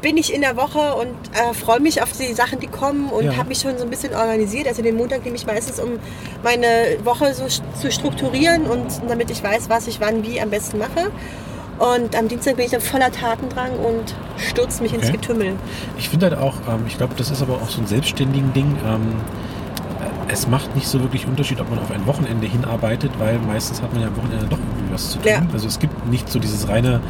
bin 0.00 0.16
ich 0.16 0.32
in 0.34 0.40
der 0.40 0.56
Woche 0.56 0.94
und 0.96 1.08
äh, 1.34 1.54
freue 1.54 1.80
mich 1.80 2.02
auf 2.02 2.10
die 2.12 2.32
Sachen, 2.32 2.58
die 2.60 2.66
kommen 2.66 3.10
und 3.10 3.24
Ja. 3.26 3.36
habe 3.36 3.48
mich 3.48 3.58
schon 3.60 3.78
so 3.78 3.84
ein 3.84 3.90
bisschen 3.90 4.14
organisiert. 4.14 4.66
Also 4.66 4.82
den 4.82 4.96
Montag 4.96 5.24
nehme 5.24 5.36
ich 5.36 5.46
meistens, 5.46 5.78
um 5.80 5.98
meine 6.42 6.66
Woche 7.04 7.32
so 7.34 7.44
zu 7.80 7.90
strukturieren 7.92 8.64
und 8.66 8.86
damit 9.08 9.30
ich 9.30 9.42
weiß, 9.42 9.68
was 9.68 9.86
ich 9.86 10.00
wann 10.00 10.24
wie 10.24 10.40
am 10.40 10.50
besten 10.50 10.78
mache. 10.78 11.10
Und 11.78 12.16
am 12.16 12.28
Dienstag 12.28 12.56
bin 12.56 12.64
ich 12.64 12.72
dann 12.72 12.80
voller 12.80 13.10
Tatendrang 13.12 13.70
und 13.78 14.14
stürze 14.36 14.82
mich 14.82 14.92
ins 14.92 15.04
Okay. 15.04 15.12
Getümmel. 15.12 15.52
Ich 15.96 16.08
finde 16.08 16.26
halt 16.30 16.38
auch, 16.38 16.54
ähm, 16.68 16.80
ich 16.86 16.96
glaube, 16.98 17.14
das 17.16 17.30
ist 17.30 17.40
aber 17.42 17.54
auch 17.54 17.68
so 17.68 17.80
ein 17.80 17.86
selbstständigen 17.86 18.52
Ding. 18.52 18.76
Ähm, 18.86 19.00
äh, 20.00 20.32
es 20.32 20.48
macht 20.48 20.74
nicht 20.74 20.88
so 20.88 21.00
wirklich 21.00 21.26
Unterschied, 21.26 21.60
ob 21.60 21.70
man 21.70 21.78
auf 21.78 21.90
ein 21.92 22.04
Wochenende 22.06 22.46
hinarbeitet, 22.46 23.12
weil 23.18 23.38
meistens 23.38 23.80
hat 23.80 23.92
man 23.92 24.02
ja 24.02 24.08
am 24.08 24.16
Wochenende 24.16 24.46
doch 24.46 24.58
irgendwie 24.58 24.92
was 24.92 25.12
zu 25.12 25.18
tun. 25.18 25.28
Ja. 25.30 25.42
Also 25.52 25.68
es 25.68 25.78
gibt 25.78 26.06
nicht 26.08 26.28
so 26.28 26.38
dieses 26.40 26.68
reine 26.68 27.00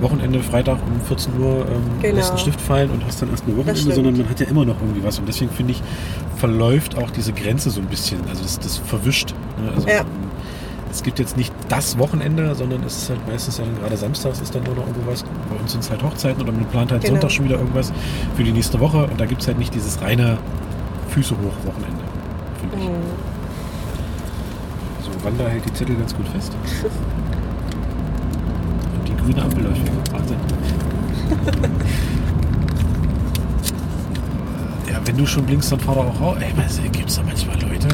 Wochenende, 0.00 0.40
Freitag 0.40 0.78
um 0.86 1.00
14 1.00 1.40
Uhr 1.40 1.66
ähm, 1.68 1.82
Genau. 2.02 2.16
lässt 2.16 2.30
einen 2.30 2.38
Stift 2.38 2.60
fallen 2.60 2.90
und 2.90 3.04
hast 3.06 3.20
dann 3.22 3.30
erst 3.30 3.46
ein 3.48 3.56
Wochenende, 3.56 3.92
sondern 3.92 4.16
man 4.16 4.28
hat 4.28 4.38
ja 4.40 4.46
immer 4.46 4.64
noch 4.64 4.76
irgendwie 4.80 5.02
was. 5.02 5.18
Und 5.18 5.26
deswegen 5.28 5.50
finde 5.50 5.72
ich, 5.72 5.82
verläuft 6.36 6.96
auch 6.96 7.10
diese 7.10 7.32
Grenze 7.32 7.70
so 7.70 7.80
ein 7.80 7.86
bisschen. 7.86 8.20
Also 8.28 8.42
das, 8.42 8.58
das 8.60 8.76
verwischt. 8.78 9.34
Ne? 9.62 9.72
Also, 9.74 9.88
Ja. 9.88 10.02
Es 10.90 11.02
gibt 11.02 11.18
jetzt 11.18 11.36
nicht 11.36 11.52
das 11.68 11.98
Wochenende, 11.98 12.54
sondern 12.54 12.82
es 12.84 13.02
ist 13.02 13.10
halt 13.10 13.26
meistens 13.28 13.56
dann 13.58 13.76
gerade 13.78 13.96
samstags 13.96 14.40
ist 14.40 14.54
dann 14.54 14.62
nur 14.64 14.74
noch 14.74 14.86
irgendwo 14.86 15.10
was. 15.10 15.22
Bei 15.22 15.56
uns 15.60 15.72
sind 15.72 15.84
es 15.84 15.90
halt 15.90 16.02
Hochzeiten 16.02 16.42
oder 16.42 16.52
man 16.52 16.64
plant 16.66 16.92
halt 16.92 17.02
Genau. 17.02 17.14
Sonntag 17.14 17.30
schon 17.30 17.44
wieder 17.46 17.58
irgendwas 17.58 17.92
für 18.36 18.44
die 18.44 18.52
nächste 18.52 18.80
Woche 18.80 19.06
und 19.06 19.20
da 19.20 19.26
gibt 19.26 19.42
es 19.42 19.46
halt 19.48 19.58
nicht 19.58 19.74
dieses 19.74 20.00
reine 20.00 20.38
Füße 21.10 21.34
hoch 21.34 21.66
Wochenende, 21.66 22.02
finde 22.60 22.76
ich. 22.76 22.84
Mhm. 22.88 22.94
So, 25.02 25.24
Wanda 25.24 25.44
hält 25.46 25.64
die 25.64 25.72
Zettel 25.72 25.96
ganz 25.96 26.14
gut 26.14 26.28
fest. 26.28 26.52
Und 28.98 29.08
die 29.08 29.16
grüne 29.16 29.42
Ampel 29.42 29.64
läuft 29.64 29.84
weg. 29.84 29.92
Wahnsinn. 30.12 30.36
ja, 34.90 35.00
wenn 35.04 35.16
du 35.16 35.26
schon 35.26 35.44
blinkst, 35.44 35.72
dann 35.72 35.80
fahr 35.80 35.94
doch 35.96 36.06
auch 36.06 36.20
raus. 36.20 36.36
Ey, 36.40 36.52
gibt 36.90 37.08
es 37.10 37.16
da 37.16 37.22
manchmal 37.22 37.60
Leute? 37.60 37.88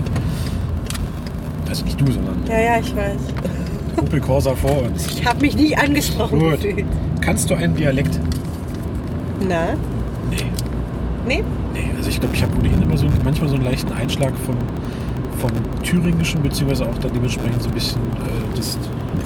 Also 1.68 1.84
nicht 1.84 2.00
du, 2.00 2.06
sondern 2.12 2.36
Ja, 2.48 2.60
ja, 2.60 2.78
ich 2.80 2.94
weiß. 2.94 3.16
Opel 3.96 4.20
Corsa 4.20 4.54
vor 4.54 4.82
uns. 4.82 5.06
Ich 5.06 5.24
habe 5.26 5.40
mich 5.40 5.56
nicht 5.56 5.78
angesprochen 5.78 6.38
Gut. 6.38 6.60
gefühlt. 6.60 6.84
Kannst 7.20 7.48
du 7.50 7.54
einen 7.54 7.74
Dialekt? 7.74 8.18
Na? 9.48 9.74
Nee. 10.30 10.36
Nee? 11.26 11.44
Nee, 11.72 11.90
also 11.96 12.08
ich 12.10 12.20
glaube, 12.20 12.34
ich 12.34 12.42
habe 12.42 12.52
ohnehin 12.58 12.82
immer 12.82 12.96
so 12.96 13.06
manchmal 13.24 13.48
so 13.48 13.54
einen 13.56 13.64
leichten 13.64 13.92
Einschlag 13.92 14.32
vom, 14.44 14.56
vom 15.38 15.50
Thüringischen, 15.82 16.42
beziehungsweise 16.42 16.84
auch 16.88 16.98
dann 16.98 17.12
dementsprechend 17.12 17.62
so 17.62 17.68
ein 17.68 17.74
bisschen 17.74 18.00
äh, 18.02 18.56
das 18.56 18.78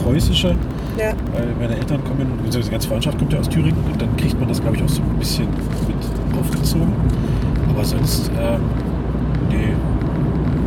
Preußische, 0.02 0.54
Ja. 0.98 1.12
weil 1.34 1.48
meine 1.60 1.76
Eltern 1.76 2.02
kommen, 2.04 2.26
beziehungsweise 2.36 2.64
die 2.66 2.70
ganze 2.70 2.88
Freundschaft 2.88 3.18
kommt 3.18 3.32
ja 3.32 3.40
aus 3.40 3.48
Thüringen 3.48 3.78
und 3.90 4.00
dann 4.00 4.16
kriegt 4.16 4.38
man 4.38 4.48
das, 4.48 4.60
glaube 4.60 4.76
ich, 4.76 4.82
auch 4.82 4.88
so 4.88 5.02
ein 5.02 5.18
bisschen 5.18 5.46
mit 5.86 6.38
aufgezogen. 6.40 6.92
Aber 7.68 7.84
sonst, 7.84 8.30
ähm, 8.40 8.60
nee, 9.50 9.56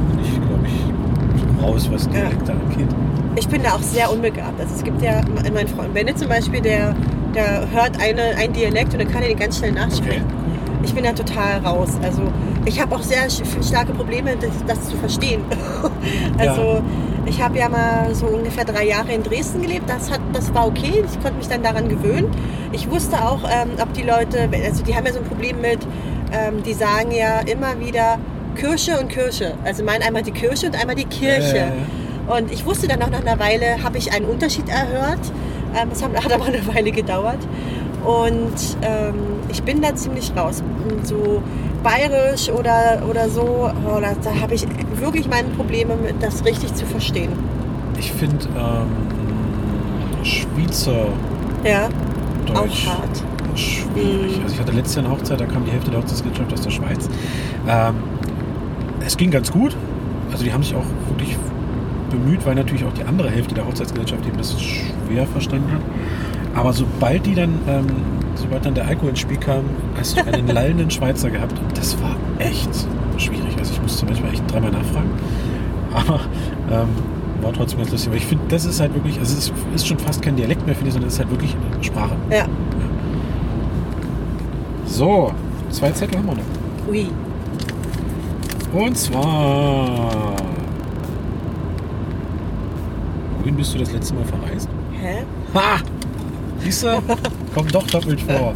bin 0.10 0.20
ich, 0.24 0.32
glaube 0.32 0.66
ich, 0.66 1.44
raus, 1.62 1.88
was 1.92 2.06
Ja. 2.06 2.12
Dialekte 2.12 2.52
angeht. 2.52 2.88
Ich 3.36 3.48
bin 3.48 3.64
da 3.64 3.74
auch 3.74 3.82
sehr 3.82 4.12
unbegabt. 4.12 4.60
Also 4.60 4.76
es 4.76 4.84
gibt 4.84 5.02
ja 5.02 5.22
mein 5.54 5.68
Freund 5.68 5.94
Bennett 5.94 6.20
zum 6.20 6.28
Beispiel, 6.28 6.62
der, 6.62 6.96
der 7.34 7.70
hört 7.72 8.02
eine, 8.02 8.36
einen 8.38 8.54
Dialekt 8.54 8.94
und 8.94 9.00
dann 9.00 9.10
kann 9.10 9.22
er 9.22 9.30
den 9.30 9.40
ganz 9.40 9.58
schnell 9.58 9.72
nachsprechen. 9.72 10.26
Ich 10.84 10.94
bin 10.94 11.04
da 11.04 11.14
total 11.14 11.60
raus. 11.60 11.92
Also 12.04 12.24
ich 12.66 12.82
habe 12.82 12.96
auch 12.96 13.02
sehr 13.02 13.30
starke 13.30 13.94
Probleme, 13.94 14.36
das, 14.40 14.52
das 14.68 14.90
zu 14.90 14.98
verstehen. 14.98 15.42
also 16.38 16.82
ich 17.26 17.42
habe 17.42 17.58
ja 17.58 17.70
mal 17.70 18.14
so 18.14 18.26
ungefähr 18.26 18.66
drei 18.66 18.88
Jahre 18.88 19.14
in 19.14 19.24
Dresden 19.24 19.62
gelebt. 19.62 19.90
Das, 19.90 20.12
hat, 20.12 20.20
das 20.34 20.54
war 20.54 20.68
okay. 20.68 21.04
Ich 21.06 21.22
konnte 21.22 21.38
mich 21.38 21.48
dann 21.48 21.64
daran 21.64 21.88
gewöhnen. 21.88 22.30
Ich 22.72 22.90
wusste 22.90 23.24
auch, 23.24 23.44
ähm, 23.44 23.70
ob 23.82 23.94
die 23.94 24.02
Leute, 24.02 24.50
also 24.66 24.84
die 24.84 24.96
haben 24.96 25.06
ja 25.06 25.14
so 25.14 25.20
ein 25.20 25.26
Problem 25.26 25.62
mit, 25.62 25.80
ähm, 26.34 26.64
die 26.64 26.74
sagen 26.74 27.12
ja 27.12 27.40
immer 27.42 27.80
wieder 27.80 28.18
Kirche 28.56 29.00
und 29.00 29.10
Kirche. 29.10 29.54
Also 29.64 29.84
meinen 29.84 30.02
einmal 30.04 30.24
die 30.24 30.32
Kirche 30.32 30.68
und 30.68 30.80
einmal 30.80 30.96
die 30.96 31.06
Kirche. 31.06 31.58
Äh, 31.58 32.32
Und 32.32 32.52
ich 32.52 32.66
wusste 32.66 32.88
dann 32.88 33.02
auch 33.02 33.10
nach 33.10 33.22
einer 33.22 33.40
Weile, 33.40 33.82
habe 33.84 33.98
ich 33.98 34.14
einen 34.14 34.26
Unterschied 34.26 34.70
erhört. 34.70 35.20
Ähm, 35.76 35.90
Es 35.92 36.04
hat 36.04 36.12
hat 36.26 36.32
aber 36.34 36.46
eine 36.46 36.66
Weile 36.74 36.92
gedauert. 36.92 37.40
Und 38.06 38.78
ähm, 38.82 39.14
ich 39.50 39.62
bin 39.64 39.82
da 39.82 39.94
ziemlich 39.96 40.32
raus. 40.36 40.64
So 41.04 41.42
bayerisch 41.84 42.50
oder, 42.50 43.02
oder 43.10 43.30
so, 43.30 43.70
oh, 43.88 44.00
da, 44.02 44.14
da 44.24 44.40
habe 44.42 44.54
ich 44.56 44.66
wirklich 44.96 45.28
meine 45.28 45.50
Probleme 45.50 45.96
mit, 45.96 46.16
das 46.22 46.44
richtig 46.46 46.74
zu 46.74 46.86
verstehen. 46.86 47.32
Ich 48.00 48.12
finde 48.12 48.46
ähm, 48.58 48.88
Schweizer 50.24 51.06
Ja, 51.64 51.90
Deutsch 52.46 52.88
auch 52.88 53.00
hart. 53.00 53.24
schwierig. 53.56 54.38
Mhm. 54.38 54.44
Also 54.44 54.56
ich 54.56 54.60
hatte 54.60 54.72
letztes 54.72 54.96
Jahr 54.96 55.06
eine 55.06 55.14
Hochzeit, 55.14 55.40
da 55.40 55.46
kam 55.46 55.66
die 55.66 55.72
Hälfte 55.72 55.92
der 55.92 56.00
Hochzeitsgesellschaft 56.02 56.54
aus 56.54 56.62
der 56.62 56.72
Schweiz. 56.72 57.10
Ähm, 57.68 57.96
es 59.06 59.18
ging 59.18 59.32
ganz 59.32 59.52
gut. 59.52 59.76
Also 60.32 60.44
die 60.44 60.54
haben 60.54 60.64
sich 60.64 60.76
auch 60.76 60.86
wirklich 61.10 61.38
bemüht, 62.10 62.46
weil 62.46 62.56
natürlich 62.56 62.84
auch 62.86 62.94
die 62.94 63.04
andere 63.04 63.30
Hälfte 63.30 63.56
der 63.56 63.66
Hochzeitsgesellschaft 63.66 64.26
eben 64.26 64.38
das 64.38 64.60
schwer 64.62 65.26
verstanden 65.28 65.72
hat. 65.72 65.82
Aber 66.56 66.74
sobald 66.74 67.26
die 67.26 67.36
dann, 67.36 67.54
ähm, 67.68 67.88
sobald 68.36 68.66
dann 68.66 68.76
der 68.76 68.88
Alkohol 68.88 69.12
ins 69.12 69.20
Spiel 69.20 69.38
kam, 69.38 69.64
hast 69.98 70.18
du 70.18 70.26
einen 70.26 70.48
lallenden 70.54 70.92
Schweizer 70.92 71.30
gehabt 71.30 71.58
und 71.60 71.78
das 71.78 71.98
war 72.02 72.16
echt 72.40 72.70
schwierig. 73.18 73.56
Also 73.58 73.74
ich 73.74 73.82
musste 73.82 74.06
manchmal 74.06 74.32
echt 74.34 74.44
dreimal 74.52 74.72
nachfragen. 74.72 75.10
Aber 75.94 76.20
ähm, 76.72 76.88
war 77.42 77.54
trotzdem 77.54 77.80
ganz 77.80 77.92
lustig. 77.92 78.10
Aber 78.10 78.18
ich 78.18 78.26
finde, 78.26 78.44
das 78.50 78.66
ist 78.66 78.80
halt 78.80 78.94
wirklich, 78.94 79.18
also 79.20 79.34
es 79.38 79.46
ist, 79.46 79.54
ist 79.76 79.88
schon 79.88 80.00
fast 80.00 80.22
kein 80.22 80.36
Dialekt 80.36 80.66
mehr, 80.66 80.76
finde 80.76 80.90
ich, 80.90 80.94
sondern 80.94 81.08
es 81.08 81.14
ist 81.16 81.20
halt 81.20 81.32
wirklich 81.32 81.56
Sprache. 81.82 82.16
Ja, 82.30 82.46
So, 84.86 85.32
zwei 85.70 85.92
Zettel 85.92 86.18
haben 86.20 86.28
wir 86.28 86.36
noch. 86.36 86.90
ui. 86.90 87.08
Und 88.74 88.98
zwar. 88.98 90.36
Wohin 93.40 93.56
bist 93.56 93.74
du 93.74 93.80
das 93.80 93.92
letzte 93.92 94.14
Mal 94.16 94.26
verreist? 94.26 94.70
Hä? 95.02 95.24
Ha! 95.54 95.78
Siehst 96.60 96.84
du? 96.84 96.88
Kommt 97.56 97.74
doch 97.74 97.86
doppelt 97.88 98.22
vor. 98.22 98.54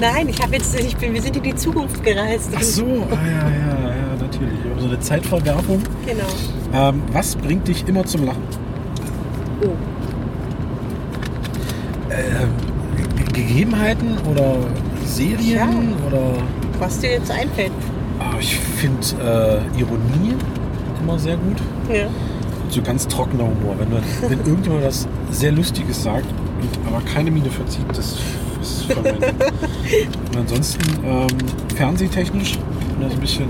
Nein, 0.00 0.28
ich 0.28 0.42
habe 0.42 0.54
jetzt, 0.54 0.78
ich 0.80 0.96
bin, 0.96 1.14
wir 1.14 1.22
sind 1.22 1.36
in 1.36 1.42
die 1.44 1.54
Zukunft 1.54 2.02
gereist. 2.02 2.50
Ach 2.56 2.62
so, 2.62 2.84
ah, 2.84 3.18
ja, 3.24 3.48
ja, 3.48 3.88
ja, 3.90 4.16
natürlich. 4.20 4.58
So 4.80 4.86
eine 4.86 4.98
Zeitverwerfung. 4.98 5.80
Genau. 6.06 6.24
Ähm, 6.88 7.02
was 7.12 7.36
bringt 7.36 7.68
dich 7.68 7.86
immer 7.86 8.04
zum 8.04 8.24
Lachen? 8.24 8.42
Oh. 9.62 9.68
Ähm, 12.10 12.48
Ge- 13.16 13.44
Gegebenheiten 13.46 14.16
oder 14.28 14.56
Serien 15.04 15.54
Ja. 15.54 15.68
oder. 16.08 16.22
Was 16.82 16.98
dir 16.98 17.12
jetzt 17.12 17.30
einfällt. 17.30 17.70
Ah, 18.18 18.34
ich 18.40 18.56
finde 18.56 18.98
äh, 19.22 19.80
Ironie 19.80 20.34
immer 21.00 21.16
sehr 21.16 21.36
gut. 21.36 21.56
Ja. 21.88 22.08
so 22.70 22.82
ganz 22.82 23.06
trockener 23.06 23.44
Humor. 23.44 23.76
Wenn, 23.78 23.90
man, 23.90 24.02
wenn 24.28 24.40
irgendjemand 24.40 24.84
was 24.84 25.06
sehr 25.30 25.52
Lustiges 25.52 26.02
sagt, 26.02 26.26
und 26.26 26.86
aber 26.92 27.00
keine 27.02 27.30
Miene 27.30 27.50
verzieht, 27.50 27.86
das 27.90 28.18
ist 28.60 28.82
verwendet. 28.82 29.32
Und 30.30 30.36
ansonsten 30.36 30.80
ähm, 31.04 31.28
fernsehtechnisch, 31.76 32.58
bin 32.58 33.00
da 33.00 33.08
so 33.08 33.14
ein 33.14 33.20
bisschen, 33.20 33.46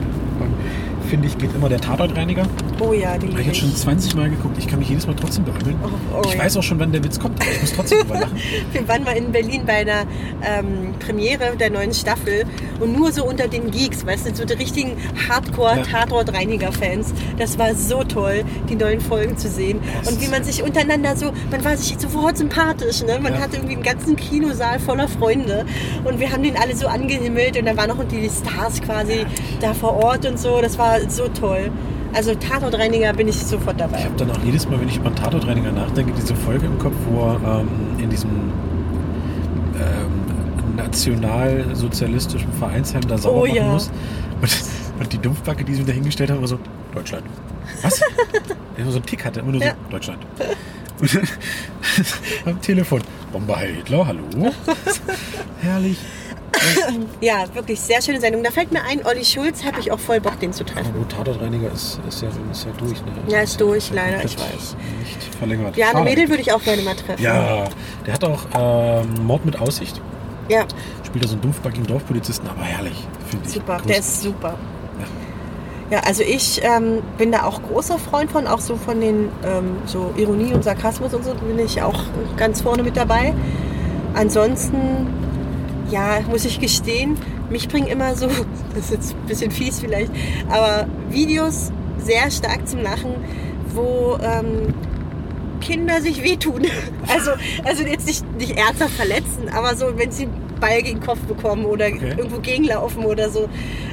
finde 1.12 1.28
ich, 1.28 1.36
geht 1.36 1.54
immer 1.54 1.68
der 1.68 1.78
Tatortreiniger. 1.78 2.46
Oh 2.80 2.94
ja, 2.94 3.18
die 3.18 3.28
Habe 3.28 3.42
ich 3.42 3.48
jetzt 3.48 3.58
schon 3.58 3.76
20 3.76 4.14
Mal 4.14 4.30
geguckt. 4.30 4.56
Ich 4.56 4.66
kann 4.66 4.78
mich 4.78 4.88
jedes 4.88 5.06
Mal 5.06 5.14
trotzdem 5.14 5.44
beömmeln. 5.44 5.76
Oh, 5.84 5.88
oh 6.16 6.22
ich 6.24 6.32
ja. 6.32 6.38
weiß 6.38 6.56
auch 6.56 6.62
schon, 6.62 6.80
wann 6.80 6.90
der 6.90 7.04
Witz 7.04 7.20
kommt, 7.20 7.38
aber 7.38 7.50
ich 7.50 7.60
muss 7.60 7.74
trotzdem 7.74 7.98
drüber 7.98 8.20
lachen. 8.20 8.38
Wir 8.72 8.88
waren 8.88 9.04
mal 9.04 9.14
in 9.14 9.30
Berlin 9.30 9.64
bei 9.66 9.74
einer 9.74 10.06
ähm, 10.42 10.94
Premiere 11.00 11.54
der 11.60 11.68
neuen 11.68 11.92
Staffel 11.92 12.46
und 12.80 12.96
nur 12.96 13.12
so 13.12 13.26
unter 13.26 13.46
den 13.46 13.70
Geeks, 13.70 14.06
weißt 14.06 14.26
du, 14.26 14.34
so 14.34 14.46
die 14.46 14.54
richtigen 14.54 14.96
Hardcore-Tatort-Reiniger-Fans. 15.28 17.12
Das 17.36 17.58
war 17.58 17.74
so 17.74 18.04
toll, 18.04 18.42
die 18.70 18.76
neuen 18.76 19.02
Folgen 19.02 19.36
zu 19.36 19.50
sehen. 19.50 19.80
Und 20.08 20.18
wie 20.18 20.28
man 20.28 20.44
sich 20.44 20.62
untereinander 20.62 21.14
so, 21.14 21.30
man 21.50 21.62
war 21.62 21.76
sich 21.76 21.94
sofort 21.98 22.38
sympathisch, 22.38 23.02
ne? 23.02 23.18
Man 23.20 23.34
Ja. 23.34 23.40
hatte 23.40 23.56
irgendwie 23.56 23.74
einen 23.74 23.82
ganzen 23.82 24.16
Kinosaal 24.16 24.78
voller 24.78 25.08
Freunde 25.08 25.66
und 26.04 26.20
wir 26.20 26.32
haben 26.32 26.42
den 26.42 26.56
alle 26.56 26.74
so 26.74 26.86
angehimmelt 26.86 27.58
und 27.58 27.66
dann 27.66 27.76
waren 27.76 27.88
noch 27.88 28.02
die 28.04 28.30
Stars 28.30 28.80
quasi 28.80 29.26
da 29.60 29.74
vor 29.74 30.02
Ort 30.02 30.24
und 30.24 30.38
so. 30.38 30.62
Das 30.62 30.78
war 30.78 31.01
so 31.10 31.28
toll. 31.28 31.70
Also 32.14 32.34
Tatortreiniger 32.34 33.12
bin 33.14 33.28
ich 33.28 33.36
sofort 33.38 33.76
Ich 33.76 33.82
dabei. 33.82 34.04
habe 34.04 34.14
dann 34.16 34.30
auch 34.30 34.38
jedes 34.44 34.68
Mal, 34.68 34.78
wenn 34.80 34.88
ich 34.88 34.96
über 34.96 35.06
einen 35.06 35.16
Tatortreiniger 35.16 35.72
nachdenke, 35.72 36.12
diese 36.14 36.34
Folge 36.36 36.66
im 36.66 36.78
Kopf, 36.78 36.94
wo 37.10 37.20
er 37.22 37.60
ähm, 37.60 37.68
in 37.98 38.10
diesem 38.10 38.30
ähm, 39.74 40.76
nationalsozialistischen 40.76 42.52
Vereinsheim 42.52 43.02
da 43.08 43.16
sauber 43.18 43.38
Oh 43.42 43.46
machen 43.46 43.56
ja. 43.56 43.72
muss. 43.72 43.90
Und, 44.40 45.00
und 45.00 45.12
die 45.12 45.18
Dumpfbacke, 45.18 45.64
die 45.64 45.74
sie 45.74 45.84
da 45.84 45.92
hingestellt 45.92 46.30
haben, 46.30 46.38
immer 46.38 46.48
so, 46.48 46.58
Deutschland. 46.94 47.24
Was? 47.82 48.00
Der 48.76 48.86
so 48.86 48.92
einen 48.96 49.06
Tick 49.06 49.24
hatte, 49.24 49.40
immer 49.40 49.52
nur 49.52 49.60
so, 49.60 49.66
Ja. 49.66 49.74
Deutschland. 49.90 50.18
Und 51.00 51.14
dann 52.44 52.54
am 52.54 52.60
Telefon, 52.60 53.00
Bomber 53.32 53.58
Hitler, 53.58 54.06
hallo? 54.06 54.20
Herrlich. 55.60 55.98
Ja, 57.20 57.44
wirklich 57.54 57.80
sehr 57.80 58.00
schöne 58.02 58.20
Sendung. 58.20 58.42
Da 58.42 58.50
fällt 58.50 58.72
mir 58.72 58.82
ein, 58.82 59.04
Olli 59.06 59.24
Schulz 59.24 59.64
habe 59.64 59.78
ich 59.80 59.90
auch 59.92 59.98
voll 59.98 60.20
Bock, 60.20 60.38
den 60.40 60.52
zu 60.52 60.64
treffen. 60.64 60.92
gut, 60.94 61.10
Tatortreiniger 61.10 61.70
ist, 61.72 62.00
ist, 62.08 62.22
ja, 62.22 62.28
ist 62.50 62.64
ja 62.64 62.70
durch. 62.78 63.00
Ne? 63.04 63.12
Ja, 63.28 63.40
ist 63.40 63.60
durch, 63.60 63.88
ja 63.90 63.94
leider, 63.96 64.24
ich 64.24 64.36
weiß. 64.38 64.76
Nicht 65.00 65.34
verlängert. 65.38 65.76
Ja, 65.76 65.90
eine. 65.90 66.02
Mädel 66.04 66.28
würde 66.28 66.42
ich 66.42 66.52
auch 66.52 66.62
gerne 66.62 66.82
mal 66.82 66.94
treffen. 66.96 67.22
Ja, 67.22 67.64
der 68.06 68.14
hat 68.14 68.24
auch 68.24 68.40
ähm, 68.54 69.24
Mord 69.24 69.44
mit 69.44 69.60
Aussicht. 69.60 70.00
Ja, 70.48 70.64
Spielt 71.06 71.24
da 71.24 71.28
so 71.28 71.34
einen 71.34 71.42
dumpfbackigen 71.42 71.86
Dorfpolizisten, 71.86 72.48
aber 72.48 72.62
herrlich, 72.62 73.06
finde 73.30 73.46
ich. 73.46 73.52
super. 73.52 73.76
Groß- 73.76 73.86
Der 73.86 73.98
ist 73.98 74.22
super. 74.22 74.54
Ja. 75.90 75.96
Ja, 75.98 76.02
also 76.04 76.22
ich 76.22 76.60
ähm, 76.64 77.02
bin 77.18 77.30
da 77.32 77.44
auch 77.44 77.62
großer 77.62 77.98
Freund 77.98 78.30
von, 78.32 78.46
auch 78.46 78.60
so 78.60 78.76
von 78.76 79.00
den 79.00 79.28
ähm, 79.44 79.76
so 79.86 80.12
Ironie 80.16 80.52
und 80.54 80.64
Sarkasmus 80.64 81.12
und 81.14 81.24
so 81.24 81.34
bin 81.34 81.58
ich 81.58 81.80
auch 81.82 82.02
ganz 82.36 82.60
vorne 82.62 82.82
mit 82.82 82.96
dabei. 82.96 83.34
Ansonsten, 84.14 85.06
ja, 85.92 86.20
muss 86.28 86.44
ich 86.44 86.58
gestehen, 86.58 87.16
mich 87.50 87.68
bringen 87.68 87.86
immer 87.86 88.16
so, 88.16 88.26
das 88.74 88.86
ist 88.86 88.90
jetzt 88.90 89.14
ein 89.14 89.26
bisschen 89.26 89.50
fies 89.50 89.78
vielleicht, 89.80 90.10
aber 90.48 90.86
Videos 91.10 91.70
sehr 91.98 92.30
stark 92.30 92.66
zum 92.68 92.82
Lachen, 92.82 93.14
wo 93.74 94.18
ähm, 94.22 94.74
Kinder 95.60 96.00
sich 96.00 96.22
wehtun. 96.24 96.62
Also, 97.08 97.32
also 97.64 97.82
jetzt 97.84 98.06
nicht, 98.06 98.24
nicht 98.38 98.56
ernsthaft 98.56 98.94
verletzen, 98.94 99.48
aber 99.54 99.74
so, 99.76 99.86
wenn 99.98 100.10
sie 100.10 100.24
einen 100.24 100.54
Ball 100.60 100.80
gegen 100.82 101.00
den 101.00 101.06
Kopf 101.06 101.18
bekommen 101.20 101.66
oder 101.66 101.86
Okay. 101.86 102.14
irgendwo 102.16 102.38
gegenlaufen 102.38 103.04
oder 103.04 103.28
so. 103.28 103.48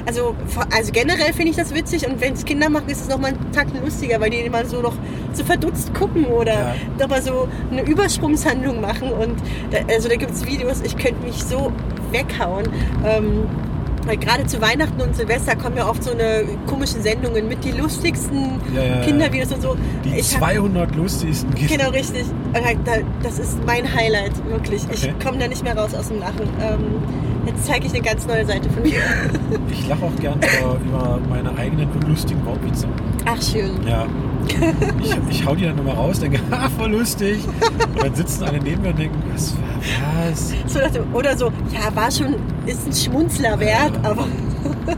Also, 0.06 0.34
also 0.70 0.92
generell 0.92 1.32
finde 1.32 1.50
ich 1.50 1.56
das 1.56 1.74
witzig 1.74 2.06
und 2.08 2.20
wenn 2.20 2.32
es 2.34 2.44
Kinder 2.44 2.70
machen, 2.70 2.88
ist 2.88 3.02
es 3.02 3.08
nochmal 3.08 3.32
einen 3.32 3.52
Takt 3.52 3.72
lustiger, 3.82 4.20
weil 4.20 4.30
die 4.30 4.38
immer 4.38 4.64
so 4.64 4.80
noch 4.80 4.94
so 5.36 5.44
verdutzt 5.44 5.92
gucken 5.94 6.24
oder 6.26 6.52
Ja. 6.52 6.74
nochmal 6.98 7.22
so 7.22 7.48
eine 7.70 7.82
Übersprungshandlung 7.82 8.80
machen. 8.80 9.10
Und 9.12 9.34
da, 9.70 9.78
also 9.92 10.08
da 10.08 10.16
gibt 10.16 10.32
es 10.32 10.46
Videos, 10.46 10.80
ich 10.82 10.96
könnte 10.96 11.24
mich 11.24 11.42
so 11.42 11.72
weghauen. 12.12 12.66
Ähm, 13.04 13.44
weil 14.06 14.16
gerade 14.16 14.46
zu 14.46 14.60
Weihnachten 14.62 14.98
und 15.02 15.14
Silvester 15.14 15.54
kommen 15.56 15.76
ja 15.76 15.86
oft 15.86 16.02
so 16.02 16.12
eine 16.12 16.44
komischen 16.66 17.02
Sendungen 17.02 17.46
mit 17.48 17.62
die 17.62 17.72
lustigsten 17.72 18.58
Ja, 18.74 18.82
ja. 18.82 19.00
Kindervideos 19.02 19.52
und 19.52 19.60
so. 19.62 19.76
Die 20.04 20.18
Ich 20.18 20.32
hab- 20.32 20.40
200 20.40 20.96
lustigsten 20.96 21.54
Kinder. 21.54 21.76
Genau, 21.76 21.90
richtig. 21.90 22.24
Halt 22.54 22.78
da- 22.86 22.92
Das 23.22 23.38
ist 23.38 23.58
mein 23.66 23.84
Highlight, 23.94 24.32
wirklich. 24.48 24.84
Okay. 24.84 25.12
Ich 25.18 25.24
komme 25.24 25.36
da 25.38 25.46
nicht 25.48 25.62
mehr 25.62 25.76
raus 25.76 25.94
aus 25.94 26.08
dem 26.08 26.18
Lachen. 26.18 26.48
Ähm, 26.62 26.78
jetzt 27.46 27.66
zeige 27.66 27.86
ich 27.86 27.92
eine 27.92 28.00
ganz 28.02 28.26
neue 28.26 28.46
Seite 28.46 28.70
von 28.70 28.82
mir. 28.82 29.00
Ich 29.70 29.86
lache 29.86 30.02
auch 30.02 30.16
gern 30.18 30.38
über, 30.38 30.78
über 30.82 31.18
meine 31.28 31.56
eigenen 31.58 31.88
unlustigen 31.92 32.44
Wortwitze. 32.46 32.88
Ach, 33.26 33.40
schön. 33.42 33.86
Ja. 33.86 34.06
Ich, 35.02 35.16
ich 35.40 35.46
hau 35.46 35.54
die 35.54 35.64
dann 35.64 35.78
immer 35.78 35.94
raus, 35.94 36.20
denke, 36.20 36.38
ha, 36.50 36.68
voll 36.78 36.90
lustig. 36.92 37.38
Und 37.94 38.04
dann 38.04 38.14
sitzen 38.14 38.44
alle 38.44 38.58
neben 38.58 38.82
mir 38.82 38.90
und 38.90 38.98
denken, 38.98 39.22
was 39.32 39.54
war 39.54 40.30
was? 40.30 40.54
So, 40.66 40.78
dem- 40.80 41.14
oder 41.14 41.36
so, 41.36 41.46
ja, 41.72 41.94
war 41.94 42.10
schon, 42.10 42.34
ist 42.66 42.86
ein 42.86 42.92
Schmunzler 42.92 43.58
wert, 43.58 43.92
Ja. 44.02 44.10
aber. 44.10 44.24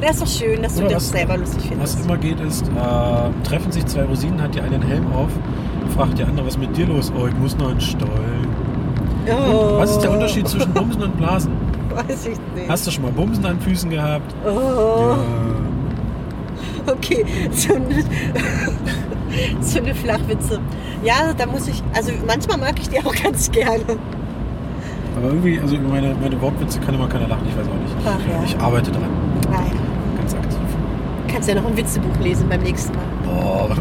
das 0.00 0.16
ist 0.16 0.22
doch 0.22 0.26
schön, 0.46 0.62
dass 0.62 0.74
du 0.74 0.80
Oder 0.84 0.94
das 0.94 1.02
was- 1.04 1.10
selber 1.10 1.36
lustig 1.36 1.62
Was 1.78 1.94
findest. 1.94 2.04
immer 2.04 2.16
geht 2.18 2.40
ist, 2.40 2.66
äh, 2.68 3.46
treffen 3.48 3.72
sich 3.72 3.86
zwei 3.86 4.02
Rosinen, 4.04 4.40
hat 4.42 4.54
die 4.54 4.60
eine 4.60 4.74
einen 4.76 4.82
Helm 4.86 5.12
auf, 5.12 5.30
fragt 5.94 6.18
die 6.18 6.24
andere, 6.24 6.46
was 6.46 6.54
ist 6.54 6.60
mit 6.60 6.76
dir 6.76 6.86
los? 6.86 7.12
Oh, 7.18 7.26
ich 7.26 7.36
muss 7.38 7.56
noch 7.56 7.70
einen 7.70 7.80
Stollen. 7.80 8.46
Oh, 9.28 9.78
Was 9.78 9.92
ist 9.92 10.00
der 10.00 10.10
Unterschied 10.10 10.48
zwischen 10.48 10.72
Bumsen 10.72 11.02
und 11.02 11.16
Blasen? 11.16 11.52
Weiß 11.94 12.26
ich 12.26 12.38
nicht. 12.56 12.68
Hast 12.68 12.86
du 12.86 12.90
schon 12.90 13.04
mal 13.04 13.12
Bumsen 13.12 13.44
an 13.46 13.60
Füßen 13.60 13.88
gehabt? 13.90 14.34
oh, 14.44 15.10
Ja. 15.10 15.18
Okay. 16.86 17.24
So 17.52 17.74
eine, 17.74 18.04
so 19.60 19.78
eine 19.78 19.94
Flachwitze. 19.94 20.60
Ja, 21.02 21.32
da 21.36 21.46
muss 21.46 21.68
ich, 21.68 21.82
also 21.94 22.12
manchmal 22.26 22.58
mag 22.58 22.78
ich 22.80 22.88
die 22.88 22.98
auch 23.00 23.14
ganz 23.22 23.50
gerne. 23.50 23.84
Aber 25.16 25.26
irgendwie, 25.26 25.58
also 25.60 25.76
über 25.76 25.88
meine, 25.88 26.14
meine 26.20 26.40
Wortwitze 26.40 26.80
kann 26.80 26.94
immer 26.94 27.08
keiner 27.08 27.28
lachen, 27.28 27.46
ich 27.48 27.56
weiß 27.56 27.66
auch 27.66 27.74
nicht. 27.74 27.94
Ach 28.06 28.30
ja. 28.32 28.42
Ich 28.44 28.56
arbeite 28.58 28.90
dran, 28.90 29.10
Nein. 29.50 29.70
ganz 30.18 30.34
aktiv. 30.34 30.58
Kannst 31.28 31.48
ja 31.48 31.54
noch 31.54 31.66
ein 31.66 31.76
Witzebuch 31.76 32.16
lesen 32.20 32.48
beim 32.48 32.62
nächsten 32.62 32.94
Mal. 32.94 33.04
Boah. 33.24 33.76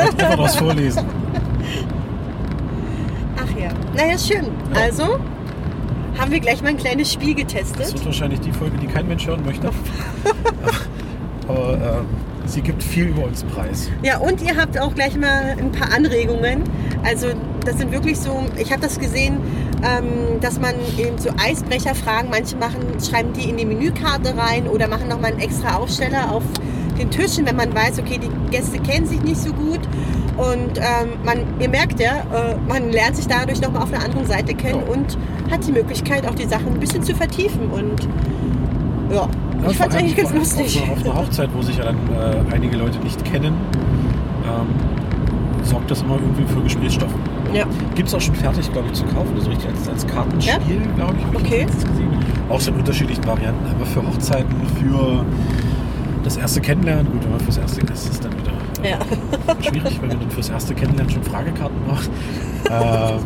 Einfach 0.00 0.38
was 0.38 0.56
vorlesen. 0.56 1.04
Ach 3.36 3.60
ja. 3.60 3.70
Naja, 3.96 4.18
schön. 4.18 4.46
Ja. 4.74 4.80
Also 4.82 5.18
haben 6.18 6.30
wir 6.30 6.40
gleich 6.40 6.62
mal 6.62 6.68
ein 6.70 6.76
kleines 6.78 7.12
Spiel 7.12 7.34
Das 7.34 7.52
getestet. 7.52 7.94
wird 7.94 8.06
wahrscheinlich 8.06 8.40
die 8.40 8.52
Folge, 8.52 8.78
die 8.78 8.86
kein 8.86 9.06
Mensch 9.06 9.26
hören 9.26 9.44
möchte. 9.44 9.70
Aber, 11.48 11.74
ähm, 11.74 12.06
sie 12.46 12.60
gibt 12.60 12.82
viel 12.82 13.06
über 13.08 13.24
uns 13.24 13.42
preis. 13.44 13.88
Ja, 14.02 14.18
und 14.18 14.40
ihr 14.42 14.56
habt 14.56 14.78
auch 14.80 14.94
gleich 14.94 15.16
mal 15.16 15.56
ein 15.58 15.72
paar 15.72 15.92
Anregungen. 15.92 16.62
Also 17.04 17.28
das 17.64 17.78
sind 17.78 17.92
wirklich 17.92 18.18
so, 18.18 18.44
ich 18.56 18.70
habe 18.70 18.82
das 18.82 18.98
gesehen, 18.98 19.38
ähm, 19.82 20.40
dass 20.40 20.60
man 20.60 20.74
eben 20.96 21.18
so 21.18 21.30
Eisbrecherfragen, 21.38 22.30
manche 22.30 22.56
machen, 22.56 22.80
schreiben 23.04 23.32
die 23.32 23.48
in 23.50 23.56
die 23.56 23.64
Menükarte 23.64 24.36
rein 24.36 24.68
oder 24.68 24.88
machen 24.88 25.08
nochmal 25.08 25.32
einen 25.32 25.40
extra 25.40 25.76
Aufsteller 25.76 26.30
auf 26.32 26.42
den 26.98 27.10
Tischen, 27.10 27.46
wenn 27.46 27.56
man 27.56 27.74
weiß, 27.74 27.98
okay, 27.98 28.18
die 28.18 28.30
Gäste 28.50 28.78
kennen 28.78 29.06
sich 29.06 29.20
nicht 29.22 29.36
so 29.38 29.52
gut. 29.52 29.80
Und 30.36 30.78
ähm, 30.78 31.08
man, 31.24 31.38
ihr 31.60 31.68
merkt 31.68 31.98
ja, 32.00 32.18
äh, 32.32 32.56
man 32.68 32.90
lernt 32.90 33.16
sich 33.16 33.26
dadurch 33.26 33.60
nochmal 33.60 33.82
auf 33.82 33.92
einer 33.92 34.04
anderen 34.04 34.26
Seite 34.26 34.54
kennen 34.54 34.82
Ja. 34.86 34.92
und 34.92 35.18
hat 35.50 35.66
die 35.66 35.72
Möglichkeit, 35.72 36.26
auch 36.26 36.34
die 36.34 36.44
Sachen 36.46 36.68
ein 36.74 36.80
bisschen 36.80 37.02
zu 37.02 37.14
vertiefen. 37.14 37.70
Und 37.70 38.06
ja, 39.12 39.28
Ja, 39.62 39.70
ich 39.70 39.76
fand 39.76 39.92
es 39.92 39.98
eigentlich 39.98 40.16
ganz 40.16 40.34
lustig. 40.34 40.82
Auf, 40.90 41.04
einer 41.04 41.14
Hochzeit, 41.14 41.50
wo 41.54 41.62
sich 41.62 41.76
ja 41.78 41.84
dann 41.84 41.96
äh, 41.96 42.54
einige 42.54 42.76
Leute 42.76 42.98
nicht 43.00 43.24
kennen, 43.24 43.54
ähm, 44.44 45.64
sorgt 45.64 45.90
das 45.90 46.02
immer 46.02 46.14
irgendwie 46.14 46.44
für 46.44 46.60
Gesprächsstoff. 46.62 47.10
Ja. 47.52 47.64
Gibt 47.94 48.08
es 48.08 48.14
auch 48.14 48.20
schon 48.20 48.34
fertig, 48.34 48.70
glaube 48.72 48.88
ich, 48.88 48.94
zu 48.94 49.04
kaufen. 49.06 49.32
Also 49.34 49.50
richtig 49.50 49.70
als, 49.70 49.88
als 49.88 50.06
Kartenspiel, 50.06 50.80
glaube 50.96 51.14
ich. 51.18 51.40
ich 51.40 51.46
Okay. 51.46 51.60
letztens 51.62 51.84
gesehen. 51.86 52.10
Auch 52.48 52.60
so 52.60 52.70
in 52.70 52.76
unterschiedlichen 52.78 53.26
Varianten. 53.26 53.66
Aber 53.74 53.86
für 53.86 54.06
Hochzeiten, 54.06 54.54
für 54.80 55.24
das 56.22 56.36
erste 56.36 56.60
Kennenlernen, 56.60 57.06
gut, 57.10 57.24
aber 57.26 57.38
fürs 57.40 57.56
erste 57.58 57.84
das 57.86 58.06
ist 58.06 58.24
dann 58.24 58.32
wieder 58.32 58.52
äh, 58.82 58.90
Ja. 58.90 58.98
schwierig, 59.62 60.00
wenn 60.00 60.08
man 60.08 60.20
dann 60.20 60.30
fürs 60.30 60.48
erste 60.50 60.74
Kennenlernen 60.74 61.12
schon 61.12 61.22
Fragekarten 61.22 61.76
macht. 61.86 62.10
ähm, 62.70 63.20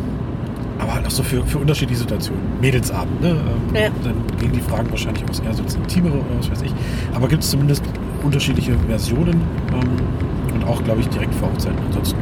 aber 0.81 0.95
halt 0.95 1.05
auch 1.05 1.11
so 1.11 1.21
für, 1.23 1.45
für 1.45 1.59
unterschiedliche 1.59 2.01
Situationen. 2.01 2.41
Mädelsabend, 2.59 3.21
ne? 3.21 3.29
Ähm, 3.29 3.75
Ja. 3.75 3.89
Dann 4.03 4.15
gehen 4.39 4.51
die 4.51 4.61
Fragen 4.61 4.89
wahrscheinlich 4.89 5.23
aus 5.29 5.39
eher 5.39 5.53
so 5.53 5.63
ins 5.63 5.75
Intimere 5.75 6.15
oder 6.15 6.39
was 6.39 6.49
weiß 6.51 6.61
ich. 6.63 6.73
Aber 7.13 7.27
gibt 7.27 7.43
es 7.43 7.51
zumindest 7.51 7.83
unterschiedliche 8.23 8.73
Versionen 8.89 9.41
ähm, 9.73 10.53
und 10.55 10.63
auch, 10.65 10.83
glaube 10.83 11.01
ich, 11.01 11.07
direkt 11.09 11.33
vor 11.35 11.49
Hochzeiten. 11.51 11.77
Ansonsten 11.87 12.17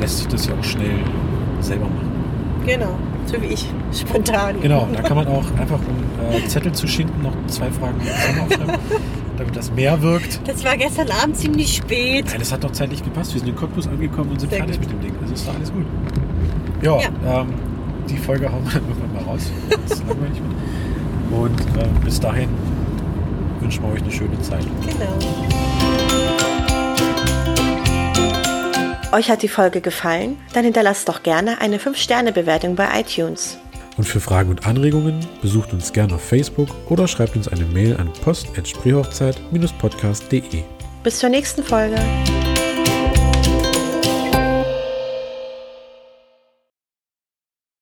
lässt 0.00 0.18
sich 0.18 0.28
das 0.28 0.46
ja 0.46 0.54
auch 0.58 0.64
schnell 0.64 0.98
selber 1.60 1.84
machen. 1.86 2.10
Genau, 2.64 2.96
so 3.26 3.40
wie 3.42 3.46
ich, 3.46 3.66
spontan. 3.92 4.60
Genau, 4.62 4.88
da 4.94 5.02
kann 5.02 5.16
man 5.16 5.26
auch 5.26 5.44
einfach 5.60 5.78
um 5.80 6.34
äh, 6.34 6.46
Zettel 6.46 6.72
zu 6.72 6.86
schinden 6.86 7.22
noch 7.22 7.34
zwei 7.48 7.70
Fragen 7.70 8.00
aufschreiben, 8.00 8.74
damit 9.36 9.54
das 9.56 9.70
mehr 9.72 10.00
wirkt. 10.00 10.40
Das 10.48 10.64
war 10.64 10.76
gestern 10.78 11.10
Abend 11.10 11.36
ziemlich 11.36 11.76
spät. 11.76 12.24
Nein, 12.30 12.38
das 12.38 12.52
hat 12.52 12.64
doch 12.64 12.72
zeitlich 12.72 13.02
gepasst. 13.04 13.34
Wir 13.34 13.40
sind 13.40 13.50
in 13.50 13.56
Cottbus 13.56 13.86
angekommen 13.86 14.30
und 14.30 14.40
sind 14.40 14.48
Sehr 14.50 14.60
fertig 14.60 14.80
gut. 14.80 14.86
mit 14.92 14.92
dem 14.92 15.00
Ding. 15.08 15.12
Also 15.20 15.34
ist 15.34 15.46
doch 15.46 15.54
alles 15.54 15.72
gut. 15.72 15.84
Ja, 16.84 17.00
Ja. 17.00 17.08
Ähm, 17.40 17.48
die 18.08 18.16
Folge 18.18 18.52
hauen 18.52 18.62
wir 18.66 18.74
irgendwann 18.74 19.14
mal 19.14 19.22
raus, 19.22 19.50
langweilig. 20.06 20.42
Und 21.30 21.58
ähm, 21.82 21.94
bis 22.04 22.20
dahin 22.20 22.50
wünschen 23.60 23.82
wir 23.82 23.92
euch 23.94 24.02
eine 24.02 24.12
schöne 24.12 24.38
Zeit. 24.42 24.66
Genau. 24.82 25.18
Euch 29.12 29.30
hat 29.30 29.42
die 29.42 29.48
Folge 29.48 29.80
gefallen? 29.80 30.36
Dann 30.52 30.64
hinterlasst 30.64 31.08
doch 31.08 31.22
gerne 31.22 31.58
eine 31.60 31.78
5-Sterne-Bewertung 31.78 32.74
bei 32.74 32.88
iTunes. 33.00 33.56
Und 33.96 34.04
für 34.04 34.18
Fragen 34.20 34.50
und 34.50 34.66
Anregungen 34.66 35.20
besucht 35.40 35.72
uns 35.72 35.92
gerne 35.92 36.16
auf 36.16 36.22
Facebook 36.22 36.68
oder 36.90 37.06
schreibt 37.06 37.36
uns 37.36 37.46
eine 37.48 37.64
Mail 37.64 37.96
an 37.96 38.10
post.spreehochzeit-podcast.de. 38.24 40.62
Bis 41.04 41.18
zur 41.20 41.28
nächsten 41.30 41.62
Folge. 41.62 41.94